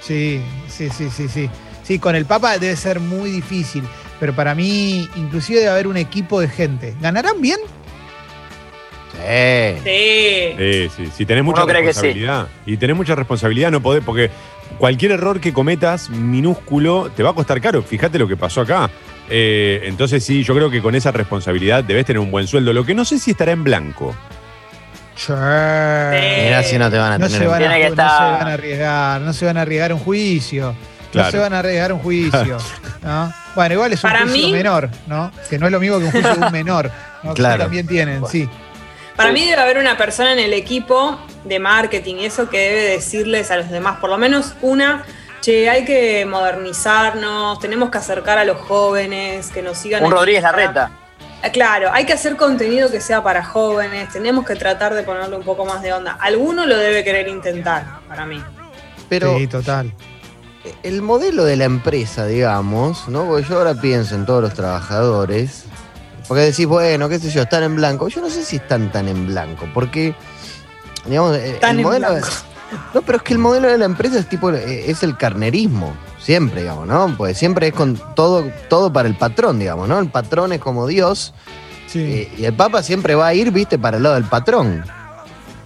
Sí, 0.00 0.40
sí, 0.68 0.88
sí, 0.90 1.10
sí, 1.10 1.28
sí. 1.28 1.50
Sí, 1.82 1.98
con 1.98 2.14
el 2.16 2.24
Papa 2.24 2.56
debe 2.58 2.76
ser 2.76 2.98
muy 3.00 3.30
difícil. 3.30 3.84
Pero 4.18 4.34
para 4.34 4.54
mí, 4.54 5.08
inclusive 5.16 5.60
debe 5.60 5.70
haber 5.72 5.86
un 5.86 5.96
equipo 5.96 6.40
de 6.40 6.48
gente. 6.48 6.94
¿Ganarán 7.00 7.40
bien? 7.40 7.58
Sí. 9.12 9.80
Sí. 9.84 10.54
Sí, 10.58 10.90
sí. 10.96 11.12
Si 11.16 11.26
tenés 11.26 11.44
mucha 11.44 11.64
Uno 11.64 11.72
responsabilidad. 11.72 12.48
Y 12.66 12.76
tenés 12.76 12.96
mucha 12.96 13.14
responsabilidad, 13.14 13.70
no 13.70 13.80
podés, 13.82 14.02
porque 14.04 14.30
cualquier 14.78 15.12
error 15.12 15.40
que 15.40 15.52
cometas 15.52 16.08
minúsculo 16.10 17.10
te 17.14 17.22
va 17.22 17.30
a 17.30 17.32
costar 17.34 17.60
caro. 17.60 17.82
Fíjate 17.82 18.18
lo 18.18 18.26
que 18.28 18.36
pasó 18.36 18.62
acá. 18.62 18.90
Eh, 19.30 19.82
entonces 19.84 20.24
sí, 20.24 20.42
yo 20.42 20.54
creo 20.54 20.70
que 20.70 20.82
con 20.82 20.94
esa 20.94 21.12
responsabilidad 21.12 21.84
debes 21.84 22.04
tener 22.04 22.18
un 22.20 22.30
buen 22.30 22.46
sueldo. 22.48 22.72
Lo 22.72 22.84
que 22.84 22.94
no 22.94 23.04
sé 23.04 23.18
si 23.18 23.30
estará 23.30 23.52
en 23.52 23.62
blanco. 23.64 24.14
Mira 25.28 26.62
si 26.62 26.78
no 26.78 26.90
te 26.90 26.98
van 26.98 27.12
a 27.12 27.18
No 27.18 27.26
tener. 27.26 27.42
se, 27.42 27.46
van 27.46 27.62
a, 27.62 27.68
no 27.68 27.94
se 27.94 28.02
van 28.02 28.48
a 28.48 28.52
arriesgar, 28.54 29.20
no 29.20 29.32
se 29.32 29.44
van 29.46 29.56
a 29.56 29.62
arriesgar 29.62 29.92
un 29.92 29.98
juicio. 30.00 30.74
Claro. 31.12 31.26
No 31.26 31.32
se 31.32 31.38
van 31.38 31.52
a 31.54 31.58
arriesgar 31.58 31.92
un 31.92 31.98
juicio. 32.00 32.58
¿no? 33.02 33.32
Bueno, 33.54 33.74
igual 33.74 33.92
es 33.92 34.02
un 34.04 34.10
Para 34.10 34.22
juicio 34.22 34.46
mí- 34.46 34.52
menor, 34.52 34.88
¿no? 35.06 35.30
Que 35.48 35.58
no 35.58 35.66
es 35.66 35.72
lo 35.72 35.80
mismo 35.80 35.98
que 35.98 36.04
un 36.06 36.10
juicio 36.12 36.34
de 36.34 36.46
un 36.46 36.52
menor. 36.52 36.90
¿no? 37.22 37.34
Que 37.34 37.42
Claro. 37.42 37.64
también 37.64 37.86
tienen, 37.86 38.26
sí. 38.26 38.48
Para 39.16 39.30
Sí. 39.30 39.34
mí 39.34 39.46
debe 39.50 39.60
haber 39.60 39.78
una 39.78 39.96
persona 39.98 40.32
en 40.32 40.38
el 40.38 40.52
equipo 40.54 41.18
de 41.44 41.58
marketing 41.58 42.16
y 42.16 42.24
eso 42.26 42.48
que 42.48 42.58
debe 42.58 42.82
decirles 42.92 43.50
a 43.50 43.56
los 43.56 43.68
demás, 43.70 43.98
por 44.00 44.08
lo 44.08 44.16
menos 44.16 44.54
una, 44.62 45.02
che, 45.40 45.68
hay 45.70 45.84
que 45.84 46.24
modernizarnos, 46.26 47.58
tenemos 47.60 47.90
que 47.90 47.98
acercar 47.98 48.38
a 48.38 48.44
los 48.44 48.58
jóvenes, 48.58 49.50
que 49.50 49.62
nos 49.62 49.78
sigan. 49.78 50.04
Un 50.04 50.10
Rodríguez. 50.12 50.42
Larreta. 50.42 50.90
Ah, 51.42 51.50
Claro, 51.50 51.90
hay 51.92 52.04
que 52.04 52.12
hacer 52.12 52.36
contenido 52.36 52.90
que 52.90 53.00
sea 53.00 53.22
para 53.22 53.42
jóvenes, 53.42 54.10
tenemos 54.12 54.44
que 54.44 54.56
tratar 54.56 54.92
de 54.94 55.02
ponerle 55.02 55.36
un 55.36 55.42
poco 55.42 55.64
más 55.64 55.80
de 55.80 55.92
onda. 55.92 56.18
Alguno 56.20 56.66
lo 56.66 56.76
debe 56.76 57.02
querer 57.02 57.28
intentar, 57.28 57.84
para 58.08 58.26
mí. 58.26 58.42
Pero 59.08 59.38
sí, 59.38 59.46
total. 59.46 59.90
el 60.82 61.00
modelo 61.00 61.44
de 61.44 61.56
la 61.56 61.64
empresa, 61.64 62.26
digamos, 62.26 63.08
¿no? 63.08 63.24
Porque 63.26 63.48
yo 63.48 63.56
ahora 63.56 63.74
pienso 63.74 64.14
en 64.14 64.26
todos 64.26 64.42
los 64.42 64.52
trabajadores. 64.52 65.64
Porque 66.28 66.42
decís, 66.42 66.66
bueno, 66.66 67.08
qué 67.08 67.18
sé 67.18 67.30
yo, 67.30 67.42
están 67.42 67.62
en 67.64 67.74
blanco. 67.74 68.06
Yo 68.08 68.20
no 68.20 68.28
sé 68.30 68.44
si 68.44 68.56
están 68.56 68.92
tan 68.92 69.08
en 69.08 69.26
blanco, 69.26 69.66
porque, 69.74 70.14
digamos, 71.06 71.36
Están 71.38 71.70
el 71.70 71.78
en 71.78 71.82
modelo. 71.82 72.08
blanco. 72.10 72.28
No, 72.94 73.02
pero 73.02 73.18
es 73.18 73.22
que 73.24 73.32
el 73.32 73.38
modelo 73.38 73.68
de 73.68 73.78
la 73.78 73.84
empresa 73.84 74.18
es 74.18 74.28
tipo, 74.28 74.50
eh, 74.50 74.90
es 74.90 75.02
el 75.02 75.16
carnerismo. 75.16 75.94
Siempre, 76.20 76.62
digamos, 76.62 76.86
¿no? 76.86 77.14
Pues 77.16 77.38
siempre 77.38 77.68
es 77.68 77.74
con 77.74 78.00
todo, 78.14 78.44
todo 78.68 78.92
para 78.92 79.08
el 79.08 79.14
patrón, 79.16 79.58
digamos, 79.58 79.88
¿no? 79.88 79.98
El 79.98 80.08
patrón 80.08 80.52
es 80.52 80.60
como 80.60 80.86
Dios. 80.86 81.32
Sí. 81.86 81.98
eh, 82.00 82.32
y 82.38 82.44
el 82.44 82.52
Papa 82.54 82.82
siempre 82.82 83.14
va 83.14 83.28
a 83.28 83.34
ir, 83.34 83.50
viste, 83.50 83.78
para 83.78 83.96
el 83.96 84.02
lado 84.04 84.14
del 84.14 84.24
patrón. 84.24 84.84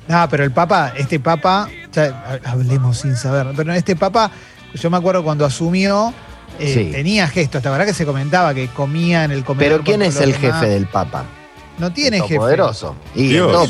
No, 0.09 0.29
pero 0.31 0.45
el 0.45 0.53
Papa, 0.53 0.93
este 0.97 1.19
Papa, 1.21 1.69
ya 1.93 2.39
hablemos 2.45 2.99
sin 2.99 3.17
saber, 3.17 3.49
pero 3.57 3.73
este 3.73 3.97
Papa, 3.97 4.31
yo 4.75 4.91
me 4.91 4.97
acuerdo 4.97 5.23
cuando 5.25 5.45
asumió, 5.45 6.13
eh, 6.59 6.73
Sí. 6.73 6.91
tenía 6.93 7.27
gestos, 7.27 7.63
la 7.65 7.71
verdad 7.71 7.87
que 7.87 7.95
se 7.95 8.07
comentaba 8.07 8.55
que 8.55 8.69
comía 8.69 9.25
en 9.25 9.33
el 9.33 9.45
comedor. 9.45 9.73
Pero 9.73 9.85
¿quién 9.85 10.03
es 10.03 10.17
el 10.21 10.33
demás. 10.33 10.61
jefe 10.61 10.73
del 10.73 10.87
Papa? 10.87 11.25
No 11.79 11.93
tiene 11.93 12.21
jefe. 12.21 12.39
Y 13.15 13.29
Dios. 13.29 13.51
el. 13.53 13.69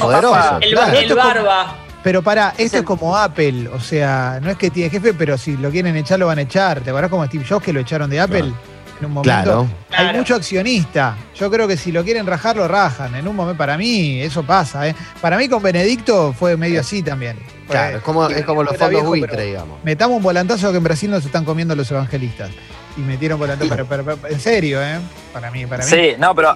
El, 0.62 1.06
claro. 1.06 1.16
barba. 1.16 1.76
Pero 2.04 2.22
para, 2.22 2.50
esto 2.50 2.62
es 2.62 2.74
el- 2.74 2.84
como 2.84 3.16
Apple, 3.16 3.68
o 3.68 3.80
sea, 3.80 4.38
no 4.40 4.50
es 4.50 4.56
que 4.58 4.70
tiene 4.70 4.90
jefe, 4.90 5.12
pero 5.14 5.36
si 5.36 5.56
lo 5.56 5.70
quieren 5.70 5.96
echar, 5.96 6.20
lo 6.20 6.26
van 6.28 6.38
a 6.38 6.42
echar. 6.42 6.80
¿Te 6.82 6.90
acuerdas 6.90 7.10
como 7.10 7.24
Steve 7.26 7.44
Jobs 7.48 7.64
que 7.64 7.72
lo 7.72 7.80
echaron 7.80 8.08
de 8.10 8.20
Apple? 8.20 8.52
en 9.00 9.06
un 9.06 9.12
momento. 9.12 9.22
Claro. 9.42 9.60
Hay 9.90 10.04
Claro. 10.04 10.18
mucho 10.18 10.34
accionista. 10.36 11.16
Yo 11.34 11.50
creo 11.50 11.66
que 11.66 11.76
si 11.76 11.90
lo 11.90 12.04
quieren 12.04 12.26
rajar, 12.26 12.56
lo 12.56 12.68
rajan. 12.68 13.12
En 13.16 13.26
un 13.26 13.34
momento, 13.34 13.58
para 13.58 13.76
mí, 13.76 14.20
eso 14.20 14.44
pasa. 14.44 14.86
¿eh? 14.86 14.94
Para 15.20 15.36
mí 15.36 15.48
con 15.48 15.60
Benedicto 15.60 16.32
fue 16.32 16.56
medio 16.56 16.80
así 16.80 17.02
también. 17.02 17.36
Fue- 17.66 17.74
Claro, 17.74 17.96
es 17.96 18.02
como, 18.04 18.28
es 18.28 18.44
como 18.44 18.62
los 18.62 18.76
fondos 18.76 19.04
buitre, 19.04 19.46
digamos. 19.46 19.82
Metamos 19.82 20.16
un 20.18 20.22
volantazo 20.22 20.70
que 20.70 20.76
en 20.78 20.84
Brasil 20.84 21.10
nos 21.10 21.24
están 21.26 21.44
comiendo 21.44 21.74
los 21.74 21.90
evangelistas. 21.90 22.50
Y 22.96 23.00
metieron 23.00 23.40
volantazo. 23.40 23.68
Pero, 23.68 23.86
pero- 23.86 24.04
pero- 24.04 24.28
en 24.32 24.40
serio, 24.40 24.80
¿eh? 24.80 25.00
Para 25.32 25.50
mí, 25.50 25.66
para 25.66 25.84
mí. 25.84 25.90
Sí, 25.90 26.10
no, 26.18 26.32
pero 26.32 26.54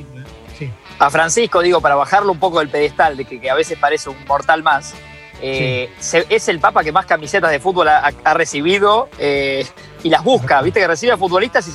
Sí. 0.56 0.70
a 1.00 1.10
Francisco, 1.10 1.60
digo, 1.60 1.80
para 1.80 1.96
bajarlo 1.96 2.30
un 2.30 2.38
poco 2.38 2.60
del 2.60 2.68
pedestal, 2.68 3.16
de 3.16 3.24
que, 3.24 3.40
que 3.40 3.50
a 3.50 3.54
veces 3.54 3.76
parece 3.78 4.10
un 4.10 4.16
mortal 4.28 4.62
más, 4.62 4.94
eh, 5.42 5.90
se- 6.00 6.26
es 6.28 6.48
el 6.48 6.58
Papa 6.60 6.82
que 6.84 6.92
más 6.92 7.06
camisetas 7.06 7.50
de 7.50 7.60
fútbol 7.60 7.88
ha, 7.88 8.12
ha 8.24 8.34
recibido 8.34 9.08
eh, 9.18 9.66
y 10.02 10.10
las 10.10 10.22
busca. 10.24 10.60
Viste 10.62 10.80
que 10.80 10.86
recibe 10.86 11.12
a 11.12 11.16
futbolistas 11.16 11.66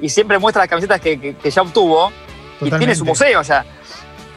y, 0.00 0.08
siempre 0.08 0.38
muestra 0.38 0.62
las 0.62 0.68
camisetas 0.70 1.00
que, 1.00 1.20
que- 1.20 1.36
que 1.36 1.50
ya 1.50 1.62
obtuvo 1.62 2.10
y 2.60 2.70
tiene 2.70 2.94
su 2.94 3.04
Totalmente. 3.04 3.04
museo 3.04 3.42
ya. 3.42 3.64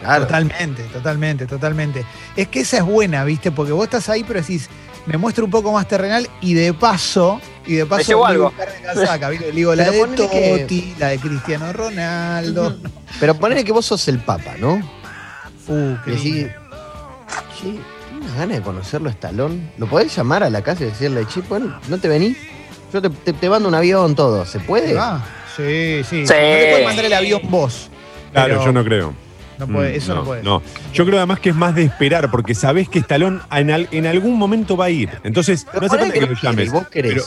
Claro. 0.02 0.26
Totalmente, 0.26 0.84
totalmente, 0.84 1.46
totalmente. 1.46 2.06
Es 2.36 2.50
que 2.50 2.60
esa 2.62 2.78
es 2.78 2.84
buena, 2.84 3.24
¿viste? 3.24 3.52
Porque 3.52 3.72
vos 3.72 3.86
estás 3.86 4.10
ahí, 4.10 4.24
pero 4.26 4.42
decís, 4.42 4.70
me 5.06 5.18
muestro 5.18 5.46
un 5.46 5.52
poco 5.52 5.72
más 5.72 5.88
terrenal 5.88 6.30
y 6.42 6.54
de 6.56 6.74
paso, 6.74 7.40
y 7.66 7.76
de 7.76 7.86
paso 7.86 8.04
llevo 8.04 8.26
le 8.28 8.34
algo. 8.34 8.54
casaca, 8.84 9.30
¿viste? 9.30 9.46
Le 9.48 9.52
digo 9.54 9.74
la 9.76 9.86
Pero 9.86 9.94
de 9.94 10.00
ponele 10.00 10.30
que- 10.30 10.58
Totti, 10.60 10.96
la 11.00 11.08
de 11.08 11.20
Cristiano 11.20 11.72
Ronaldo. 11.72 12.78
Pero 13.20 13.36
ponele 13.36 13.64
que 13.64 13.72
vos 13.72 13.86
sos 13.86 14.06
el 14.10 14.20
papa, 14.20 14.56
¿no? 14.60 14.74
Uh, 15.68 15.96
qué 16.04 16.12
Y 16.12 17.80
decís, 18.24 18.32
lindo. 18.32 18.32
che, 18.32 18.32
¿tienes 18.32 18.32
unas 18.32 18.38
ganas 18.38 18.58
de 18.58 18.64
conocerlo 18.64 19.10
a 19.10 19.12
Estalón? 19.12 19.70
¿Lo 19.78 19.88
podés 19.88 20.16
llamar 20.16 20.44
a 20.44 20.50
la 20.50 20.62
casa 20.62 20.84
y 20.84 20.88
decirle, 20.88 21.26
che, 21.28 21.42
bueno, 21.42 21.80
¿no 21.90 21.98
te 21.98 22.08
venís? 22.08 22.38
Yo 22.92 23.02
te, 23.02 23.10
te- 23.10 23.34
te 23.34 23.50
mando 23.50 23.68
un 23.70 23.76
avión, 23.76 24.16
todo. 24.16 24.46
¿Se 24.46 24.60
puede? 24.60 24.98
Ah, 25.00 25.24
sí, 25.56 26.02
sí. 26.04 26.04
Sí. 26.04 26.20
No 26.22 26.28
te 26.28 26.68
puedes 26.70 26.86
mandar 26.86 27.06
el 27.06 27.14
avión 27.14 27.42
vos. 27.50 27.90
Claro, 28.32 28.64
yo 28.64 28.72
no 28.72 28.84
creo. 28.84 29.14
No 29.60 29.68
puede, 29.68 29.94
Mm, 29.94 29.96
eso 29.98 30.16
no, 30.16 30.24
puede. 30.24 30.42
No, 30.44 30.62
yo 30.94 31.06
creo 31.06 31.18
además 31.20 31.40
que 31.40 31.50
es 31.50 31.56
más 31.56 31.76
de 31.76 31.84
esperar, 31.84 32.32
porque 32.32 32.56
sabés 32.56 32.90
que 32.90 32.98
Estalón 33.00 33.42
en, 33.52 33.70
al- 33.72 33.88
en 33.92 34.08
algún 34.08 34.38
momento 34.38 34.76
va 34.76 34.86
a 34.86 34.90
ir. 34.90 35.10
Entonces, 35.24 35.66
Pero 35.72 35.82
no 35.82 35.86
hace 35.88 35.98
falta 35.98 36.14
que 36.14 36.20
que 36.20 36.26
lo 36.26 36.32
no 36.34 36.40
quiere, 36.40 36.56
llames. 36.58 36.72
vos 36.72 36.88
querés. 36.88 37.14
Pero, 37.14 37.24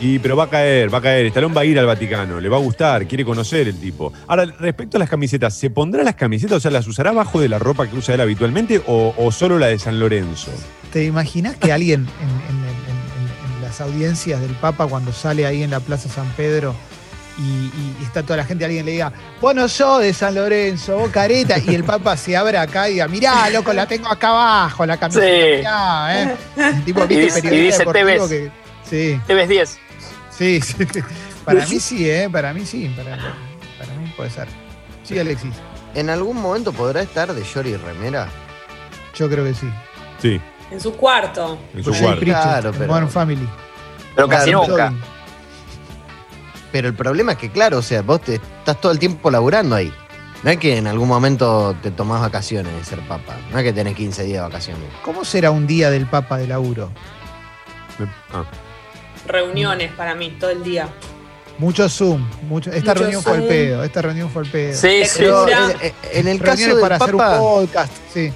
y, 0.00 0.18
pero 0.18 0.36
va 0.36 0.44
a 0.44 0.50
caer, 0.50 0.92
va 0.92 0.98
a 0.98 1.02
caer. 1.02 1.26
Estalón 1.26 1.54
va 1.56 1.62
a 1.62 1.64
ir 1.64 1.78
al 1.78 1.86
Vaticano, 1.86 2.40
le 2.40 2.48
va 2.48 2.56
a 2.56 2.60
gustar, 2.60 3.06
quiere 3.06 3.24
conocer 3.24 3.68
el 3.68 3.78
tipo. 3.80 4.12
Ahora, 4.26 4.44
respecto 4.44 4.96
a 4.98 5.00
las 5.00 5.08
camisetas, 5.08 5.54
¿se 5.54 5.70
pondrá 5.70 6.02
las 6.02 6.14
camisetas, 6.16 6.58
o 6.58 6.60
sea, 6.60 6.70
las 6.70 6.86
usará 6.86 7.12
bajo 7.12 7.40
de 7.40 7.48
la 7.48 7.58
ropa 7.58 7.86
que 7.86 7.96
usa 7.96 8.14
él 8.14 8.20
habitualmente 8.20 8.82
o, 8.86 9.14
o 9.16 9.32
solo 9.32 9.58
la 9.58 9.68
de 9.68 9.78
San 9.78 9.98
Lorenzo? 9.98 10.50
¿Te 10.92 11.04
imaginas 11.04 11.56
que 11.56 11.72
alguien 11.72 12.00
en, 12.20 12.28
en- 12.28 12.64
en- 12.64 12.66
en- 12.66 13.56
en 13.56 13.62
las 13.62 13.80
audiencias 13.80 14.40
del 14.40 14.52
Papa, 14.52 14.86
cuando 14.86 15.12
sale 15.12 15.46
ahí 15.46 15.62
en 15.62 15.70
la 15.70 15.80
Plaza 15.80 16.08
San 16.08 16.28
Pedro 16.36 16.74
y, 17.38 17.42
y- 17.42 17.96
y 18.00 18.04
está 18.04 18.22
toda 18.22 18.38
la 18.38 18.44
gente, 18.44 18.64
alguien 18.64 18.86
le 18.86 18.92
diga, 18.92 19.12
vos 19.40 19.54
no 19.54 19.68
sos 19.68 20.00
de 20.00 20.12
San 20.14 20.34
Lorenzo, 20.34 20.96
vos 20.98 21.10
careta, 21.10 21.56
y 21.58 21.74
el 21.74 21.84
Papa 21.84 22.16
se 22.16 22.36
abra 22.36 22.62
acá 22.62 22.88
y 22.88 22.92
diga, 22.94 23.08
mirá, 23.08 23.50
loco, 23.50 23.72
la 23.72 23.86
tengo 23.86 24.08
acá 24.08 24.28
abajo, 24.28 24.86
la 24.86 24.96
camiseta, 24.96 25.26
Sí. 25.26 25.56
mirá, 25.58 26.22
¿eh? 26.22 26.36
El 26.56 26.84
tipo, 26.84 27.04
Y 27.08 27.16
dice- 27.16 27.40
y 27.44 27.58
dice, 27.64 27.84
"Te 27.84 28.04
ves". 28.04 28.22
que... 28.22 28.50
Sí, 28.88 29.20
Te 29.26 29.34
ves 29.34 29.48
10. 29.48 29.78
Sí, 30.36 30.60
sí. 30.60 30.74
Para 31.44 31.64
mí 31.66 31.80
sí, 31.80 32.10
¿eh? 32.10 32.28
Para 32.30 32.52
mí 32.52 32.64
sí, 32.66 32.92
para, 32.96 33.16
para 33.78 33.94
mí 34.00 34.12
puede 34.16 34.30
ser. 34.30 34.48
Sí, 35.04 35.18
Alexis, 35.18 35.54
¿En 35.94 36.10
algún 36.10 36.40
momento 36.42 36.72
podrá 36.72 37.00
estar 37.02 37.32
de 37.32 37.42
Yori 37.42 37.70
y 37.70 37.76
Remera? 37.76 38.28
yo 39.14 39.28
creo 39.30 39.44
que 39.44 39.54
sí. 39.54 39.70
Sí, 40.20 40.40
En 40.70 40.80
su 40.80 40.92
cuarto. 40.94 41.58
en 41.74 41.82
su 41.84 41.92
cuarto. 41.92 42.20
Claro, 42.24 42.72
pero- 42.72 42.86
Modern 42.86 43.08
Family. 43.08 43.48
Pero 44.14 44.28
casi 44.28 44.50
Claro, 44.50 44.66
nunca. 44.68 44.92
Pero 46.72 46.88
el 46.88 46.94
problema 46.94 47.32
es 47.32 47.38
que, 47.38 47.50
claro, 47.50 47.78
o 47.78 47.82
sea, 47.82 48.02
vos 48.02 48.20
te, 48.20 48.34
estás 48.34 48.80
todo 48.80 48.92
el 48.92 48.98
tiempo 48.98 49.30
laburando 49.30 49.74
ahí. 49.76 49.92
No 50.42 50.50
es 50.50 50.58
que 50.58 50.76
en 50.76 50.86
algún 50.86 51.08
momento 51.08 51.74
te 51.82 51.90
tomás 51.90 52.20
vacaciones 52.20 52.74
de 52.74 52.84
ser 52.84 53.00
papa. 53.08 53.34
No 53.50 53.58
es 53.58 53.64
que 53.64 53.72
tenés 53.72 53.94
15 53.96 54.24
días 54.24 54.38
de 54.38 54.42
vacaciones. 54.48 54.82
¿Cómo 55.02 55.24
será 55.24 55.50
un 55.50 55.66
día 55.66 55.90
del 55.90 56.06
Papa 56.06 56.36
de 56.36 56.46
laburo? 56.46 56.90
Ah. 58.32 58.44
Reuniones 59.26 59.92
para 59.92 60.14
mí, 60.14 60.36
todo 60.38 60.50
el 60.50 60.62
día. 60.62 60.88
Mucho 61.58 61.88
Zoom. 61.88 62.22
Mucho, 62.48 62.70
esta 62.70 62.90
Mucho 62.92 63.00
reunión 63.02 63.22
fue 63.22 63.32
al 63.32 63.38
Zoom. 63.38 63.48
pedo. 63.48 63.84
Esta 63.84 64.02
reunión 64.02 64.30
fue 64.30 64.42
al 64.42 64.50
pedo. 64.50 64.74
Sí, 64.74 65.04
sí. 65.04 65.10
Pero 65.18 65.46
Lectura. 65.46 65.74
en, 66.12 66.20
en 66.20 66.28
el 66.28 66.40
caso 66.42 66.68
del 66.68 66.80
para 66.80 66.96
hacer 66.96 67.14
un 67.14 67.18
papa, 67.18 67.38
podcast. 67.38 67.92
Sí. 68.12 68.32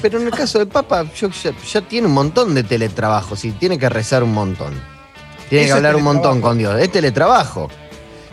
pero 0.00 0.18
en 0.20 0.26
el 0.26 0.32
caso 0.32 0.58
del 0.58 0.68
papa, 0.68 1.04
yo, 1.14 1.28
ya, 1.30 1.52
ya 1.70 1.80
tiene 1.82 2.06
un 2.06 2.14
montón 2.14 2.54
de 2.54 2.64
teletrabajo, 2.64 3.34
y 3.42 3.50
tiene 3.52 3.78
que 3.78 3.88
rezar 3.88 4.22
un 4.22 4.32
montón. 4.32 4.72
Tiene 5.50 5.66
Eso 5.66 5.74
que 5.74 5.76
hablar 5.76 5.96
un 5.96 6.02
montón 6.04 6.40
con 6.40 6.56
Dios. 6.56 6.80
Es 6.80 6.90
teletrabajo. 6.90 7.68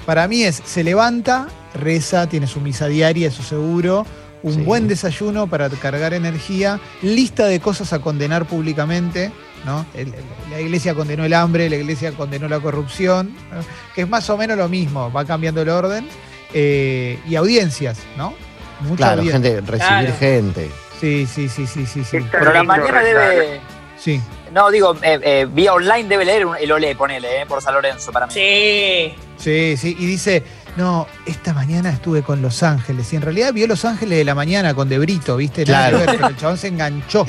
Para 0.05 0.27
mí 0.29 0.43
es, 0.43 0.61
se 0.65 0.83
levanta, 0.85 1.47
reza, 1.75 2.27
tiene 2.27 2.47
su 2.47 2.61
misa 2.61 2.87
diaria, 2.87 3.27
eso 3.27 3.43
seguro. 3.43 4.05
Un 4.41 4.53
Sí. 4.53 4.61
buen 4.61 4.87
desayuno 4.87 5.47
para 5.47 5.69
cargar 5.69 6.13
energía. 6.13 6.79
Lista 7.01 7.45
de 7.47 7.59
cosas 7.59 7.91
a 7.91 7.99
condenar 7.99 8.45
públicamente. 8.45 9.33
¿No? 9.65 9.85
El- 9.93 10.13
el- 10.13 10.23
la 10.51 10.59
iglesia 10.61 10.93
condenó 10.95 11.25
el 11.25 11.33
hambre, 11.33 11.69
la 11.69 11.75
iglesia 11.77 12.11
condenó 12.13 12.47
la 12.47 12.59
corrupción, 12.59 13.33
¿no? 13.53 13.61
que 13.95 14.01
es 14.01 14.09
más 14.09 14.29
o 14.29 14.37
menos 14.37 14.57
lo 14.57 14.67
mismo, 14.69 15.11
va 15.11 15.25
cambiando 15.25 15.61
el 15.61 15.69
orden. 15.69 16.07
Eh, 16.53 17.19
y 17.27 17.35
audiencias, 17.35 17.99
¿no? 18.17 18.33
Mucha 18.81 18.95
Claro, 18.95 19.21
audiencia. 19.21 19.51
gente, 19.51 19.71
recibir 19.71 19.87
Claro. 19.87 20.13
gente. 20.19 20.69
Sí, 20.99 21.27
sí, 21.31 21.47
sí, 21.47 21.67
sí, 21.67 21.85
sí. 21.85 22.03
sí. 22.03 22.17
Pero 22.31 22.51
la 22.51 22.63
mañana 22.63 23.01
debe. 23.03 23.59
Sí. 23.99 24.19
No, 24.51 24.71
digo, 24.71 24.95
eh, 25.03 25.19
eh, 25.21 25.47
vía 25.51 25.73
online 25.73 26.09
debe 26.09 26.25
leer 26.25 26.45
un- 26.47 26.55
el 26.57 26.71
Olé, 26.71 26.95
ponele, 26.95 27.41
eh, 27.41 27.45
por 27.45 27.61
San 27.61 27.75
Lorenzo 27.75 28.11
para 28.11 28.25
mí. 28.25 28.33
Sí. 28.33 29.13
Sí, 29.37 29.77
sí, 29.77 29.95
y 29.99 30.05
dice, 30.07 30.41
no, 30.75 31.05
esta 31.27 31.53
mañana 31.53 31.91
estuve 31.91 32.23
con 32.23 32.41
Los 32.41 32.63
Ángeles, 32.63 33.13
y 33.13 33.17
en 33.17 33.21
realidad 33.21 33.53
vio 33.53 33.67
Los 33.67 33.85
Ángeles 33.85 34.17
de 34.17 34.25
la 34.25 34.33
mañana 34.33 34.73
con 34.73 34.89
De 34.89 34.97
Brito, 34.97 35.37
¿viste? 35.37 35.65
Claro. 35.65 35.99
pero 36.05 36.27
el 36.29 36.35
chabón 36.35 36.57
se 36.57 36.69
enganchó, 36.69 37.25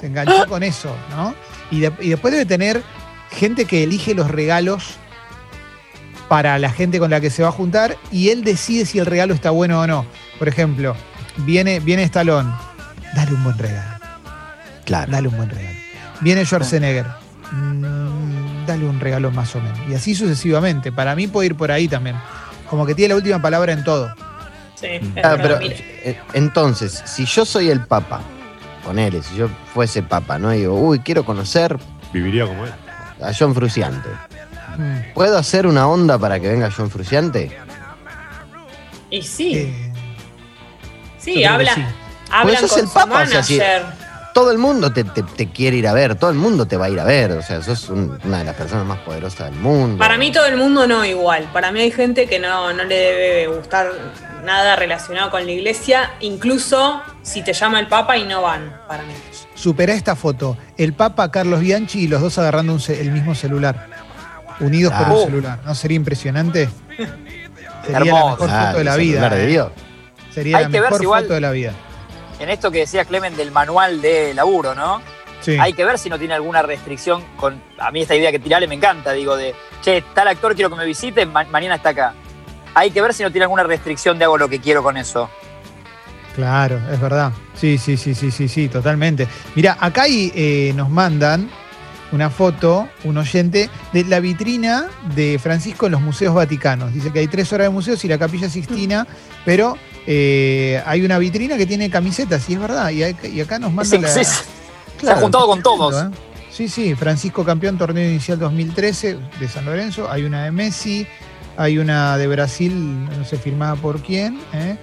se 0.00 0.06
enganchó 0.06 0.46
con 0.48 0.62
eso, 0.62 0.96
¿no? 1.14 1.34
Y, 1.72 1.80
de- 1.80 1.92
y 2.00 2.10
después 2.10 2.30
debe 2.32 2.46
tener 2.46 2.82
gente 3.32 3.64
que 3.64 3.82
elige 3.82 4.14
los 4.14 4.30
regalos 4.30 4.94
para 6.28 6.58
la 6.58 6.70
gente 6.70 6.98
con 6.98 7.10
la 7.10 7.20
que 7.20 7.30
se 7.30 7.42
va 7.42 7.48
a 7.48 7.52
juntar, 7.52 7.96
y 8.10 8.28
él 8.30 8.44
decide 8.44 8.86
si 8.86 8.98
el 8.98 9.06
regalo 9.06 9.34
está 9.34 9.50
bueno 9.50 9.80
o 9.80 9.86
no. 9.86 10.06
Por 10.38 10.48
ejemplo, 10.48 10.94
viene, 11.38 11.80
viene 11.80 12.04
Stallone, 12.04 12.50
dale 13.14 13.32
un 13.34 13.44
buen 13.44 13.58
regalo, 13.58 13.98
Claro. 14.84 15.10
dale 15.12 15.28
un 15.28 15.36
buen 15.36 15.50
regalo. 15.50 15.76
Viene 16.20 16.44
Schwarzenegger, 16.46 17.06
mm, 17.50 18.66
dale 18.66 18.86
un 18.88 19.00
regalo 19.00 19.30
más 19.30 19.54
o 19.56 19.60
menos. 19.60 19.78
Y 19.90 19.94
así 19.94 20.14
sucesivamente. 20.14 20.92
Para 20.92 21.14
mí 21.14 21.26
puede 21.26 21.46
ir 21.48 21.54
por 21.56 21.70
ahí 21.70 21.88
también. 21.88 22.16
Como 22.70 22.86
que 22.86 22.94
tiene 22.94 23.10
la 23.10 23.16
última 23.16 23.42
palabra 23.42 23.72
en 23.72 23.82
todo. 23.84 24.14
Sí, 24.76 24.86
es 24.86 25.02
Ah, 25.24 25.36
pero 25.40 25.58
eh, 25.60 26.18
entonces, 26.32 27.02
si 27.04 27.24
yo 27.26 27.44
soy 27.44 27.68
el 27.70 27.80
papa, 27.84 28.20
ponele, 28.84 29.22
si 29.22 29.36
yo 29.36 29.48
fuese 29.72 30.02
papa, 30.02 30.38
¿no? 30.38 30.52
Y 30.54 30.58
digo, 30.58 30.74
uy, 30.74 30.98
quiero 31.00 31.24
conocer 31.24 31.76
Viviría 32.12 32.46
como 32.46 32.64
él. 32.66 32.72
a 33.22 33.32
John 33.38 33.54
Fruciante. 33.54 34.08
Mm. 34.78 35.12
¿Puedo 35.14 35.36
hacer 35.38 35.66
una 35.66 35.86
onda 35.88 36.18
para 36.18 36.40
que 36.40 36.48
venga 36.48 36.70
John 36.74 36.90
Fruciante? 36.90 37.56
Y 39.10 39.22
sí, 39.22 39.54
Eh, 39.58 39.92
yo 39.92 40.00
sí, 41.18 41.32
creo 41.34 41.34
que 41.42 41.46
habla, 41.46 41.74
sí. 41.74 41.84
hablan 42.30 42.42
Pues 42.56 42.60
sos 42.60 42.70
con 42.70 42.80
el 42.80 42.86
su 42.88 42.94
Papa, 42.94 43.22
o 43.22 43.26
sea, 43.26 43.42
si- 43.42 43.58
manager. 43.58 44.02
Todo 44.32 44.50
el 44.50 44.56
mundo 44.56 44.90
te, 44.90 45.04
te- 45.04 45.22
te 45.22 45.50
quiere 45.50 45.76
ir 45.76 45.86
a 45.86 45.92
ver, 45.92 46.14
todo 46.14 46.30
el 46.30 46.36
mundo 46.38 46.64
te 46.64 46.78
va 46.78 46.86
a 46.86 46.88
ir 46.88 46.98
a 46.98 47.04
ver. 47.04 47.32
O 47.32 47.42
sea, 47.42 47.60
sos 47.62 47.90
un- 47.90 48.18
una 48.24 48.38
de 48.38 48.44
las 48.44 48.54
personas 48.54 48.86
más 48.86 48.98
poderosas 49.00 49.50
del 49.50 49.60
mundo. 49.60 49.98
Para 49.98 50.16
mí 50.16 50.32
todo 50.32 50.46
el 50.46 50.56
mundo 50.56 50.86
no 50.86 51.04
igual. 51.04 51.50
Para 51.52 51.70
mí 51.70 51.80
hay 51.80 51.90
gente 51.90 52.26
que 52.26 52.38
no, 52.38 52.72
no 52.72 52.82
le 52.84 52.94
debe 52.96 53.46
gustar 53.54 53.90
nada 54.42 54.76
relacionado 54.76 55.30
con 55.30 55.44
la 55.46 55.52
iglesia, 55.52 56.12
incluso 56.20 57.00
si 57.22 57.42
te 57.42 57.52
llama 57.52 57.80
el 57.80 57.86
Papa 57.88 58.16
y 58.16 58.24
no 58.24 58.42
van, 58.42 58.76
para 58.88 59.02
mí. 59.04 59.12
Supera 59.54 59.92
esta 59.94 60.16
foto. 60.16 60.56
El 60.76 60.92
Papa 60.92 61.30
Carlos 61.30 61.60
Bianchi 61.60 62.00
y 62.00 62.08
los 62.08 62.20
dos 62.20 62.38
agarrando 62.38 62.74
un 62.74 62.80
el 62.88 63.10
mismo 63.12 63.34
celular. 63.34 63.86
Unidos 64.60 64.92
por 64.94 65.08
un 65.16 65.24
celular. 65.24 65.58
¿No 65.64 65.74
sería 65.74 65.96
impresionante? 65.96 66.68
Sería 67.82 67.98
la 67.98 68.06
Hermoso. 68.06 68.30
mejor 68.30 68.50
Ah, 68.52 68.66
foto 68.66 68.78
de 68.78 68.84
la 68.84 68.96
vida. 68.96 69.28
de 69.28 69.44
¿eh? 69.44 69.46
Dios. 69.48 69.72
Sería 70.32 70.58
Hay 70.58 70.64
la 70.64 70.70
que 70.70 70.80
ver 70.80 70.82
mejor 70.84 70.98
si 70.98 71.04
igual- 71.04 71.22
foto 71.24 71.34
de 71.34 71.40
la 71.40 71.50
vida. 71.50 71.72
En 72.38 72.48
esto 72.48 72.70
que 72.70 72.78
decía 72.78 73.04
Clemen 73.04 73.36
del 73.36 73.50
manual 73.50 74.00
de 74.00 74.34
laburo, 74.34 74.74
¿no? 74.74 75.02
Sí. 75.40 75.56
Hay 75.60 75.72
que 75.72 75.84
ver 75.84 75.98
si 75.98 76.08
no 76.08 76.18
tiene 76.18 76.34
alguna 76.34 76.62
restricción 76.62 77.24
con. 77.36 77.60
A 77.78 77.90
mí 77.90 78.02
esta 78.02 78.14
idea 78.14 78.30
que 78.30 78.38
tirale 78.38 78.68
me 78.68 78.76
encanta, 78.76 79.10
digo, 79.12 79.36
de 79.36 79.54
che, 79.82 80.02
tal 80.14 80.28
actor 80.28 80.54
quiero 80.54 80.70
que 80.70 80.76
me 80.76 80.86
visite, 80.86 81.26
ma- 81.26 81.44
mañana 81.50 81.74
está 81.76 81.88
acá. 81.90 82.14
Hay 82.74 82.90
que 82.90 83.00
ver 83.02 83.12
si 83.14 83.22
no 83.22 83.30
tiene 83.30 83.44
alguna 83.44 83.62
restricción 83.64 84.18
de 84.18 84.24
hago 84.24 84.38
lo 84.38 84.48
que 84.48 84.60
quiero 84.60 84.82
con 84.82 84.96
eso. 84.96 85.28
Claro, 86.34 86.80
es 86.90 86.98
verdad. 87.00 87.32
Sí, 87.54 87.76
sí, 87.76 87.96
sí, 87.96 88.14
sí, 88.14 88.30
sí, 88.30 88.48
sí, 88.48 88.68
totalmente. 88.68 89.28
Mira, 89.54 89.76
acá 89.78 90.02
hay, 90.02 90.32
eh, 90.34 90.72
nos 90.74 90.88
mandan 90.88 91.50
una 92.10 92.30
foto, 92.30 92.88
un 93.04 93.18
oyente, 93.18 93.68
de 93.92 94.04
la 94.04 94.20
vitrina 94.20 94.86
de 95.14 95.38
Francisco 95.38 95.86
en 95.86 95.92
los 95.92 96.00
museos 96.00 96.34
vaticanos. 96.34 96.92
Dice 96.92 97.10
que 97.10 97.18
hay 97.20 97.26
tres 97.28 97.52
horas 97.52 97.66
de 97.66 97.70
museos 97.70 98.02
y 98.04 98.08
la 98.08 98.18
capilla 98.18 98.48
Sixtina, 98.48 99.06
pero 99.44 99.76
eh, 100.06 100.82
hay 100.86 101.04
una 101.04 101.18
vitrina 101.18 101.56
que 101.56 101.66
tiene 101.66 101.90
camisetas, 101.90 102.48
y 102.48 102.54
es 102.54 102.60
verdad. 102.60 102.90
Y, 102.90 103.02
hay- 103.02 103.16
y 103.24 103.40
acá 103.40 103.58
nos 103.58 103.70
Sí, 103.70 103.76
mandan 103.76 104.02
la, 104.02 104.08
sí, 104.08 104.24
Se 105.00 105.10
ha 105.10 105.16
juntado 105.16 105.46
con 105.46 105.62
todos. 105.62 106.02
¿eh? 106.02 106.08
Sí, 106.50 106.68
sí, 106.68 106.94
Francisco 106.94 107.44
campeón 107.44 107.76
torneo 107.78 108.06
inicial 108.08 108.38
2013 108.38 109.18
de 109.40 109.48
San 109.48 109.64
Lorenzo, 109.64 110.10
hay 110.10 110.24
una 110.24 110.44
de 110.44 110.50
Messi, 110.50 111.06
hay 111.56 111.78
una 111.78 112.16
de 112.16 112.26
Brasil, 112.26 113.04
no 113.18 113.24
sé 113.24 113.36
firmada 113.36 113.74
por 113.76 114.00
quién, 114.00 114.40
¿eh? 114.52 114.76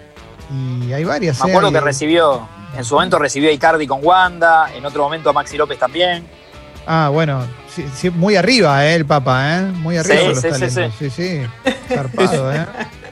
y 0.52 0.92
hay 0.94 1.04
varias. 1.04 1.40
Me 1.44 1.48
¿eh? 1.48 1.52
acuerdo 1.52 1.72
que 1.72 1.80
recibió, 1.82 2.48
en 2.78 2.84
su 2.84 2.96
momento 2.96 3.20
recibió 3.20 3.50
a 3.50 3.52
Icardi 3.54 3.88
con 3.88 4.00
Wanda, 4.04 4.74
en 4.76 4.86
otro 4.86 5.04
momento 5.04 5.30
a 5.30 5.34
Maxi 5.34 5.58
López 5.58 5.78
también. 5.80 6.24
Ah, 6.88 7.10
bueno, 7.12 7.46
sí, 7.74 7.86
sí, 7.94 8.10
muy 8.10 8.36
arriba, 8.36 8.86
¿eh? 8.86 8.96
el 8.96 9.06
Papa, 9.06 9.58
¿eh? 9.60 9.62
muy 9.74 9.98
arriba 9.98 10.16
Sí, 10.22 10.28
los 10.28 10.42
sí, 10.42 10.42
sí, 10.44 10.50
talentos. 10.76 10.94
Sí, 10.98 11.10
sí, 11.10 11.42
zarpado, 11.88 12.54
¿eh? 12.54 12.66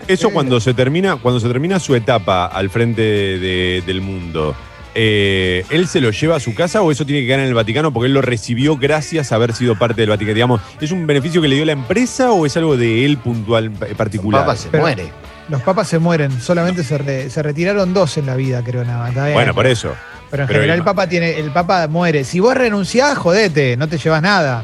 Eso 0.07 0.27
Sí. 0.29 0.33
cuando 0.33 0.59
se 0.59 0.73
termina, 0.73 1.17
cuando 1.17 1.39
se 1.39 1.47
termina 1.47 1.79
su 1.79 1.93
etapa 1.93 2.45
al 2.47 2.69
frente 2.69 3.01
de- 3.01 3.83
del 3.85 4.01
mundo, 4.01 4.55
eh, 4.95 5.63
¿él 5.69 5.87
se 5.87 6.01
lo 6.01 6.11
lleva 6.11 6.37
a 6.37 6.39
su 6.39 6.53
casa 6.55 6.81
o 6.81 6.91
eso 6.91 7.05
tiene 7.05 7.21
que 7.21 7.27
quedar 7.27 7.39
en 7.41 7.47
el 7.47 7.53
Vaticano 7.53 7.91
porque 7.93 8.07
él 8.07 8.13
lo 8.13 8.21
recibió 8.21 8.77
gracias 8.77 9.31
a 9.31 9.35
haber 9.35 9.53
sido 9.53 9.77
parte 9.77 10.01
del 10.01 10.09
Vaticano? 10.09 10.33
Digamos, 10.35 10.61
¿es 10.81 10.91
un 10.91 11.05
beneficio 11.07 11.41
que 11.41 11.47
le 11.47 11.55
dio 11.55 11.65
la 11.65 11.71
empresa 11.73 12.31
o 12.31 12.45
es 12.45 12.55
algo 12.57 12.77
de 12.77 13.05
él 13.05 13.17
puntual, 13.17 13.71
eh, 13.87 13.93
particular? 13.95 14.41
Papá 14.41 14.55
se 14.55 14.69
Pero- 14.69 14.83
muere. 14.83 15.11
Los 15.49 15.61
papas 15.61 15.87
se 15.87 15.97
mueren, 15.97 16.41
solamente 16.41 16.83
se, 16.83 16.97
re- 16.97 17.29
se 17.29 17.41
retiraron 17.41 17.93
dos 17.93 18.17
en 18.17 18.25
la 18.25 18.35
vida, 18.35 18.61
creo, 18.65 18.83
nada 18.83 19.09
más. 19.13 19.33
Bueno, 19.33 19.53
por 19.53 19.65
eso. 19.65 19.95
Pero 20.29 20.43
en 20.43 20.47
pero 20.47 20.59
general 20.59 20.75
el- 20.75 20.79
el 20.81 20.83
papa 20.83 21.07
tiene, 21.07 21.39
el 21.39 21.51
papa 21.51 21.87
muere. 21.87 22.25
Si 22.25 22.41
vos 22.41 22.53
renunciás, 22.53 23.17
jodete, 23.17 23.77
no 23.77 23.87
te 23.87 23.97
llevas 23.97 24.21
nada. 24.21 24.63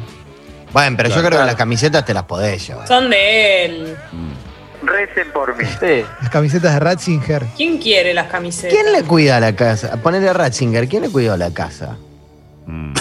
Bueno, 0.73 0.97
pero 0.97 1.07
yo 1.07 1.13
Claro. 1.15 1.27
creo 1.29 1.39
que 1.39 1.45
las 1.45 1.55
camisetas 1.55 2.03
te 2.03 2.13
las 2.13 2.23
podés 2.23 2.67
llevar. 2.67 2.85
Son 2.85 3.09
de 3.09 3.65
él. 3.65 3.95
Recen 4.85 5.31
por 5.31 5.55
mí. 5.57 5.65
Sí. 5.79 6.03
Las 6.21 6.29
camisetas 6.29 6.73
de 6.73 6.79
Ratzinger. 6.79 7.45
¿Quién 7.55 7.77
quiere 7.77 8.13
las 8.13 8.27
camisetas? 8.27 8.73
¿Quién 8.73 8.91
le 8.91 9.03
cuida 9.03 9.39
la 9.39 9.55
casa? 9.55 9.97
Ponele 10.01 10.29
a 10.29 10.33
Ratzinger, 10.33 10.87
¿quién 10.87 11.03
le 11.03 11.09
cuidó 11.09 11.35
la 11.37 11.51
casa? 11.51 11.97
Mm. 12.65 12.93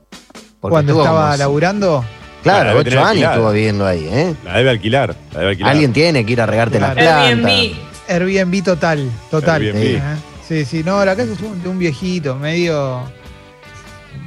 Cuando 0.60 0.98
estaba 0.98 1.24
como- 1.26 1.36
laburando, 1.38 2.04
Claro, 2.42 2.78
ocho 2.78 3.04
años 3.04 3.30
estuvo 3.32 3.52
viviendo 3.52 3.86
ahí, 3.86 4.08
¿eh? 4.10 4.34
La 4.44 4.56
debe 4.58 4.70
alquilar. 4.70 5.14
La 5.32 5.40
debe 5.40 5.50
alquilar. 5.50 5.72
Alguien 5.72 5.92
tiene 5.92 6.24
que 6.24 6.32
ir 6.32 6.40
a 6.40 6.46
regarte 6.46 6.80
las 6.80 6.94
plantas. 6.94 7.24
Airbnb. 7.28 7.74
Airbnb 8.08 8.64
total, 8.64 9.10
total. 9.30 9.62
Airbnb. 9.62 9.96
¿eh? 9.98 10.02
Sí, 10.48 10.64
sí, 10.64 10.82
no, 10.82 11.04
la 11.04 11.14
casa 11.14 11.32
es 11.32 11.40
un- 11.40 11.62
de 11.62 11.68
un 11.68 11.78
viejito, 11.78 12.34
medio, 12.36 13.02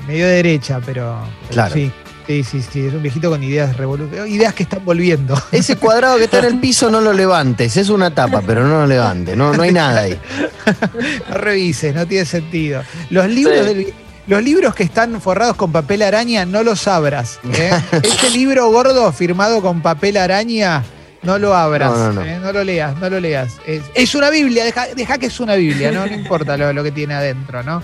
medio 0.08 0.28
derecha, 0.28 0.80
pero, 0.86 1.18
pero 1.42 1.52
Claro. 1.52 1.74
sí, 1.74 1.92
sí, 2.28 2.44
sí, 2.44 2.62
sí, 2.62 2.86
es 2.88 2.94
un 2.94 3.02
viejito 3.02 3.30
con 3.30 3.44
ideas 3.44 3.76
revolucionarias, 3.78 4.36
ideas 4.36 4.54
que 4.54 4.64
están 4.64 4.84
volviendo. 4.86 5.36
Ese 5.52 5.76
cuadrado 5.78 6.18
que 6.18 6.26
está 6.26 6.40
en 6.40 6.46
el 6.46 6.60
piso 6.60 6.90
no 6.90 7.02
lo 7.02 7.14
levantes, 7.14 7.76
es 7.78 7.90
una 7.90 8.14
tapa, 8.14 8.42
pero 8.46 8.64
no 8.68 8.80
lo 8.82 8.88
levantes, 8.88 9.36
no, 9.38 9.54
no 9.54 9.64
hay 9.64 9.72
nada 9.72 10.02
ahí. 10.02 10.20
No 11.30 11.36
revises, 11.36 11.94
no 11.94 12.06
tiene 12.08 12.26
sentido. 12.26 12.84
Los 13.10 13.28
libros 13.28 13.58
Sí. 13.68 13.74
del- 13.74 13.94
los 14.26 14.42
libros 14.42 14.74
que 14.74 14.84
están 14.84 15.20
forrados 15.20 15.58
con 15.58 15.74
papel 15.74 16.02
araña, 16.02 16.46
no 16.46 16.64
los 16.64 16.88
abras. 16.88 17.40
¿eh? 17.54 17.72
Este 17.92 18.30
libro 18.30 18.70
gordo 18.72 19.12
firmado 19.12 19.62
con 19.62 19.82
papel 19.82 20.16
araña, 20.16 20.82
no 21.24 21.38
lo 21.38 21.54
abras. 21.54 21.92
No, 21.92 21.98
no, 21.98 22.14
no. 22.14 22.22
¿eh? 22.24 22.40
No 22.42 22.54
lo 22.54 22.64
leas, 22.64 22.98
no 23.00 23.10
lo 23.10 23.20
leas. 23.20 23.56
Es, 23.68 23.82
es 23.94 24.16
una 24.16 24.30
Biblia, 24.30 24.64
deja, 24.64 24.86
deja 24.96 25.18
que 25.18 25.26
es 25.26 25.40
una 25.42 25.56
Biblia, 25.56 25.92
no, 25.92 26.06
no 26.06 26.14
importa 26.16 26.56
lo, 26.56 26.72
lo 26.72 26.84
que 26.84 26.92
tiene 26.92 27.14
adentro, 27.16 27.64
¿no? 27.64 27.84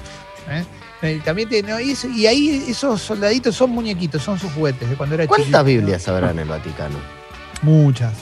¿Eh? 0.49 0.63
También 1.23 1.47
tiene, 1.47 1.81
y, 1.83 1.91
eso- 1.91 2.09
y 2.09 2.27
ahí 2.27 2.65
esos 2.67 3.01
soldaditos 3.01 3.55
son 3.55 3.69
muñequitos, 3.71 4.21
son 4.21 4.37
sus 4.37 4.51
juguetes 4.51 4.89
de 4.89 4.95
cuando 4.95 5.15
era 5.15 5.25
¿Cuántas 5.27 5.45
chiquito. 5.47 5.63
Biblias 5.63 6.07
habrá 6.09 6.31
en 6.31 6.39
el 6.39 6.47
Vaticano? 6.49 6.97
Muchas. 7.61 8.13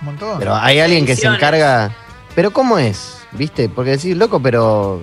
Un 0.00 0.06
montón. 0.06 0.38
Pero 0.38 0.54
hay 0.54 0.78
alguien 0.80 1.06
que 1.06 1.16
se 1.16 1.26
encarga. 1.26 1.94
¿Pero 2.34 2.50
cómo 2.52 2.78
es? 2.78 3.18
¿Viste? 3.32 3.68
Porque 3.70 3.92
decís, 3.92 4.14
loco, 4.16 4.40
pero 4.40 5.00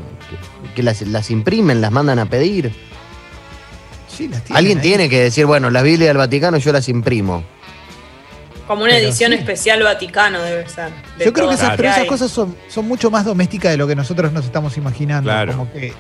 que, 0.70 0.76
que 0.76 0.84
las, 0.84 1.02
las 1.02 1.32
imprimen, 1.32 1.82
las 1.82 1.92
mandan 1.92 2.20
a 2.20 2.26
pedir. 2.28 2.72
Sí, 4.08 4.28
las 4.28 4.44
tienen 4.44 4.58
Alguien 4.58 4.78
ahí. 4.78 4.84
tiene 4.84 5.10
que 5.10 5.20
decir, 5.24 5.48
bueno, 5.48 5.72
las 5.72 5.82
Biblias 5.84 6.10
del 6.10 6.18
Vaticano 6.18 6.58
yo 6.58 6.72
las 6.72 6.88
imprimo. 6.90 7.44
Como 8.68 8.84
una 8.84 8.94
Pero 8.94 9.08
edición 9.08 9.32
sí. 9.32 9.38
especial 9.40 9.82
Vaticano 9.84 10.42
debe 10.42 10.70
ser. 10.70 10.92
de 11.18 11.26
Yo 11.26 11.34
creo 11.34 11.50
que 11.50 11.56
esas, 11.56 11.76
pero 11.76 11.90
esas 11.90 12.06
cosas 12.06 12.30
son, 12.32 12.56
son 12.70 12.88
mucho 12.88 13.10
más 13.12 13.26
domésticas 13.26 13.72
de 13.72 13.78
lo 13.78 13.88
que 13.88 13.96
nosotros 13.96 14.32
nos 14.32 14.46
estamos 14.46 14.78
imaginando. 14.78 15.24
Claro. 15.30 15.54
Como 15.54 15.72
que 15.74 15.92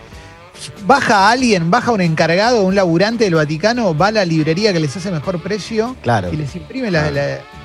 baja 0.85 1.29
alguien, 1.29 1.69
baja 1.71 1.91
un 1.91 2.01
encargado, 2.01 2.63
un 2.63 2.75
laburante 2.75 3.23
del 3.25 3.35
Vaticano, 3.35 3.95
va 3.97 4.07
a 4.07 4.11
la 4.11 4.25
librería 4.25 4.71
que 4.73 4.79
les 4.79 4.95
hace 4.95 5.11
mejor 5.11 5.41
precio 5.41 5.95
Claro. 6.01 6.29
y 6.31 6.37
les 6.37 6.55
imprime 6.55 6.89
la. 6.91 7.09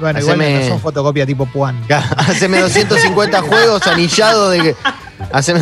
Bueno, 0.01 0.19
Haceme- 0.19 0.21
igual 0.49 0.61
no 0.63 0.69
son 0.69 0.81
fotocopia 0.81 1.27
tipo 1.27 1.47
Puan. 1.47 1.81
Haceme 2.17 2.61
250 2.61 3.41
juegos 3.43 3.87
anillados 3.87 4.53
de 4.53 4.59
que. 4.63 4.77
Haceme 5.33 5.61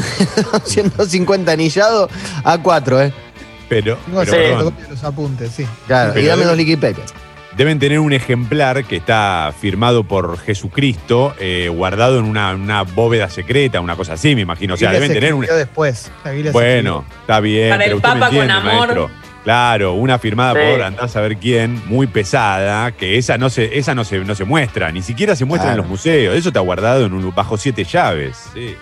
250 0.62 1.52
anillados 1.52 2.10
a 2.44 2.58
4, 2.58 3.02
¿eh? 3.02 3.12
Pero, 3.68 3.96
Tengo 3.96 4.20
pero 4.20 4.22
que 4.22 4.30
hacer 4.30 4.40
perdón, 4.42 4.58
fotocopia 4.58 4.84
de 4.84 4.90
los 4.94 5.04
apuntes, 5.04 5.50
sí. 5.56 5.66
Claro, 5.86 6.20
y 6.20 6.24
dame 6.26 6.44
dos 6.44 6.56
liquid 6.56 6.78
papers. 6.78 7.12
Deben 7.56 7.78
tener 7.78 7.98
un 8.00 8.12
ejemplar 8.12 8.84
que 8.84 8.96
está 8.96 9.52
firmado 9.58 10.04
por 10.04 10.38
Jesucristo, 10.38 11.34
eh, 11.38 11.68
guardado 11.72 12.18
en 12.18 12.24
una, 12.26 12.54
una 12.54 12.82
bóveda 12.82 13.28
secreta, 13.30 13.80
una 13.80 13.96
cosa 13.96 14.14
así, 14.14 14.34
me 14.34 14.42
imagino. 14.42 14.74
O 14.74 14.76
sea, 14.76 14.92
deben 14.92 15.08
se 15.08 15.14
tener 15.14 15.34
un. 15.34 15.46
después. 15.46 16.10
Bueno, 16.52 17.04
está 17.20 17.40
bien. 17.40 17.70
Para 17.70 17.84
pero 17.84 17.90
el 17.92 17.96
usted 17.96 18.08
me 18.10 18.20
Papa 18.20 18.26
con 18.28 18.36
entiende, 18.42 18.52
amor. 18.70 18.86
maestro. 18.88 19.10
Claro, 19.44 19.92
una 19.92 20.18
firmada 20.18 20.54
Sí. 20.54 20.72
por 20.72 20.82
andás 20.82 21.14
a 21.14 21.20
ver 21.20 21.36
quién, 21.36 21.80
muy 21.86 22.08
pesada, 22.08 22.90
que 22.92 23.16
esa 23.16 23.38
no 23.38 23.48
se, 23.48 23.78
esa 23.78 23.94
no 23.94 24.02
se, 24.02 24.18
no 24.18 24.34
se 24.34 24.44
muestra, 24.44 24.90
ni 24.90 25.02
siquiera 25.02 25.36
se 25.36 25.44
muestra 25.44 25.70
en 25.70 25.76
los 25.76 25.86
museos. 25.86 26.34
Eso 26.36 26.48
está 26.48 26.58
guardado 26.60 27.06
en 27.06 27.12
un 27.12 27.32
bajo 27.32 27.56
siete 27.56 27.84
llaves. 27.84 28.36
Sí. 28.52 28.74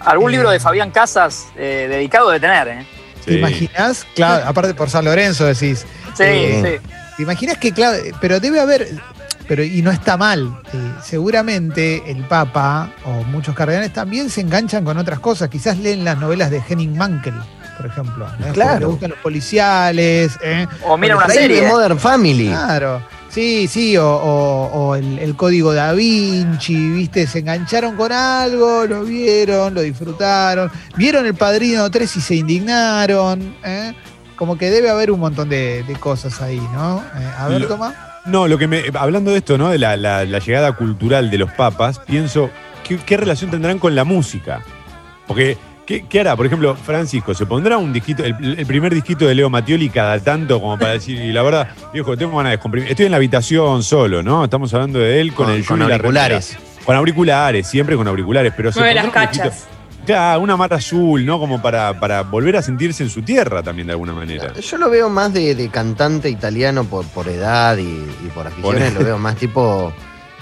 Algún 0.00 0.30
Eh. 0.30 0.32
libro 0.32 0.50
de 0.50 0.58
Fabián 0.58 0.90
Casas 0.90 1.46
eh, 1.56 1.86
dedicado 1.88 2.30
de 2.30 2.40
tener, 2.40 2.66
¿eh? 2.68 2.86
¿Te 3.24 3.32
Sí. 3.32 3.38
imaginas? 3.38 4.06
Claro, 4.16 4.44
aparte 4.48 4.74
por 4.74 4.90
San 4.90 5.04
Lorenzo 5.04 5.44
decís. 5.46 5.86
Sí, 6.14 6.24
Eh, 6.24 6.80
sí. 6.82 6.90
¿Te 7.18 7.22
imaginas 7.24 7.58
que, 7.58 7.72
claro, 7.72 7.98
pero 8.20 8.40
debe 8.40 8.60
haber, 8.60 8.88
pero 9.46 9.62
y 9.62 9.82
no 9.82 9.90
está 9.90 10.16
mal, 10.16 10.56
eh, 10.72 10.92
seguramente 11.04 12.02
el 12.10 12.22
Papa 12.24 12.90
o 13.04 13.24
muchos 13.24 13.54
cardenales 13.54 13.92
también 13.92 14.30
se 14.30 14.40
enganchan 14.40 14.84
con 14.84 14.96
otras 14.96 15.18
cosas, 15.18 15.50
quizás 15.50 15.76
leen 15.78 16.04
las 16.04 16.16
novelas 16.18 16.50
de 16.50 16.62
Henning 16.66 16.96
Mankell, 16.96 17.34
por 17.76 17.86
ejemplo. 17.86 18.26
¿eh? 18.40 18.50
Claro. 18.54 18.70
Porque 18.70 18.80
Le 18.80 18.86
gustan 18.86 19.10
los 19.10 19.18
policiales. 19.18 20.32
¿eh? 20.42 20.66
O 20.86 20.96
mira 20.96 21.16
una 21.16 21.26
Ahí 21.26 21.32
de 21.34 21.38
serie. 21.42 21.68
Modern 21.68 21.98
Family. 21.98 22.46
Claro, 22.48 23.02
sí, 23.28 23.66
sí, 23.68 23.96
o, 23.96 24.08
o- 24.08 24.70
o 24.72 24.94
el, 24.96 25.18
el 25.18 25.34
código 25.36 25.74
da 25.74 25.92
Vinci, 25.92 26.76
¿viste? 26.90 27.26
Se 27.26 27.40
engancharon 27.40 27.96
con 27.96 28.12
algo, 28.12 28.86
lo 28.86 29.02
vieron, 29.04 29.74
lo 29.74 29.80
disfrutaron, 29.82 30.70
vieron 30.96 31.26
el 31.26 31.34
Padrino 31.34 31.90
3 31.90 32.16
y 32.16 32.20
se 32.20 32.34
indignaron, 32.36 33.56
¿eh? 33.64 33.92
Como 34.38 34.56
que 34.56 34.70
debe 34.70 34.88
haber 34.88 35.10
un 35.10 35.20
montón 35.20 35.48
de, 35.48 35.82
de 35.82 35.96
cosas 35.96 36.40
ahí, 36.40 36.60
¿no? 36.72 36.98
Eh, 37.18 37.30
a 37.38 37.48
ver, 37.48 37.62
Lo- 37.62 37.68
toma. 37.68 37.94
No, 38.24 38.46
lo 38.46 38.56
que 38.58 38.66
me. 38.68 38.84
Hablando 38.94 39.30
de 39.32 39.38
esto, 39.38 39.58
¿no? 39.58 39.68
De 39.70 39.78
la, 39.78 39.96
la- 39.96 40.24
la 40.24 40.38
llegada 40.38 40.72
cultural 40.72 41.30
de 41.30 41.38
los 41.38 41.50
papas, 41.52 41.98
pienso, 42.00 42.50
¿qué, 42.86 42.96
qué 42.98 43.16
relación 43.16 43.50
tendrán 43.50 43.78
con 43.78 43.94
la 43.94 44.04
música? 44.04 44.62
Porque, 45.26 45.56
¿qué, 45.86 46.04
qué 46.08 46.20
hará? 46.20 46.36
Por 46.36 46.46
ejemplo, 46.46 46.74
Francisco, 46.76 47.34
¿se 47.34 47.46
pondrá 47.46 47.78
un 47.78 47.92
disquito, 47.92 48.22
el, 48.24 48.58
el 48.58 48.66
primer 48.66 48.94
disquito 48.94 49.26
de 49.26 49.34
Leo 49.34 49.50
Mattioli 49.50 49.88
cada 49.90 50.18
tanto, 50.20 50.60
como 50.60 50.78
para 50.78 50.92
decir, 50.92 51.20
y 51.20 51.32
la 51.32 51.42
verdad, 51.42 51.68
viejo, 51.92 52.16
tengo 52.16 52.36
ganas 52.36 52.50
de 52.50 52.56
descomprimir. 52.56 52.90
Estoy 52.90 53.06
en 53.06 53.10
la 53.12 53.16
habitación 53.16 53.82
solo, 53.82 54.22
¿no? 54.22 54.44
Estamos 54.44 54.72
hablando 54.74 54.98
de 54.98 55.20
él 55.20 55.32
con, 55.34 55.46
Con- 55.46 55.54
el 55.54 55.64
con 55.66 55.78
Yui 55.78 55.86
y 55.86 55.88
la 55.88 55.94
auriculares. 55.96 56.56
Con 56.84 56.96
auriculares, 56.96 57.66
siempre 57.66 57.96
con 57.96 58.06
auriculares, 58.08 58.52
pero 58.56 58.72
se 58.72 58.78
Mueve 58.78 58.94
las 58.94 59.04
un 59.06 59.10
disquito- 59.12 59.42
cachas. 59.42 59.66
Claro, 60.08 60.40
una 60.40 60.56
mar 60.56 60.72
azul, 60.72 61.26
¿no? 61.26 61.38
Como 61.38 61.60
para, 61.60 62.00
para 62.00 62.22
volver 62.22 62.56
a 62.56 62.62
sentirse 62.62 63.02
en 63.02 63.10
su 63.10 63.20
tierra 63.20 63.62
también 63.62 63.86
de 63.88 63.92
alguna 63.92 64.14
manera. 64.14 64.54
Yo 64.54 64.78
lo 64.78 64.88
veo 64.88 65.10
más 65.10 65.34
de, 65.34 65.54
de 65.54 65.68
cantante 65.68 66.30
italiano 66.30 66.84
por, 66.84 67.04
por 67.08 67.28
edad 67.28 67.76
y, 67.76 67.82
y 67.82 68.30
por 68.34 68.46
aficiones, 68.46 68.92
Por- 68.92 69.00
lo 69.00 69.06
veo 69.06 69.18
más 69.18 69.36
tipo. 69.36 69.92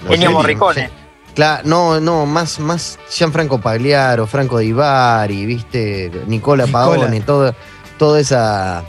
no 0.05 0.11
Ennio 0.13 0.31
Morricone. 0.31 0.89
Claro, 1.35 1.63
no, 1.65 1.99
no, 1.99 2.25
más, 2.25 2.59
más 2.59 2.97
Gianfranco 3.11 3.59
Pagliaro, 3.59 4.25
Franco 4.25 4.57
Di 4.59 4.71
Bari, 4.71 5.45
viste, 5.45 6.09
Nicola 6.27 6.65
Nicola. 6.65 6.71
Paone, 6.71 7.19
todo, 7.21 7.53
toda 7.97 8.19
esa. 8.21 8.83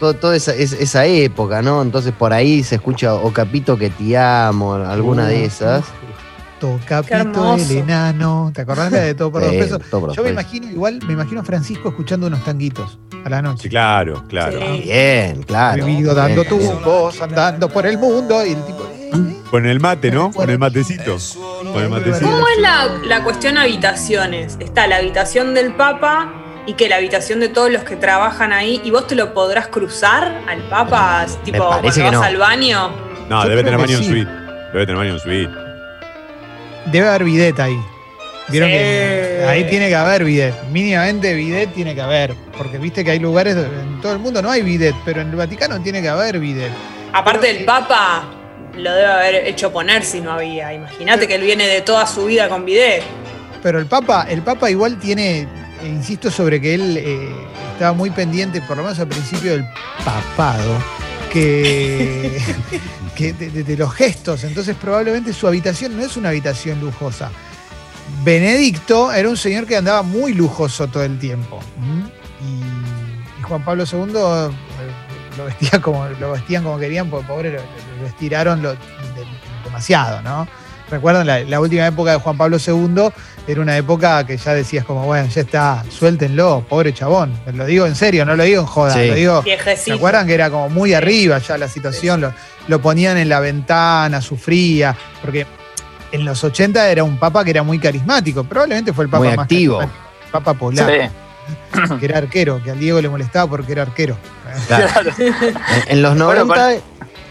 todo- 0.00 0.14
Toda 0.14 0.34
esa, 0.34 0.52
es- 0.52 0.72
esa 0.72 1.06
época, 1.06 1.62
¿no? 1.62 1.80
Entonces 1.80 2.12
por 2.12 2.32
ahí 2.32 2.64
se 2.64 2.74
escucha 2.74 3.14
O 3.14 3.32
Capito 3.32 3.78
que 3.78 3.88
te 3.88 4.18
amo, 4.18 4.74
alguna 4.74 5.28
de 5.28 5.44
esas. 5.44 5.84
Hermoso. 7.08 7.70
el 7.70 7.78
enano. 7.78 8.50
¿Te 8.54 8.62
acordás 8.62 8.90
la 8.92 9.00
de 9.00 9.14
todo 9.14 9.30
por 9.32 9.42
dos 9.42 9.50
Sí, 9.50 9.58
pesos? 9.58 9.80
todo 9.90 10.00
por 10.00 10.08
dos 10.10 10.16
Yo 10.16 10.22
me 10.22 10.30
imagino, 10.30 10.70
igual, 10.70 11.00
me 11.06 11.12
imagino 11.14 11.40
a 11.40 11.44
Francisco 11.44 11.88
escuchando 11.90 12.26
unos 12.26 12.44
tanguitos 12.44 12.98
a 13.24 13.28
la 13.28 13.42
noche. 13.42 13.62
Sí, 13.64 13.68
claro, 13.68 14.24
claro. 14.28 14.58
Sí. 14.60 14.82
Bien, 14.84 15.42
claro. 15.44 15.84
Vivido 15.86 16.14
dando 16.14 16.44
tumbos, 16.44 17.20
andando 17.20 17.68
por 17.68 17.86
el 17.86 17.98
mundo. 17.98 18.44
Y 18.44 18.50
el 18.52 18.64
tipo. 18.64 18.82
eh, 18.84 19.10
eh. 19.14 19.36
Con 19.50 19.66
el 19.66 19.80
mate, 19.80 20.10
¿no? 20.10 20.32
Con 20.32 20.48
el 20.50 20.58
matecito. 20.58 21.16
Con 21.72 21.82
el 21.82 21.88
matecito. 21.90 22.24
¿Cómo 22.26 22.48
es 22.48 22.58
la, 22.60 22.88
la 23.06 23.22
cuestión 23.22 23.58
habitaciones? 23.58 24.56
Está 24.60 24.86
la 24.86 24.96
habitación 24.96 25.52
del 25.54 25.74
Papa 25.74 26.32
y 26.66 26.74
que 26.74 26.88
la 26.88 26.96
habitación 26.96 27.40
de 27.40 27.48
todos 27.48 27.70
los 27.70 27.82
que 27.82 27.96
trabajan 27.96 28.52
ahí, 28.52 28.80
y 28.84 28.90
vos 28.92 29.06
te 29.08 29.14
lo 29.16 29.34
podrás 29.34 29.66
cruzar 29.66 30.42
al 30.48 30.60
Papa, 30.70 31.26
tipo 31.44 31.58
cuando 31.66 31.82
vas 31.88 32.12
no. 32.12 32.22
al 32.22 32.36
baño. 32.36 32.90
No, 33.28 33.42
Yo 33.42 33.48
debe 33.50 33.64
tener 33.64 33.78
baño 33.80 33.98
en 33.98 34.04
suite. 34.04 34.30
Debe 34.72 34.86
tener 34.86 34.96
baño 34.96 35.12
en 35.14 35.20
suite. 35.20 35.50
Debe 36.86 37.08
haber 37.08 37.24
bidet 37.24 37.58
ahí. 37.60 37.78
Vieron 38.48 38.68
Sí. 38.68 38.74
que 38.74 39.46
ahí 39.48 39.64
tiene 39.70 39.88
que 39.88 39.94
haber 39.94 40.24
bidet. 40.24 40.54
Mínimamente 40.70 41.32
bidet 41.34 41.72
tiene 41.74 41.94
que 41.94 42.00
haber. 42.00 42.34
Porque 42.58 42.78
viste 42.78 43.04
que 43.04 43.12
hay 43.12 43.18
lugares 43.18 43.56
en 43.56 44.00
todo 44.00 44.12
el 44.12 44.18
mundo 44.18 44.42
no 44.42 44.50
hay 44.50 44.62
bidet, 44.62 44.94
pero 45.04 45.20
en 45.20 45.30
el 45.30 45.36
Vaticano 45.36 45.80
tiene 45.80 46.02
que 46.02 46.08
haber 46.08 46.38
bidet. 46.38 46.70
Aparte 47.12 47.40
Pero, 47.40 47.52
del 47.52 47.62
eh, 47.62 47.66
Papa, 47.66 48.24
lo 48.76 48.92
debe 48.92 49.06
haber 49.06 49.34
hecho 49.46 49.72
poner 49.72 50.04
si 50.04 50.20
no 50.20 50.32
había. 50.32 50.72
Imagínate 50.74 51.28
que 51.28 51.36
él 51.36 51.42
viene 51.42 51.66
de 51.66 51.82
toda 51.82 52.06
su 52.06 52.26
vida 52.26 52.48
con 52.48 52.64
bidet. 52.64 53.02
Pero 53.62 53.78
el 53.78 53.86
Papa, 53.86 54.26
el 54.28 54.42
Papa 54.42 54.70
igual 54.70 54.98
tiene, 54.98 55.40
eh, 55.42 55.46
insisto 55.84 56.30
sobre 56.30 56.60
que 56.60 56.74
él 56.74 56.96
eh, 56.96 57.28
estaba 57.74 57.92
muy 57.92 58.10
pendiente, 58.10 58.60
por 58.62 58.76
lo 58.76 58.82
menos 58.82 58.98
al 58.98 59.08
principio 59.08 59.52
del 59.52 59.64
papado, 60.04 60.76
que, 61.32 62.40
de, 63.66 63.76
los 63.76 63.92
gestos. 63.92 64.44
Entonces 64.44 64.76
probablemente 64.76 65.32
su 65.32 65.46
habitación 65.46 65.96
no 65.96 66.02
es 66.02 66.16
una 66.16 66.28
habitación 66.30 66.80
lujosa. 66.80 67.30
Benedicto 68.24 69.12
era 69.12 69.28
un 69.28 69.36
señor 69.36 69.66
que 69.66 69.76
andaba 69.76 70.02
muy 70.02 70.34
lujoso 70.34 70.88
todo 70.88 71.02
el 71.02 71.18
tiempo. 71.18 71.60
¿m? 71.78 72.10
Y, 72.46 73.42
Juan 73.42 73.64
Pablo 73.64 73.84
II 73.90 73.98
eh, 74.00 74.50
lo, 75.36 75.44
vestía 75.44 75.80
como, 75.80 76.06
lo 76.08 76.32
vestían 76.32 76.62
como 76.62 76.78
querían, 76.78 77.10
porque 77.10 77.26
pobre 77.26 77.50
lo, 77.50 77.60
lo 78.00 78.06
estiraron 78.06 78.62
demasiado, 79.64 80.22
¿no? 80.22 80.46
Recuerdan, 80.90 81.26
la, 81.26 81.40
la 81.40 81.60
última 81.60 81.86
época 81.86 82.12
de 82.12 82.18
Juan 82.18 82.36
Pablo 82.36 82.58
II 82.64 83.10
era 83.46 83.60
una 83.60 83.76
época 83.76 84.24
que 84.26 84.36
ya 84.36 84.54
decías 84.54 84.84
como, 84.84 85.04
bueno, 85.04 85.28
ya 85.28 85.40
está, 85.40 85.84
suéltenlo, 85.90 86.64
pobre 86.68 86.94
chabón. 86.94 87.32
Lo 87.52 87.66
digo 87.66 87.86
en 87.86 87.94
serio, 87.96 88.24
no 88.24 88.36
lo 88.36 88.44
digo 88.44 88.60
en 88.60 88.66
joda, 88.66 88.94
Sí. 88.94 89.08
lo 89.08 89.14
digo... 89.14 89.44
¿Se 89.76 89.92
acuerdan 89.92 90.26
que 90.26 90.34
era 90.34 90.48
como 90.50 90.68
muy 90.68 90.94
arriba 90.94 91.38
ya 91.38 91.58
la 91.58 91.68
situación? 91.68 92.20
Lo, 92.20 92.32
lo 92.68 92.80
ponían 92.80 93.16
en 93.16 93.28
la 93.28 93.40
ventana, 93.40 94.20
sufría, 94.20 94.96
porque 95.20 95.46
en 96.12 96.24
los 96.24 96.44
80 96.44 96.88
era 96.90 97.02
un 97.04 97.18
papa 97.18 97.42
que 97.42 97.50
era 97.50 97.62
muy 97.62 97.78
carismático, 97.78 98.44
probablemente 98.44 98.92
fue 98.92 99.04
el 99.04 99.10
papa 99.10 99.24
Muy 99.24 99.36
más 99.36 99.42
activo. 99.44 99.80
papa 100.30 100.54
polaco, 100.54 100.90
Sí. 100.92 101.96
que 101.98 102.06
era 102.06 102.18
arquero, 102.18 102.62
que 102.62 102.70
al 102.70 102.78
Diego 102.78 103.00
le 103.00 103.08
molestaba 103.08 103.50
porque 103.50 103.72
era 103.72 103.82
arquero. 103.82 104.16
Claro. 104.68 105.10
En, 105.18 105.34
en 105.88 106.02
los 106.02 106.14
Bueno, 106.16 106.44
90 106.44 106.74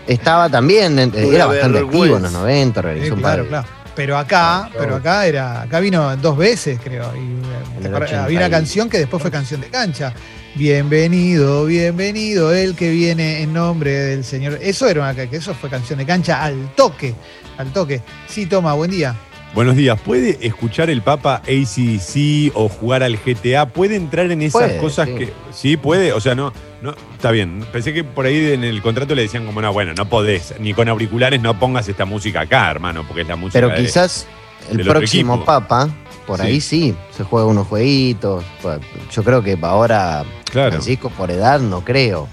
estaba 0.07 0.49
también, 0.49 0.99
era 0.99 1.45
bastante 1.45 1.80
activo 1.80 2.18
en 2.18 2.24
los 2.24 2.32
vergüenza. 2.34 2.39
90, 2.39 2.82
Sí, 2.82 2.86
realizó 2.88 3.14
un 3.14 3.20
claro, 3.22 3.36
par 3.36 3.43
de- 3.43 3.49
claro. 3.49 3.81
Pero 3.96 4.18
acá, 4.18 4.70
pero 4.78 4.96
acá 4.96 5.26
era, 5.26 5.62
acá 5.64 5.80
vino 5.80 6.16
dos 6.18 6.38
veces, 6.38 6.80
creo. 6.82 7.14
Y, 7.16 7.20
eh, 7.20 7.64
En 7.76 7.82
te 7.82 7.88
el 7.88 7.96
acuerdas, 7.96 8.10
80 8.10 8.24
había 8.24 8.39
una 8.39 8.50
canción 8.50 8.89
que 8.89 8.98
después 8.98 9.22
fue 9.22 9.32
canción 9.32 9.62
de 9.62 9.68
cancha. 9.68 10.14
Bienvenido, 10.56 11.66
bienvenido, 11.66 12.54
el 12.54 12.76
que 12.76 12.89
viene 12.89 13.42
en 13.42 13.54
nombre 13.54 13.92
del 13.92 14.24
Señor. 14.24 14.60
Eso 14.62 14.88
era 14.88 15.02
una, 15.02 15.16
que 15.16 15.36
eso 15.36 15.54
fue 15.54 15.70
canción 15.70 16.00
de 16.00 16.06
cancha 16.06 16.44
al 16.44 16.74
toque, 16.76 17.14
al 17.58 17.72
toque. 17.74 18.02
Sí, 18.28 18.46
toma, 18.46 18.74
buen 18.74 18.92
día. 18.92 19.16
Buenos 19.54 19.76
días. 19.76 19.99
¿Puede 19.99 20.45
escuchar 20.47 20.89
el 20.89 21.02
Papa 21.02 21.41
ACDC 21.43 22.52
o 22.56 22.70
jugar 22.70 23.04
al 23.04 23.18
GTA? 23.18 23.66
¿Puede 23.68 23.97
entrar 23.97 24.32
en 24.32 24.41
esas 24.41 24.62
Puede, 24.62 24.78
cosas 24.78 25.10
sí. 25.10 25.16
que. 25.16 25.34
Sí, 25.54 25.76
puede. 25.78 26.14
O 26.14 26.22
sea, 26.22 26.36
no, 26.36 26.54
no. 26.82 26.95
Está 27.14 27.32
bien. 27.32 27.66
Pensé 27.74 27.93
que 27.93 28.06
por 28.06 28.26
ahí 28.26 28.54
en 28.54 28.64
el 28.64 28.82
contrato 28.82 29.14
le 29.14 29.24
decían 29.24 29.45
como, 29.45 29.62
no, 29.62 29.74
bueno, 29.74 29.93
no 29.93 30.08
podés. 30.08 30.54
Ni 30.60 30.74
con 30.74 30.88
auriculares 30.88 31.41
no 31.41 31.60
pongas 31.60 31.88
esta 31.89 32.06
música 32.06 32.41
acá, 32.41 32.72
hermano, 32.72 33.04
porque 33.06 33.24
es 33.24 33.28
la 33.28 33.36
música. 33.36 33.60
Pero 33.60 33.70
de- 33.70 33.76
quizás 33.84 34.26
el 34.70 34.86
próximo 34.86 35.43
papa, 35.43 35.89
por 36.26 36.39
Sí. 36.39 36.45
ahí 36.45 36.62
sí, 36.62 36.95
se 37.16 37.26
juega 37.26 37.45
unos 37.47 37.68
jueguitos. 37.68 38.45
Yo 39.12 39.24
creo 39.24 39.43
que 39.43 39.58
ahora 39.62 40.24
Claro. 40.49 40.72
Francisco 40.72 41.10
por 41.10 41.30
edad 41.30 41.60
no 41.60 41.84
creo. 41.84 42.30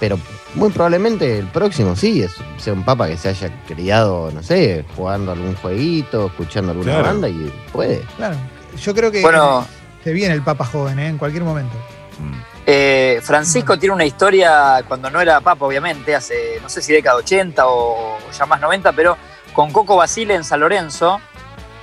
Pero 0.00 0.18
muy 0.56 0.70
probablemente 0.70 1.38
el 1.38 1.46
próximo 1.46 1.94
sí, 1.96 2.22
es, 2.22 2.32
sea 2.58 2.72
un 2.72 2.84
papa 2.84 3.06
que 3.06 3.16
se 3.16 3.28
haya 3.28 3.50
criado, 3.66 4.30
no 4.32 4.42
sé, 4.42 4.84
jugando 4.96 5.32
algún 5.32 5.54
jueguito, 5.56 6.26
escuchando 6.26 6.72
alguna 6.72 6.92
Claro. 6.92 7.06
banda 7.06 7.28
y 7.28 7.52
puede. 7.72 8.00
Claro. 8.16 8.36
Yo 8.82 8.94
creo 8.94 9.10
que 9.12 9.22
Bueno, 9.22 9.66
se 10.02 10.12
viene 10.12 10.34
el 10.34 10.42
Papa 10.42 10.64
joven, 10.64 10.98
¿eh? 10.98 11.08
en 11.08 11.18
cualquier 11.18 11.44
momento. 11.44 11.76
Mm. 12.18 12.32
eh, 12.66 13.20
Francisco 13.22 13.78
tiene 13.78 13.94
una 13.94 14.04
historia 14.06 14.82
cuando 14.88 15.10
no 15.10 15.20
era 15.20 15.40
papa, 15.40 15.66
obviamente, 15.66 16.14
hace 16.14 16.58
no 16.62 16.68
sé 16.70 16.80
si 16.82 16.92
década 16.92 17.16
80 17.16 17.62
o 17.66 18.16
ya 18.36 18.46
más 18.46 18.60
90, 18.60 18.92
pero 18.92 19.16
con 19.52 19.70
Coco 19.70 19.96
Basile 19.96 20.34
en 20.34 20.42
San 20.44 20.60
Lorenzo, 20.60 21.20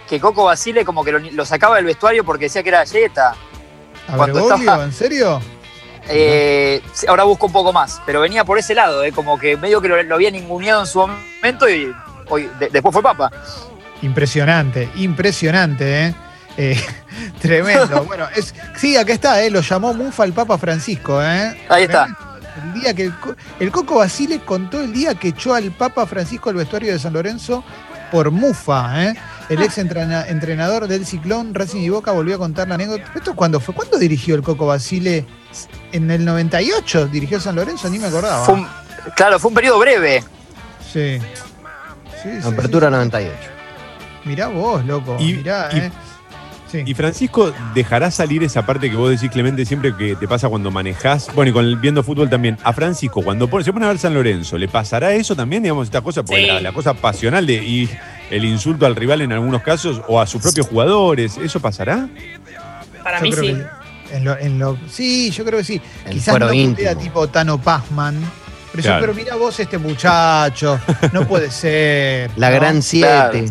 que 0.09 0.19
Coco 0.19 0.45
Basile 0.45 0.83
como 0.83 1.03
que 1.03 1.11
lo, 1.11 1.19
lo 1.19 1.45
sacaba 1.45 1.75
del 1.77 1.85
vestuario 1.85 2.23
porque 2.25 2.45
decía 2.45 2.63
que 2.63 2.69
era 2.69 2.79
galleta. 2.79 3.35
A 4.07 4.15
Cuando 4.17 4.33
Bergoglio, 4.35 4.57
estaba- 4.57 4.83
¿en 4.85 4.91
serio? 4.93 5.39
Eh, 6.09 6.81
ahora 7.07 7.23
busco 7.23 7.45
un 7.47 7.53
poco 7.53 7.71
más, 7.71 8.01
pero 8.05 8.19
venía 8.21 8.43
por 8.43 8.57
ese 8.57 8.75
lado, 8.75 9.03
eh, 9.03 9.11
como 9.11 9.39
que 9.39 9.55
medio 9.57 9.81
que 9.81 9.87
lo, 9.87 10.01
lo 10.03 10.15
había 10.15 10.31
ninguneado 10.31 10.81
en 10.81 10.87
su 10.87 10.99
momento 10.99 11.69
y 11.69 11.93
hoy, 12.29 12.49
de- 12.59 12.69
después 12.69 12.91
fue 12.93 13.01
papa. 13.01 13.31
Impresionante, 14.01 14.89
impresionante, 14.95 16.05
¿eh? 16.07 16.15
Eh, 16.57 16.79
tremendo. 17.41 18.03
bueno, 18.07 18.27
es, 18.35 18.53
sí, 18.75 18.97
acá 18.97 19.13
está, 19.13 19.41
¿eh? 19.41 19.49
lo 19.49 19.61
llamó 19.61 19.93
Mufa 19.93 20.25
el 20.25 20.33
Papa 20.33 20.57
Francisco. 20.57 21.21
¿eh? 21.23 21.57
Ahí 21.69 21.83
está. 21.83 22.07
El 22.65 22.81
día 22.81 22.93
que 22.93 23.03
el, 23.05 23.19
Co- 23.19 23.35
el 23.59 23.71
Coco 23.71 23.95
Basile 23.95 24.39
contó 24.41 24.79
el 24.81 24.93
día 24.93 25.15
que 25.15 25.29
echó 25.29 25.55
al 25.55 25.71
Papa 25.71 26.05
Francisco 26.05 26.49
al 26.49 26.55
vestuario 26.55 26.91
de 26.93 26.99
San 26.99 27.13
Lorenzo 27.13 27.63
por 28.11 28.29
Mufa. 28.29 29.05
¿eh? 29.05 29.15
El 29.49 29.61
ex 29.63 29.77
entrena- 29.79 30.27
entrenador 30.27 30.87
del 30.87 31.05
Ciclón, 31.05 31.53
Racing 31.55 31.81
y 31.81 31.89
Boca, 31.89 32.11
volvió 32.11 32.35
a 32.35 32.37
contar 32.37 32.67
la 32.67 32.75
anécdota. 32.75 33.05
¿Esto 33.15 33.35
cuándo 33.35 33.59
fue? 33.59 33.73
¿Cuándo 33.73 33.97
dirigió 33.97 34.35
el 34.35 34.43
Coco 34.43 34.67
Basile? 34.67 35.25
¿En 35.91 36.09
el 36.11 36.23
98 36.25 37.07
dirigió 37.07 37.39
San 37.39 37.55
Lorenzo? 37.55 37.89
Ni 37.89 37.99
me 37.99 38.07
acordaba. 38.07 38.45
Fue 38.45 38.55
un- 38.55 38.67
claro, 39.15 39.39
fue 39.39 39.49
un 39.49 39.55
periodo 39.55 39.79
breve. 39.79 40.23
Sí. 40.91 41.19
Apertura 42.43 42.87
sí. 42.87 42.91
98. 42.93 43.33
Mirá 44.25 44.47
vos, 44.47 44.85
loco. 44.85 45.17
Y- 45.19 45.33
mirá, 45.33 45.69
y- 45.73 45.77
¿eh? 45.77 45.91
Sí. 46.71 46.81
Y 46.87 46.93
Francisco, 46.95 47.53
¿dejará 47.75 48.09
salir 48.09 48.41
esa 48.43 48.65
parte 48.65 48.89
que 48.89 48.95
vos 48.95 49.11
decís, 49.11 49.29
Clemente, 49.29 49.63
siempre 49.63 49.95
que 49.95 50.15
te 50.15 50.27
pasa 50.27 50.49
cuando 50.49 50.71
manejás? 50.71 51.29
Bueno, 51.35 51.51
y 51.51 51.53
con 51.53 51.65
el 51.65 51.75
viendo 51.75 52.01
fútbol 52.01 52.31
también. 52.31 52.57
A 52.63 52.73
Francisco, 52.73 53.21
cuando 53.21 53.47
pone- 53.47 53.63
se 53.63 53.71
pone 53.71 53.85
a 53.85 53.89
ver 53.89 53.99
San 53.99 54.15
Lorenzo, 54.15 54.57
¿le 54.57 54.67
pasará 54.67 55.13
eso 55.13 55.35
también, 55.35 55.61
digamos, 55.61 55.85
esta 55.87 56.01
cosa? 56.01 56.23
Porque 56.23 56.41
Sí. 56.41 56.47
la, 56.47 56.59
la 56.61 56.71
cosa 56.71 56.95
pasional 56.95 57.45
de 57.45 57.53
y 57.55 57.89
el 58.31 58.43
insulto 58.45 58.87
al 58.87 58.95
rival 58.95 59.21
en 59.21 59.33
algunos 59.33 59.61
casos 59.61 60.01
o 60.07 60.19
a 60.19 60.25
sus 60.25 60.41
propios 60.41 60.65
jugadores, 60.67 61.37
¿eso 61.37 61.59
pasará? 61.59 62.07
Para 63.03 63.19
Yo 63.19 63.23
mí 63.25 63.31
sí. 63.33 63.41
que 63.41 63.65
en 64.13 64.23
lo- 64.25 64.37
en 64.37 64.59
lo- 64.59 64.77
sí, 64.89 65.29
yo 65.31 65.43
creo 65.43 65.59
que 65.59 65.65
sí. 65.65 65.81
El 66.05 66.13
Quizás 66.13 66.39
no 66.39 66.47
putea 66.49 66.95
tipo 66.95 67.27
Tano 67.27 67.57
Pazman. 67.57 68.15
Pero, 68.71 68.81
yo- 68.83 68.87
Claro. 68.89 69.01
pero 69.01 69.13
mira 69.13 69.35
vos 69.35 69.59
este 69.59 69.77
muchacho, 69.77 70.79
no 71.11 71.27
puede 71.27 71.51
ser. 71.51 72.31
La 72.37 72.49
¿no? 72.49 72.55
gran 72.55 72.81
7. 72.81 73.05
Claro. 73.09 73.45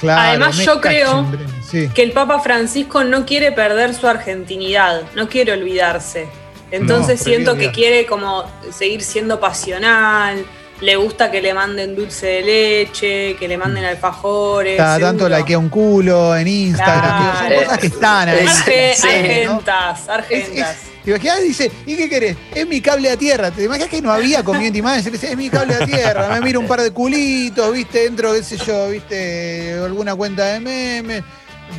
Claro, 0.00 0.20
Además, 0.28 0.56
yo 0.58 0.80
creo 0.80 1.24
sí. 1.70 1.88
Que 1.94 2.02
el 2.02 2.12
Papa 2.12 2.40
Francisco 2.40 3.04
no 3.04 3.24
quiere 3.24 3.52
perder 3.52 3.94
su 3.94 4.06
argentinidad, 4.06 5.02
no 5.14 5.28
quiere 5.28 5.52
olvidarse. 5.52 6.26
Entonces 6.70 7.20
No, 7.20 7.24
siento 7.24 7.56
que 7.56 7.70
quiere 7.70 8.04
como 8.04 8.44
seguir 8.76 9.02
siendo 9.02 9.38
pasional, 9.40 10.44
le 10.80 10.96
gusta 10.96 11.30
que 11.30 11.40
le 11.40 11.54
manden 11.54 11.94
dulce 11.94 12.26
de 12.26 12.42
leche, 12.42 13.36
que 13.36 13.48
le 13.48 13.56
manden 13.56 13.84
alfajores. 13.84 14.76
Cada 14.76 14.98
tanto 14.98 15.28
likea 15.28 15.58
un 15.58 15.68
culo 15.68 16.36
en 16.36 16.46
Instagram. 16.48 17.00
Claro. 17.02 17.54
Son 17.56 17.64
cosas 17.64 17.78
que 17.78 17.86
están 17.86 18.28
ahí. 18.28 18.46
Arge- 18.46 18.94
Sí. 18.94 19.08
Argentas, 19.08 20.00
Es- 20.02 20.08
argentas. 20.08 20.70
es- 20.76 20.94
¿Te 21.04 21.10
imaginas? 21.10 21.42
Dice, 21.42 21.70
¿y 21.84 21.96
qué 21.96 22.08
querés? 22.08 22.36
Es 22.54 22.66
mi 22.66 22.80
cable 22.80 23.10
a 23.10 23.16
tierra. 23.18 23.50
¿Te 23.50 23.64
imaginas 23.64 23.90
que 23.90 24.00
no 24.00 24.10
había 24.10 24.42
community 24.42 24.80
manager? 24.80 25.12
Dice, 25.12 25.30
es 25.32 25.36
mi 25.36 25.50
cable 25.50 25.74
a 25.74 25.84
tierra. 25.84 26.28
Me 26.30 26.40
miro 26.40 26.60
un 26.60 26.66
par 26.66 26.80
de 26.80 26.90
culitos, 26.92 27.72
¿viste? 27.74 28.06
Entro, 28.06 28.32
qué 28.32 28.42
sé 28.42 28.56
yo, 28.56 28.88
¿viste? 28.88 29.74
Alguna 29.84 30.14
cuenta 30.14 30.46
de 30.46 30.60
memes. 30.60 31.22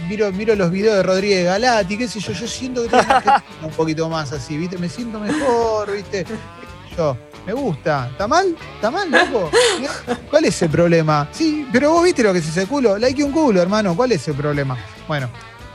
Miro, 0.07 0.31
miro 0.31 0.53
los 0.55 0.69
videos 0.71 0.97
de 0.97 1.03
Rodríguez 1.03 1.45
Galati, 1.45 1.97
qué 1.97 2.07
sé 2.07 2.19
yo. 2.19 2.33
Yo 2.33 2.47
siento 2.47 2.83
que 2.83 2.89
tengo 2.89 3.03
un 3.63 3.71
poquito 3.71 4.09
más 4.09 4.31
así, 4.31 4.57
¿viste? 4.57 4.77
Me 4.77 4.89
siento 4.89 5.19
mejor, 5.19 5.91
¿viste? 5.91 6.23
Qué 6.23 6.33
sé 6.33 6.95
Yo, 6.95 7.17
me 7.45 7.53
gusta. 7.53 8.07
¿Está 8.11 8.27
mal? 8.27 8.55
¿Está 8.75 8.89
mal, 8.91 9.09
loco? 9.11 9.51
¿Cuál 10.29 10.45
es 10.45 10.61
el 10.61 10.69
problema? 10.69 11.27
Sí, 11.31 11.67
pero 11.71 11.91
vos 11.91 12.03
viste 12.03 12.23
lo 12.23 12.33
que 12.33 12.39
es 12.39 12.47
ese 12.47 12.65
culo. 12.67 12.97
Like 12.97 13.23
un 13.23 13.31
culo, 13.31 13.61
hermano. 13.61 13.95
¿Cuál 13.95 14.11
es 14.13 14.27
el 14.27 14.33
problema? 14.35 14.77
Bueno, 15.07 15.29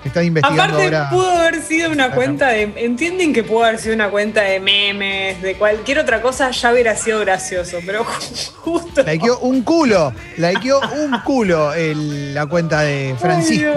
está 0.04 0.22
investigando 0.24 0.62
Aparte, 0.64 0.84
ahora. 0.84 1.10
pudo 1.10 1.30
haber 1.30 1.62
sido 1.62 1.88
una 1.90 2.06
Claro. 2.06 2.14
cuenta 2.14 2.48
de. 2.48 2.72
Entienden 2.76 3.32
que 3.32 3.44
pudo 3.44 3.64
haber 3.64 3.78
sido 3.78 3.94
una 3.94 4.10
cuenta 4.10 4.42
de 4.42 4.58
memes, 4.60 5.40
de 5.42 5.54
cualquier 5.54 6.00
otra 6.00 6.20
cosa, 6.22 6.50
ya 6.50 6.72
hubiera 6.72 6.96
sido 6.96 7.20
gracioso, 7.20 7.78
pero 7.86 8.04
ju- 8.04 8.52
justo. 8.56 9.02
Likeó 9.04 9.38
un 9.38 9.62
culo, 9.62 10.12
likeó 10.38 10.80
un 10.80 11.20
culo 11.20 11.72
el- 11.74 12.34
la 12.34 12.46
cuenta 12.46 12.80
de 12.80 13.14
Francisco. 13.20 13.68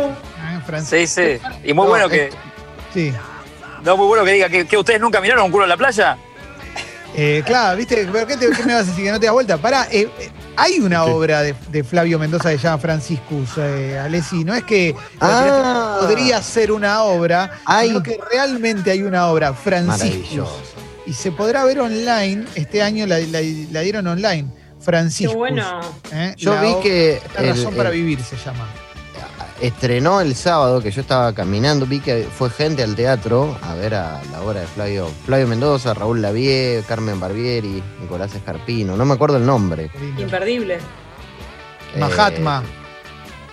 Ay. 0.41 0.55
¿eh? 0.57 0.61
Francisco. 0.65 0.97
Sí, 0.97 1.07
sí. 1.07 1.41
Y 1.63 1.73
muy 1.73 1.83
No, 1.85 1.89
bueno 1.89 2.09
que. 2.09 2.29
Sí. 2.93 3.13
No, 3.83 3.97
muy 3.97 4.07
bueno 4.07 4.23
que 4.23 4.31
diga 4.31 4.47
que, 4.49 4.65
que 4.65 4.77
ustedes 4.77 5.01
nunca 5.01 5.19
miraron 5.19 5.45
un 5.45 5.51
culo 5.51 5.65
en 5.65 5.69
la 5.69 5.77
playa. 5.77 6.17
Eh, 7.15 7.43
claro, 7.45 7.77
¿viste? 7.77 8.07
¿Pero 8.11 8.25
qué, 8.27 8.37
te- 8.37 8.49
qué 8.49 8.63
me 8.63 8.73
vas 8.73 8.83
a 8.83 8.85
decir? 8.85 9.03
Que 9.05 9.11
no 9.11 9.19
te 9.19 9.25
das 9.27 9.33
vuelta. 9.33 9.57
Pará, 9.57 9.87
eh, 9.91 10.09
eh, 10.19 10.31
hay 10.55 10.79
una 10.79 11.03
Sí. 11.05 11.11
obra 11.11 11.41
de, 11.41 11.53
de 11.71 11.83
Flavio 11.83 12.17
Mendoza 12.17 12.49
que 12.49 12.57
se 12.57 12.63
llama 12.63 12.79
Franciscus, 12.79 13.49
eh, 13.57 13.99
Alessi. 13.99 14.43
No 14.43 14.53
es 14.55 14.63
que 14.63 14.95
Ah. 15.19 15.97
podría 16.01 16.41
ser 16.41 16.71
una 16.71 17.03
obra, 17.03 17.59
Hay. 17.65 17.89
sino 17.89 18.01
que 18.03 18.19
realmente 18.31 18.89
hay 18.91 19.03
una 19.03 19.27
obra, 19.27 19.53
Franciscus. 19.53 20.09
Maravilloso. 20.15 20.61
Y 21.05 21.13
se 21.13 21.31
podrá 21.31 21.65
ver 21.65 21.79
online. 21.81 22.45
Este 22.55 22.81
año 22.81 23.05
la, 23.05 23.19
la- 23.19 23.41
la 23.71 23.79
dieron 23.81 24.07
online. 24.07 24.45
Qué 24.53 24.83
Franciscus. 24.85 25.35
bueno. 25.35 25.81
¿eh? 26.11 26.33
Yo 26.37 26.59
vi 26.59 26.67
obra- 26.67 26.81
que 26.81 27.21
La 27.35 27.41
el- 27.41 27.49
razón 27.49 27.73
para 27.75 27.89
el- 27.89 27.95
vivir 27.95 28.21
se 28.23 28.35
llama. 28.37 28.67
Estrenó 29.67 30.19
el 30.21 30.35
sábado 30.35 30.81
que 30.81 30.91
yo 30.91 31.01
estaba 31.01 31.33
caminando, 31.33 31.85
vi 31.85 31.99
que 32.01 32.27
fue 32.37 32.49
gente 32.49 32.83
al 32.83 32.95
teatro 32.95 33.57
a 33.61 33.73
ver 33.75 33.95
a 33.95 34.21
la 34.31 34.41
obra 34.41 34.59
de 34.61 34.67
Flavio, 34.67 35.09
Flavio 35.25 35.47
Mendoza, 35.47 35.93
Raúl 35.93 36.21
Lavie, 36.21 36.83
Carmen 36.87 37.19
Barbieri, 37.19 37.81
Nicolás 38.01 38.35
Escarpino, 38.35 38.97
no 38.97 39.05
me 39.05 39.13
acuerdo 39.13 39.37
el 39.37 39.45
nombre. 39.45 39.89
Imperdible. 40.17 40.75
Eh, 41.95 41.99
Mahatma. 41.99 42.61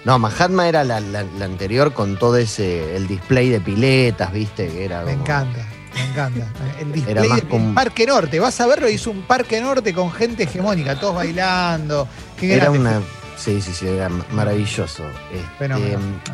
no, 0.04 0.18
Mahatma 0.18 0.68
era 0.68 0.82
la, 0.82 0.98
la- 1.00 1.22
la 1.22 1.44
anterior 1.44 1.92
con 1.92 2.18
todo 2.18 2.36
ese, 2.38 2.96
el 2.96 3.06
display 3.06 3.48
de 3.50 3.60
piletas, 3.60 4.32
viste, 4.32 4.66
que 4.68 4.84
era 4.84 5.02
Me 5.04 5.12
como- 5.12 5.22
encanta, 5.24 5.66
me 5.94 6.04
encanta. 6.10 6.46
El 6.80 6.86
Era 6.88 6.92
display 6.94 7.28
más 7.28 7.38
del 7.40 7.48
como- 7.48 7.74
Parque 7.74 8.06
Norte. 8.06 8.40
Vas 8.40 8.60
a 8.60 8.66
verlo, 8.66 8.88
hizo 8.88 9.10
un 9.12 9.22
Parque 9.22 9.60
Norte 9.60 9.94
con 9.94 10.10
gente 10.10 10.42
hegemónica, 10.44 10.98
todos 10.98 11.14
bailando. 11.14 12.08
Qué 12.38 12.54
Era 12.54 12.70
una. 12.70 13.00
Sí, 13.40 13.62
sí, 13.62 13.72
sí, 13.72 13.86
era 13.88 14.08
ma- 14.10 14.26
maravilloso. 14.32 15.04
Este. 15.32 15.72
Ah. 15.72 15.78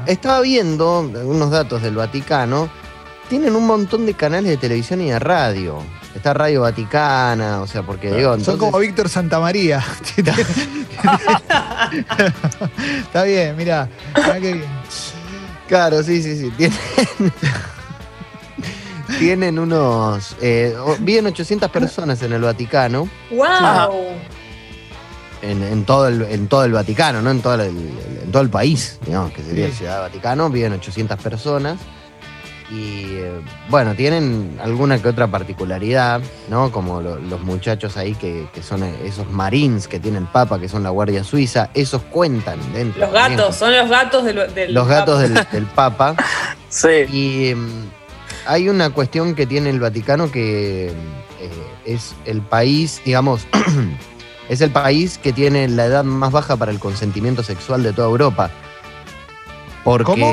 estaba 0.07 0.40
viendo 0.40 1.00
unos 1.00 1.50
datos 1.50 1.82
del 1.82 1.94
Vaticano. 1.94 2.68
Tienen 3.28 3.54
un 3.54 3.66
montón 3.66 4.07
de 4.07 4.14
canales 4.14 4.50
de 4.50 4.57
televisión 4.57 5.00
y 5.02 5.11
de 5.11 5.18
radio. 5.18 5.78
Está 6.14 6.32
Radio 6.34 6.62
Vaticana, 6.62 7.61
o 7.61 7.66
sea, 7.66 7.82
porque 7.82 8.09
digo. 8.09 8.30
Son 8.30 8.38
entonces- 8.40 8.61
como 8.61 8.78
Víctor 8.78 9.09
Santamaría. 9.09 9.84
Está 13.02 13.22
bien, 13.24 13.57
bien. 14.40 14.64
Claro, 15.68 16.02
sí, 16.02 16.22
sí, 16.22 16.38
sí. 16.38 16.50
Tienen, 16.57 16.78
tienen 19.18 19.59
unos. 19.59 20.36
Eh, 20.40 20.74
viven 21.00 21.26
800 21.26 21.70
personas 21.70 22.22
en 22.22 22.32
el 22.32 22.42
Vaticano. 22.42 23.09
¡Wow! 23.30 24.14
En, 25.43 25.62
en 25.62 25.84
todo 25.84 26.09
el, 26.09 26.22
en 26.22 26.49
todo 26.49 26.64
el 26.64 26.72
Vaticano, 26.72 27.20
¿no? 27.22 27.30
En 27.30 27.41
todo 27.43 27.55
el, 27.55 27.62
en 28.24 28.32
todo 28.32 28.43
el 28.43 28.49
país, 28.51 28.99
digamos, 29.05 29.32
que 29.32 29.43
sería 29.43 29.66
Sí. 29.68 29.74
Ciudad 29.78 30.01
Vaticano, 30.01 30.49
viven 30.51 30.72
800 30.72 31.18
personas. 31.20 31.78
Y 32.68 33.05
eh, 33.14 33.41
bueno, 33.68 33.95
tienen 33.95 34.59
alguna 34.61 35.01
que 35.01 35.07
otra 35.09 35.28
particularidad, 35.28 36.20
¿no? 36.51 36.72
Como 36.72 37.01
lo- 37.01 37.20
los 37.20 37.41
muchachos 37.43 37.97
ahí 37.97 38.14
que, 38.14 38.49
que 38.53 38.61
son 38.61 38.82
esos 38.82 39.30
marines 39.30 39.87
que 39.87 40.01
tiene 40.01 40.18
el 40.18 40.24
Papa, 40.24 40.59
que 40.59 40.68
son 40.68 40.82
la 40.82 40.91
Guardia 40.91 41.22
Suiza, 41.22 41.70
esos 41.74 42.03
cuentan 42.03 42.59
dentro. 42.72 43.03
Los 43.03 43.12
también. 43.12 43.39
gatos, 43.39 43.55
son 43.57 43.76
los 43.76 43.89
gatos 43.89 44.24
del, 44.24 44.53
del 44.53 44.74
Los 44.74 44.89
gatos 44.89 45.22
Papa. 45.22 45.28
del, 45.34 45.47
del 45.53 45.66
Papa. 45.66 46.16
Sí. 46.68 46.89
Y 47.12 47.55
mm, 47.55 47.84
hay 48.47 48.68
una 48.68 48.91
cuestión 48.91 49.34
que 49.37 49.47
tiene 49.47 49.70
el 49.70 49.78
Vaticano 49.80 50.30
que 50.32 50.89
eh, 50.89 50.93
es 51.87 52.14
el 52.24 52.43
país, 52.43 53.01
digamos, 53.05 53.47
es 54.49 54.61
el 54.61 54.70
país 54.70 55.18
que 55.18 55.32
tiene 55.32 55.68
la 55.68 55.86
edad 55.86 56.05
más 56.05 56.30
baja 56.32 56.57
para 56.57 56.70
el 56.72 56.78
consentimiento 56.78 57.42
sexual 57.42 57.82
de 57.82 57.92
toda 57.92 58.09
Europa. 58.09 58.51
Porque, 59.84 60.05
¿Cómo? 60.05 60.32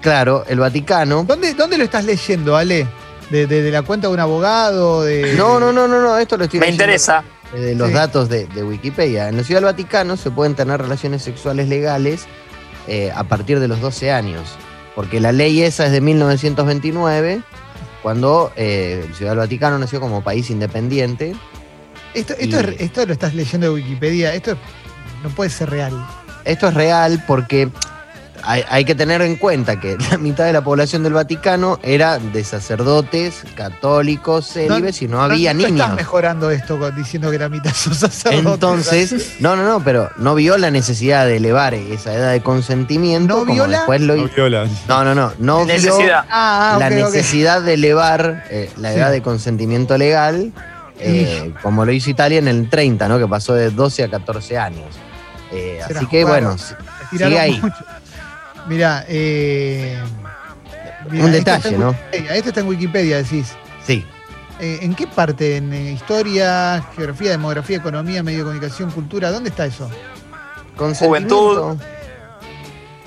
claro, 0.00 0.44
el 0.48 0.60
Vaticano. 0.60 1.24
¿Dónde, 1.24 1.54
¿Dónde 1.54 1.78
lo 1.78 1.84
estás 1.84 2.04
leyendo, 2.04 2.56
Ale? 2.56 2.86
¿De, 3.30 3.46
de- 3.46 3.62
de 3.62 3.70
la 3.70 3.82
cuenta 3.82 4.06
de 4.08 4.14
un 4.14 4.20
abogado? 4.20 5.02
De... 5.02 5.34
No, 5.36 5.58
no, 5.58 5.72
no, 5.72 5.88
no, 5.88 6.00
no, 6.00 6.16
esto 6.18 6.36
lo 6.36 6.44
estoy 6.44 6.60
Me 6.60 6.66
leyendo 6.66 6.84
interesa. 6.84 7.24
de 7.52 7.74
los 7.74 7.88
Sí. 7.88 7.94
datos 7.94 8.28
de, 8.28 8.46
de 8.46 8.62
Wikipedia. 8.62 9.28
En 9.28 9.36
la 9.36 9.44
Ciudad 9.44 9.60
del 9.60 9.66
Vaticano 9.72 10.16
se 10.16 10.30
pueden 10.30 10.54
tener 10.54 10.80
relaciones 10.80 11.22
sexuales 11.22 11.68
legales 11.68 12.26
eh, 12.86 13.10
a 13.14 13.24
partir 13.24 13.60
de 13.60 13.66
los 13.68 13.80
12 13.80 14.12
años, 14.12 14.42
porque 14.94 15.18
la 15.20 15.32
ley 15.32 15.62
esa 15.62 15.86
es 15.86 15.92
de 15.92 16.00
1929, 16.02 17.40
cuando 18.02 18.52
eh, 18.56 19.06
la 19.08 19.16
Ciudad 19.16 19.30
del 19.32 19.38
Vaticano 19.38 19.78
nació 19.78 19.98
como 20.00 20.22
país 20.22 20.50
independiente. 20.50 21.34
Esto, 22.14 22.34
esto, 22.38 22.56
Y- 22.60 22.74
es- 22.74 22.80
esto 22.80 23.06
lo 23.06 23.12
estás 23.12 23.34
leyendo 23.34 23.66
de 23.68 23.72
Wikipedia. 23.74 24.32
Esto 24.34 24.52
es- 24.52 24.58
no 25.22 25.30
puede 25.30 25.50
ser 25.50 25.70
real. 25.70 25.92
Esto 26.44 26.68
es 26.68 26.74
real 26.74 27.24
porque 27.26 27.68
hay, 28.46 28.62
hay 28.68 28.84
que 28.84 28.94
tener 28.94 29.22
en 29.22 29.36
cuenta 29.36 29.80
que 29.80 29.96
la 30.10 30.18
mitad 30.18 30.44
de 30.44 30.52
la 30.52 30.62
población 30.62 31.02
del 31.02 31.14
Vaticano 31.14 31.78
era 31.82 32.18
de 32.18 32.44
sacerdotes, 32.44 33.42
católicos, 33.56 34.46
célibes 34.48 35.00
y 35.00 35.08
no 35.08 35.22
había 35.22 35.54
no, 35.54 35.60
niños. 35.60 35.80
estás 35.80 35.94
mejorando 35.96 36.50
esto 36.50 36.78
diciendo 36.92 37.30
que 37.30 37.38
la 37.38 37.48
mitad 37.48 37.72
son 37.74 37.94
sacerdotes. 37.94 38.44
Entonces, 38.44 39.36
no, 39.40 39.56
no, 39.56 39.64
no, 39.64 39.82
pero 39.82 40.10
no 40.18 40.34
vio 40.34 40.58
la 40.58 40.70
necesidad 40.70 41.24
de 41.26 41.38
elevar 41.38 41.72
esa 41.74 42.12
edad 42.14 42.32
de 42.32 42.42
consentimiento. 42.42 43.34
¿No 43.34 43.40
como 43.40 43.54
viola? 43.54 43.78
Después 43.78 44.00
lo, 44.02 44.16
No 44.16 44.28
viola. 44.28 44.66
no, 44.88 45.04
no, 45.04 45.14
no, 45.14 45.32
no 45.38 45.64
vio 45.64 45.74
Necesidad. 45.74 46.24
Ah, 46.30 46.74
ah, 46.74 46.78
la 46.78 46.90
necesidad 46.90 47.62
de 47.62 47.74
elevar 47.74 48.44
eh, 48.50 48.70
la 48.76 48.92
Sí. 48.92 48.98
edad 48.98 49.10
de 49.10 49.22
consentimiento 49.22 49.96
legal, 49.96 50.52
eh, 50.98 51.52
como 51.62 51.84
lo 51.84 51.92
hizo 51.92 52.10
Italia 52.10 52.38
en 52.38 52.48
el 52.48 52.68
30, 52.68 53.08
¿no? 53.08 53.18
Que 53.18 53.26
pasó 53.26 53.54
de 53.54 53.70
12 53.70 54.04
a 54.04 54.10
14 54.10 54.58
años. 54.58 54.86
Eh, 55.52 55.80
así 55.84 56.06
que 56.06 56.24
bueno, 56.24 56.56
sigue 57.10 57.38
ahí. 57.38 57.60
Mirá, 58.66 59.04
eh, 59.08 59.98
mirá, 61.10 61.24
Un 61.24 61.34
esto 61.34 61.38
detalle, 61.38 61.56
está 61.56 61.68
en 61.68 61.80
¿no? 61.80 61.96
Esto 62.12 62.48
está 62.48 62.60
en 62.60 62.68
Wikipedia, 62.68 63.18
decís. 63.18 63.54
sí. 63.86 64.04
Eh, 64.60 64.78
¿En 64.82 64.94
qué 64.94 65.06
parte? 65.08 65.56
¿En 65.56 65.72
eh, 65.72 65.92
historia, 65.92 66.84
geografía, 66.94 67.32
demografía, 67.32 67.78
economía, 67.78 68.22
medio 68.22 68.38
de 68.38 68.44
comunicación, 68.44 68.90
cultura? 68.92 69.32
¿Dónde 69.32 69.50
está 69.50 69.66
eso? 69.66 69.90
Consentimiento. 70.76 71.76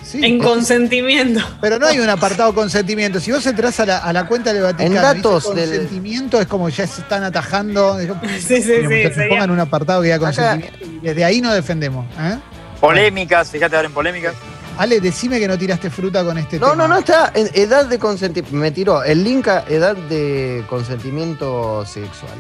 Sí, 0.08 0.24
En 0.24 0.40
consentimiento. 0.40 1.42
pero 1.60 1.78
no 1.80 1.86
hay 1.88 2.00
un 2.00 2.08
apartado 2.08 2.54
consentimiento. 2.56 3.20
Si 3.20 3.30
vos 3.32 3.46
entras 3.46 3.78
a 3.82 3.86
la, 3.86 3.98
a 3.98 4.14
la 4.14 4.26
cuenta 4.26 4.54
del 4.54 4.64
Vaticano, 4.64 4.96
En 4.96 5.02
datos 5.02 5.54
del- 5.54 5.70
consentimiento 5.70 6.40
es 6.40 6.48
como 6.48 6.70
ya 6.70 6.88
se 6.88 7.02
están 7.02 7.24
atajando. 7.24 7.98
Sí, 8.40 8.40
sí, 8.40 8.62
sí. 8.62 8.64
sería- 8.88 9.28
pongan 9.30 9.52
un 9.52 9.60
apartado 9.60 10.02
que 10.02 10.06
diga 10.14 10.16
Acá- 10.16 10.26
consentimiento 10.54 10.86
y 10.86 11.00
desde 11.06 11.26
ahí 11.26 11.42
no 11.42 11.54
defendemos. 11.54 12.06
¿eh? 12.20 12.38
Polémicas, 12.80 13.50
fíjate 13.52 13.76
ahora 13.76 13.88
en 13.90 13.94
polémicas. 13.94 14.34
Ale, 14.78 15.02
decime 15.02 15.40
que 15.40 15.48
no 15.48 15.58
tiraste 15.58 15.90
fruta 15.90 16.24
con 16.24 16.38
este 16.38 16.60
No, 16.60 16.70
tema. 16.72 16.84
no, 16.84 16.94
no 16.94 17.00
está. 17.00 17.32
en 17.34 17.50
edad 17.56 17.86
de 17.88 17.98
consentimiento. 18.00 18.56
Me 18.56 18.72
tiró 18.72 19.04
el 19.04 19.24
link 19.24 19.48
a 19.48 19.66
edad 19.68 19.96
de 19.98 20.64
consentimiento 20.70 21.84
sexual. 21.86 22.38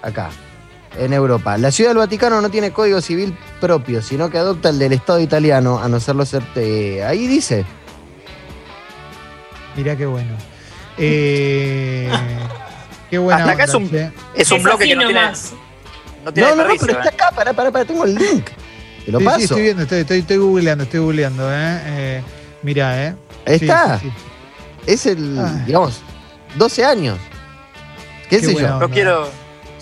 Acá, 0.00 0.30
en 0.98 1.12
Europa. 1.12 1.56
La 1.58 1.70
Ciudad 1.70 1.90
del 1.90 1.98
Vaticano 1.98 2.40
no 2.40 2.50
tiene 2.50 2.70
código 2.72 3.00
civil 3.00 3.36
propio, 3.60 4.02
sino 4.02 4.30
que 4.30 4.38
adopta 4.38 4.68
el 4.70 4.78
del 4.78 4.92
Estado 4.92 5.20
italiano, 5.20 5.78
a 5.82 5.88
no 5.88 6.00
serlo 6.00 6.24
ser. 6.26 6.42
eh, 6.56 7.02
ahí 7.04 7.26
dice. 7.26 7.64
Mirá 9.76 9.96
qué 9.96 10.06
bueno. 10.06 10.36
Eh, 10.98 12.10
qué 13.10 13.18
buena 13.18 13.40
Hasta 13.44 13.52
acá 13.52 13.64
onda, 13.64 13.72
es 13.72 13.74
un- 13.74 13.90
che. 13.90 14.12
Es 14.34 14.50
un 14.50 14.56
Es 14.58 14.62
bloque 14.62 14.84
que 14.86 14.94
no 14.94 15.02
tiene, 15.06 15.14
nomás. 15.20 15.52
no 16.24 16.32
tiene 16.32 16.48
No, 16.50 16.56
no, 16.56 16.62
no, 16.62 16.68
desperdicio, 16.68 16.86
pero 16.86 16.98
está 16.98 17.10
¿eh? 17.10 17.14
acá, 17.26 17.34
pará, 17.36 17.52
pará, 17.52 17.70
pará, 17.70 17.84
tengo 17.84 18.04
el 18.04 18.14
link. 18.14 18.44
Te 19.06 19.10
lo 19.12 19.18
Sí, 19.18 19.24
paso. 19.24 19.38
sí, 19.38 19.44
estoy 19.44 19.62
viendo, 19.62 19.82
estoy, 19.82 20.00
estoy, 20.00 20.18
estoy 20.20 20.36
googleando, 20.36 20.84
estoy 20.84 21.00
googleando, 21.00 21.50
¿eh? 21.52 21.80
eh 21.86 22.22
mirá, 22.62 23.06
¿eh? 23.06 23.16
Sí, 23.46 23.52
Está. 23.54 23.98
sí, 23.98 24.08
sí. 24.10 24.12
Es 24.86 25.06
el, 25.06 25.38
Ah. 25.38 25.62
digamos, 25.66 26.00
12 26.56 26.84
años. 26.84 27.18
¿Qué, 28.28 28.38
Qué 28.40 28.46
sé 28.46 28.54
yo? 28.54 28.66
onda. 28.74 28.80
Yo 28.86 28.90
quiero. 28.90 29.28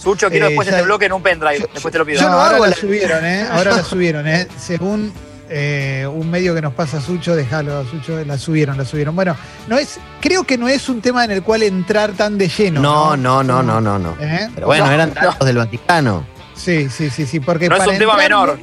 Sucho, 0.02 0.30
quiero 0.30 0.46
Eh, 0.46 0.48
después 0.50 0.66
ya- 0.68 0.72
este 0.74 0.84
bloque 0.84 1.06
en 1.06 1.12
un 1.12 1.22
pendrive. 1.22 1.68
Después 1.72 1.92
te 1.92 1.98
lo 1.98 2.06
pido. 2.06 2.20
yo 2.20 2.28
no 2.28 2.34
ahora 2.40 2.54
hago 2.56 2.64
la 2.64 2.70
la- 2.70 2.76
subieron, 2.76 3.24
¿eh? 3.24 3.46
Ahora 3.50 3.76
la 3.76 3.84
subieron, 3.84 4.26
¿eh? 4.26 4.48
Según 4.58 5.12
eh, 5.52 6.06
un 6.12 6.30
medio 6.30 6.54
que 6.54 6.62
nos 6.62 6.72
pasa 6.74 7.00
Sucho, 7.00 7.34
déjalo, 7.34 7.84
Sucho, 7.84 8.24
la 8.24 8.38
subieron, 8.38 8.78
la 8.78 8.84
subieron. 8.84 9.14
Bueno, 9.16 9.36
no 9.66 9.76
es, 9.78 9.98
creo 10.20 10.44
que 10.44 10.56
no 10.56 10.68
es 10.68 10.88
un 10.88 11.00
tema 11.00 11.24
en 11.24 11.32
el 11.32 11.42
cual 11.42 11.62
entrar 11.64 12.12
tan 12.12 12.38
de 12.38 12.48
lleno. 12.48 12.80
No, 12.80 13.16
no, 13.16 13.42
no, 13.42 13.60
no, 13.62 13.80
no, 13.80 13.98
no. 13.98 14.16
¿Eh? 14.20 14.48
Pero 14.54 14.68
bueno, 14.68 14.86
No, 14.86 14.92
eran 14.92 15.08
no. 15.12 15.20
datos 15.20 15.44
del 15.46 15.56
Vaticano. 15.56 16.24
Sí, 16.54 16.88
sí, 16.88 17.10
sí, 17.10 17.26
sí, 17.26 17.40
porque 17.40 17.68
No 17.68 17.74
es 17.74 17.80
para 17.80 17.90
un 17.92 17.98
tema 17.98 18.12
entrar- 18.12 18.28
menor. 18.28 18.58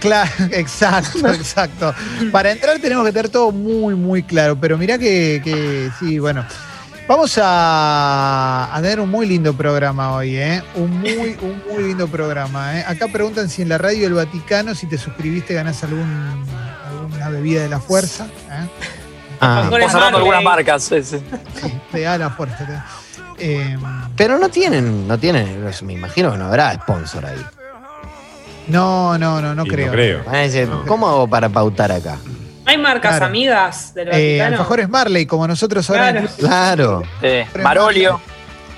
Claro, 0.00 0.30
exacto, 0.50 1.28
exacto. 1.32 1.94
Para 2.32 2.50
entrar 2.50 2.78
tenemos 2.80 3.06
que 3.06 3.12
tener 3.12 3.28
todo 3.30 3.52
muy, 3.52 3.94
muy 3.94 4.22
claro. 4.24 4.56
Pero 4.60 4.76
mirá 4.76 4.98
que, 4.98 5.40
que 5.42 5.88
sí, 6.00 6.18
bueno. 6.18 6.44
Vamos 7.06 7.38
a, 7.42 8.70
a 8.74 8.80
tener 8.80 8.98
un 8.98 9.10
muy 9.10 9.26
lindo 9.26 9.52
programa 9.52 10.12
hoy, 10.14 10.36
¿eh? 10.38 10.62
Un 10.74 11.00
muy, 11.00 11.36
un 11.42 11.62
muy 11.70 11.84
lindo 11.88 12.08
programa, 12.08 12.78
¿eh? 12.80 12.84
Acá 12.88 13.08
preguntan 13.08 13.50
si 13.50 13.60
en 13.60 13.68
la 13.68 13.76
radio 13.76 14.04
del 14.04 14.14
Vaticano, 14.14 14.74
si 14.74 14.86
te 14.86 14.96
suscribiste, 14.96 15.52
ganás 15.52 15.84
algún, 15.84 16.44
alguna 16.88 17.28
bebida 17.28 17.60
de 17.62 17.68
la 17.68 17.78
fuerza. 17.78 18.24
¿eh? 18.50 18.66
Ah, 19.38 19.68
cerrando 19.90 20.16
algunas 20.18 20.42
marcas. 20.42 20.82
sí, 20.84 21.02
sí. 21.02 21.18
Te 21.92 22.00
da 22.00 22.16
la 22.16 22.30
fuerza. 22.30 22.64
te- 22.66 22.80
eh, 23.38 23.76
pero 24.16 24.38
no 24.38 24.48
tienen, 24.48 25.06
no 25.06 25.18
tienen, 25.18 25.62
me 25.82 25.92
imagino 25.92 26.32
que 26.32 26.38
no 26.38 26.46
habrá 26.46 26.72
sponsor 26.74 27.26
ahí. 27.26 27.44
no, 28.68 29.18
no, 29.18 29.42
no, 29.42 29.54
no 29.54 29.66
Y 29.66 29.68
creo. 29.68 29.86
No 29.88 29.92
creo. 29.92 30.84
¿cómo 30.86 31.06
hago 31.08 31.28
para 31.28 31.50
pautar 31.50 31.92
acá? 31.92 32.16
Hay 32.66 32.78
marcas 32.78 33.12
Claro. 33.12 33.26
amigas 33.26 33.94
del 33.94 34.08
Eh, 34.08 34.10
Vaticano. 34.38 34.56
alfajores 34.56 34.88
Marley, 34.88 35.26
como 35.26 35.46
nosotros 35.46 35.88
ahora. 35.90 36.24
Claro. 36.38 37.02
Marolio. 37.62 38.20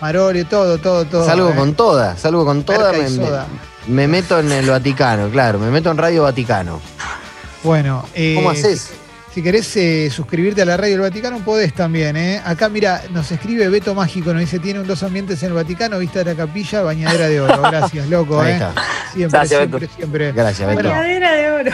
Marolio, 0.01 0.47
todo, 0.47 0.78
todo, 0.78 1.05
todo. 1.07 1.24
salgo 1.24 1.51
¿eh? 1.51 1.55
con 1.57 1.74
toda, 1.74 2.16
salgo 2.16 2.45
con 2.45 2.64
toda, 2.64 2.93
me, 2.93 3.09
me- 3.89 4.09
meto 4.09 4.39
en 4.41 4.53
el 4.53 4.68
Vaticano, 4.68 5.30
claro, 5.30 5.59
me 5.59 5.70
meto 5.70 5.91
en 5.91 5.97
Radio 5.97 6.24
Vaticano. 6.24 6.80
Bueno, 7.62 8.05
eh, 8.14 8.34
¿Cómo 8.37 8.51
haces? 8.51 8.91
Si 9.32 9.43
querés 9.43 9.74
eh, 9.76 10.11
suscribirte 10.11 10.62
a 10.62 10.64
la 10.64 10.76
radio 10.76 10.93
del 10.93 11.01
Vaticano, 11.03 11.39
podés 11.41 11.72
también. 11.74 12.16
¿eh? 12.16 12.41
Acá, 12.45 12.68
mira, 12.68 13.03
nos 13.11 13.30
escribe 13.32 13.68
Beto 13.68 13.95
Mágico, 13.95 14.32
nos 14.32 14.41
dice, 14.41 14.59
tiene 14.59 14.80
un 14.80 14.87
dos 14.87 15.03
ambientes 15.03 15.43
en 15.43 15.49
el 15.49 15.55
Vaticano, 15.55 15.99
vista 15.99 16.18
de 16.20 16.26
la 16.26 16.34
capilla, 16.34 16.82
bañadera 16.82 17.28
de 17.28 17.41
oro. 17.41 17.61
Gracias, 17.70 18.07
loco. 18.09 18.41
Ahí 18.41 18.53
¿eh? 18.53 18.55
está. 18.55 18.72
Siempre, 19.12 19.39
Gracias, 19.39 19.59
siempre, 19.59 19.80
Beto. 19.80 19.95
siempre. 19.97 20.32
Gracias, 20.32 20.68
Beto. 20.68 20.89
Bañadera 20.89 21.32
de 21.32 21.51
oro. 21.53 21.70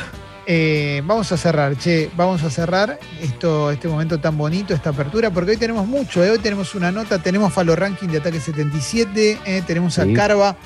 Eh, 0.47 1.03
vamos 1.07 1.31
a 1.31 1.37
cerrar, 1.37 1.77
che, 1.77 2.11
vamos 2.17 2.43
a 2.43 2.51
cerrar 2.51 2.99
esto, 3.21 3.71
este 3.71 3.87
momento 3.87 4.19
tan 4.19 4.37
bonito, 4.37 4.75
esta 4.75 4.91
apertura, 4.91 5.31
porque 5.31 5.53
hoy 5.53 5.57
tenemos 5.57 5.87
mucho, 5.87 6.25
¿eh? 6.25 6.31
hoy 6.31 6.39
tenemos 6.41 6.75
una 6.75 6.91
nota, 6.91 7.21
tenemos 7.21 7.53
Falo 7.53 7.77
Ranking 7.77 8.09
de 8.09 8.19
Ataque 8.19 8.41
77, 8.41 9.39
¿eh? 9.45 9.63
tenemos 9.67 9.99
a 10.01 10.05
Sí. 10.05 10.13
Carva 10.15 10.57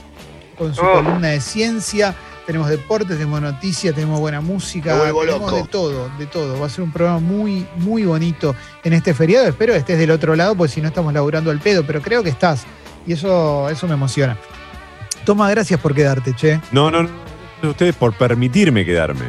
con 0.56 0.74
su 0.74 0.80
Oh. 0.80 0.94
columna 0.94 1.28
de 1.28 1.40
ciencia, 1.42 2.14
tenemos 2.46 2.70
deportes, 2.70 3.18
tenemos 3.18 3.42
noticias, 3.42 3.94
tenemos 3.94 4.18
buena 4.18 4.40
música, 4.40 4.98
tenemos 4.98 5.26
loco. 5.26 5.56
de 5.56 5.64
todo, 5.64 6.10
de 6.18 6.24
todo. 6.26 6.58
Va 6.58 6.66
a 6.66 6.70
ser 6.70 6.82
un 6.82 6.90
programa 6.92 7.18
muy, 7.18 7.66
muy 7.76 8.04
bonito 8.06 8.54
en 8.82 8.94
este 8.94 9.12
feriado. 9.12 9.46
Espero 9.46 9.74
que 9.74 9.80
estés 9.80 9.98
del 9.98 10.10
otro 10.10 10.34
lado, 10.36 10.54
porque 10.54 10.72
si 10.72 10.80
no 10.80 10.88
estamos 10.88 11.12
laburando 11.12 11.50
al 11.50 11.58
pedo, 11.58 11.84
pero 11.86 12.00
creo 12.00 12.22
que 12.22 12.30
estás. 12.30 12.64
Y 13.06 13.12
eso, 13.12 13.68
eso 13.68 13.86
me 13.88 13.94
emociona. 13.94 14.38
Toma, 15.26 15.50
gracias 15.50 15.78
por 15.80 15.92
quedarte, 15.94 16.32
che. 16.34 16.60
No, 16.72 16.90
no, 16.90 17.02
no. 17.02 17.10
Ustedes 17.68 17.94
por 17.96 18.14
permitirme 18.14 18.84
quedarme. 18.84 19.24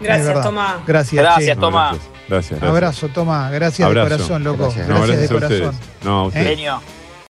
Gracias. 0.00 0.42
Tomás. 0.42 0.74
Gracias, 0.86 1.22
Gracias. 1.22 1.56
No, 1.56 1.60
Tomá. 1.62 1.90
Gracias, 1.90 2.10
gracias. 2.28 2.50
gracias. 2.60 2.70
Abrazo, 2.70 3.08
toma. 3.08 3.50
Gracias 3.50 3.86
Abrazo. 3.86 4.08
de 4.08 4.16
corazón, 4.16 4.44
loco. 4.44 4.62
Gracias. 4.64 4.86
Gracias, 4.88 5.08
No, 5.08 5.16
de 5.16 5.24
a 5.24 5.28
corazón. 5.28 5.52
ustedes. 5.68 6.04
No, 6.04 6.10
a 6.20 6.26
ustedes. 6.26 6.46
Genio. 6.48 6.80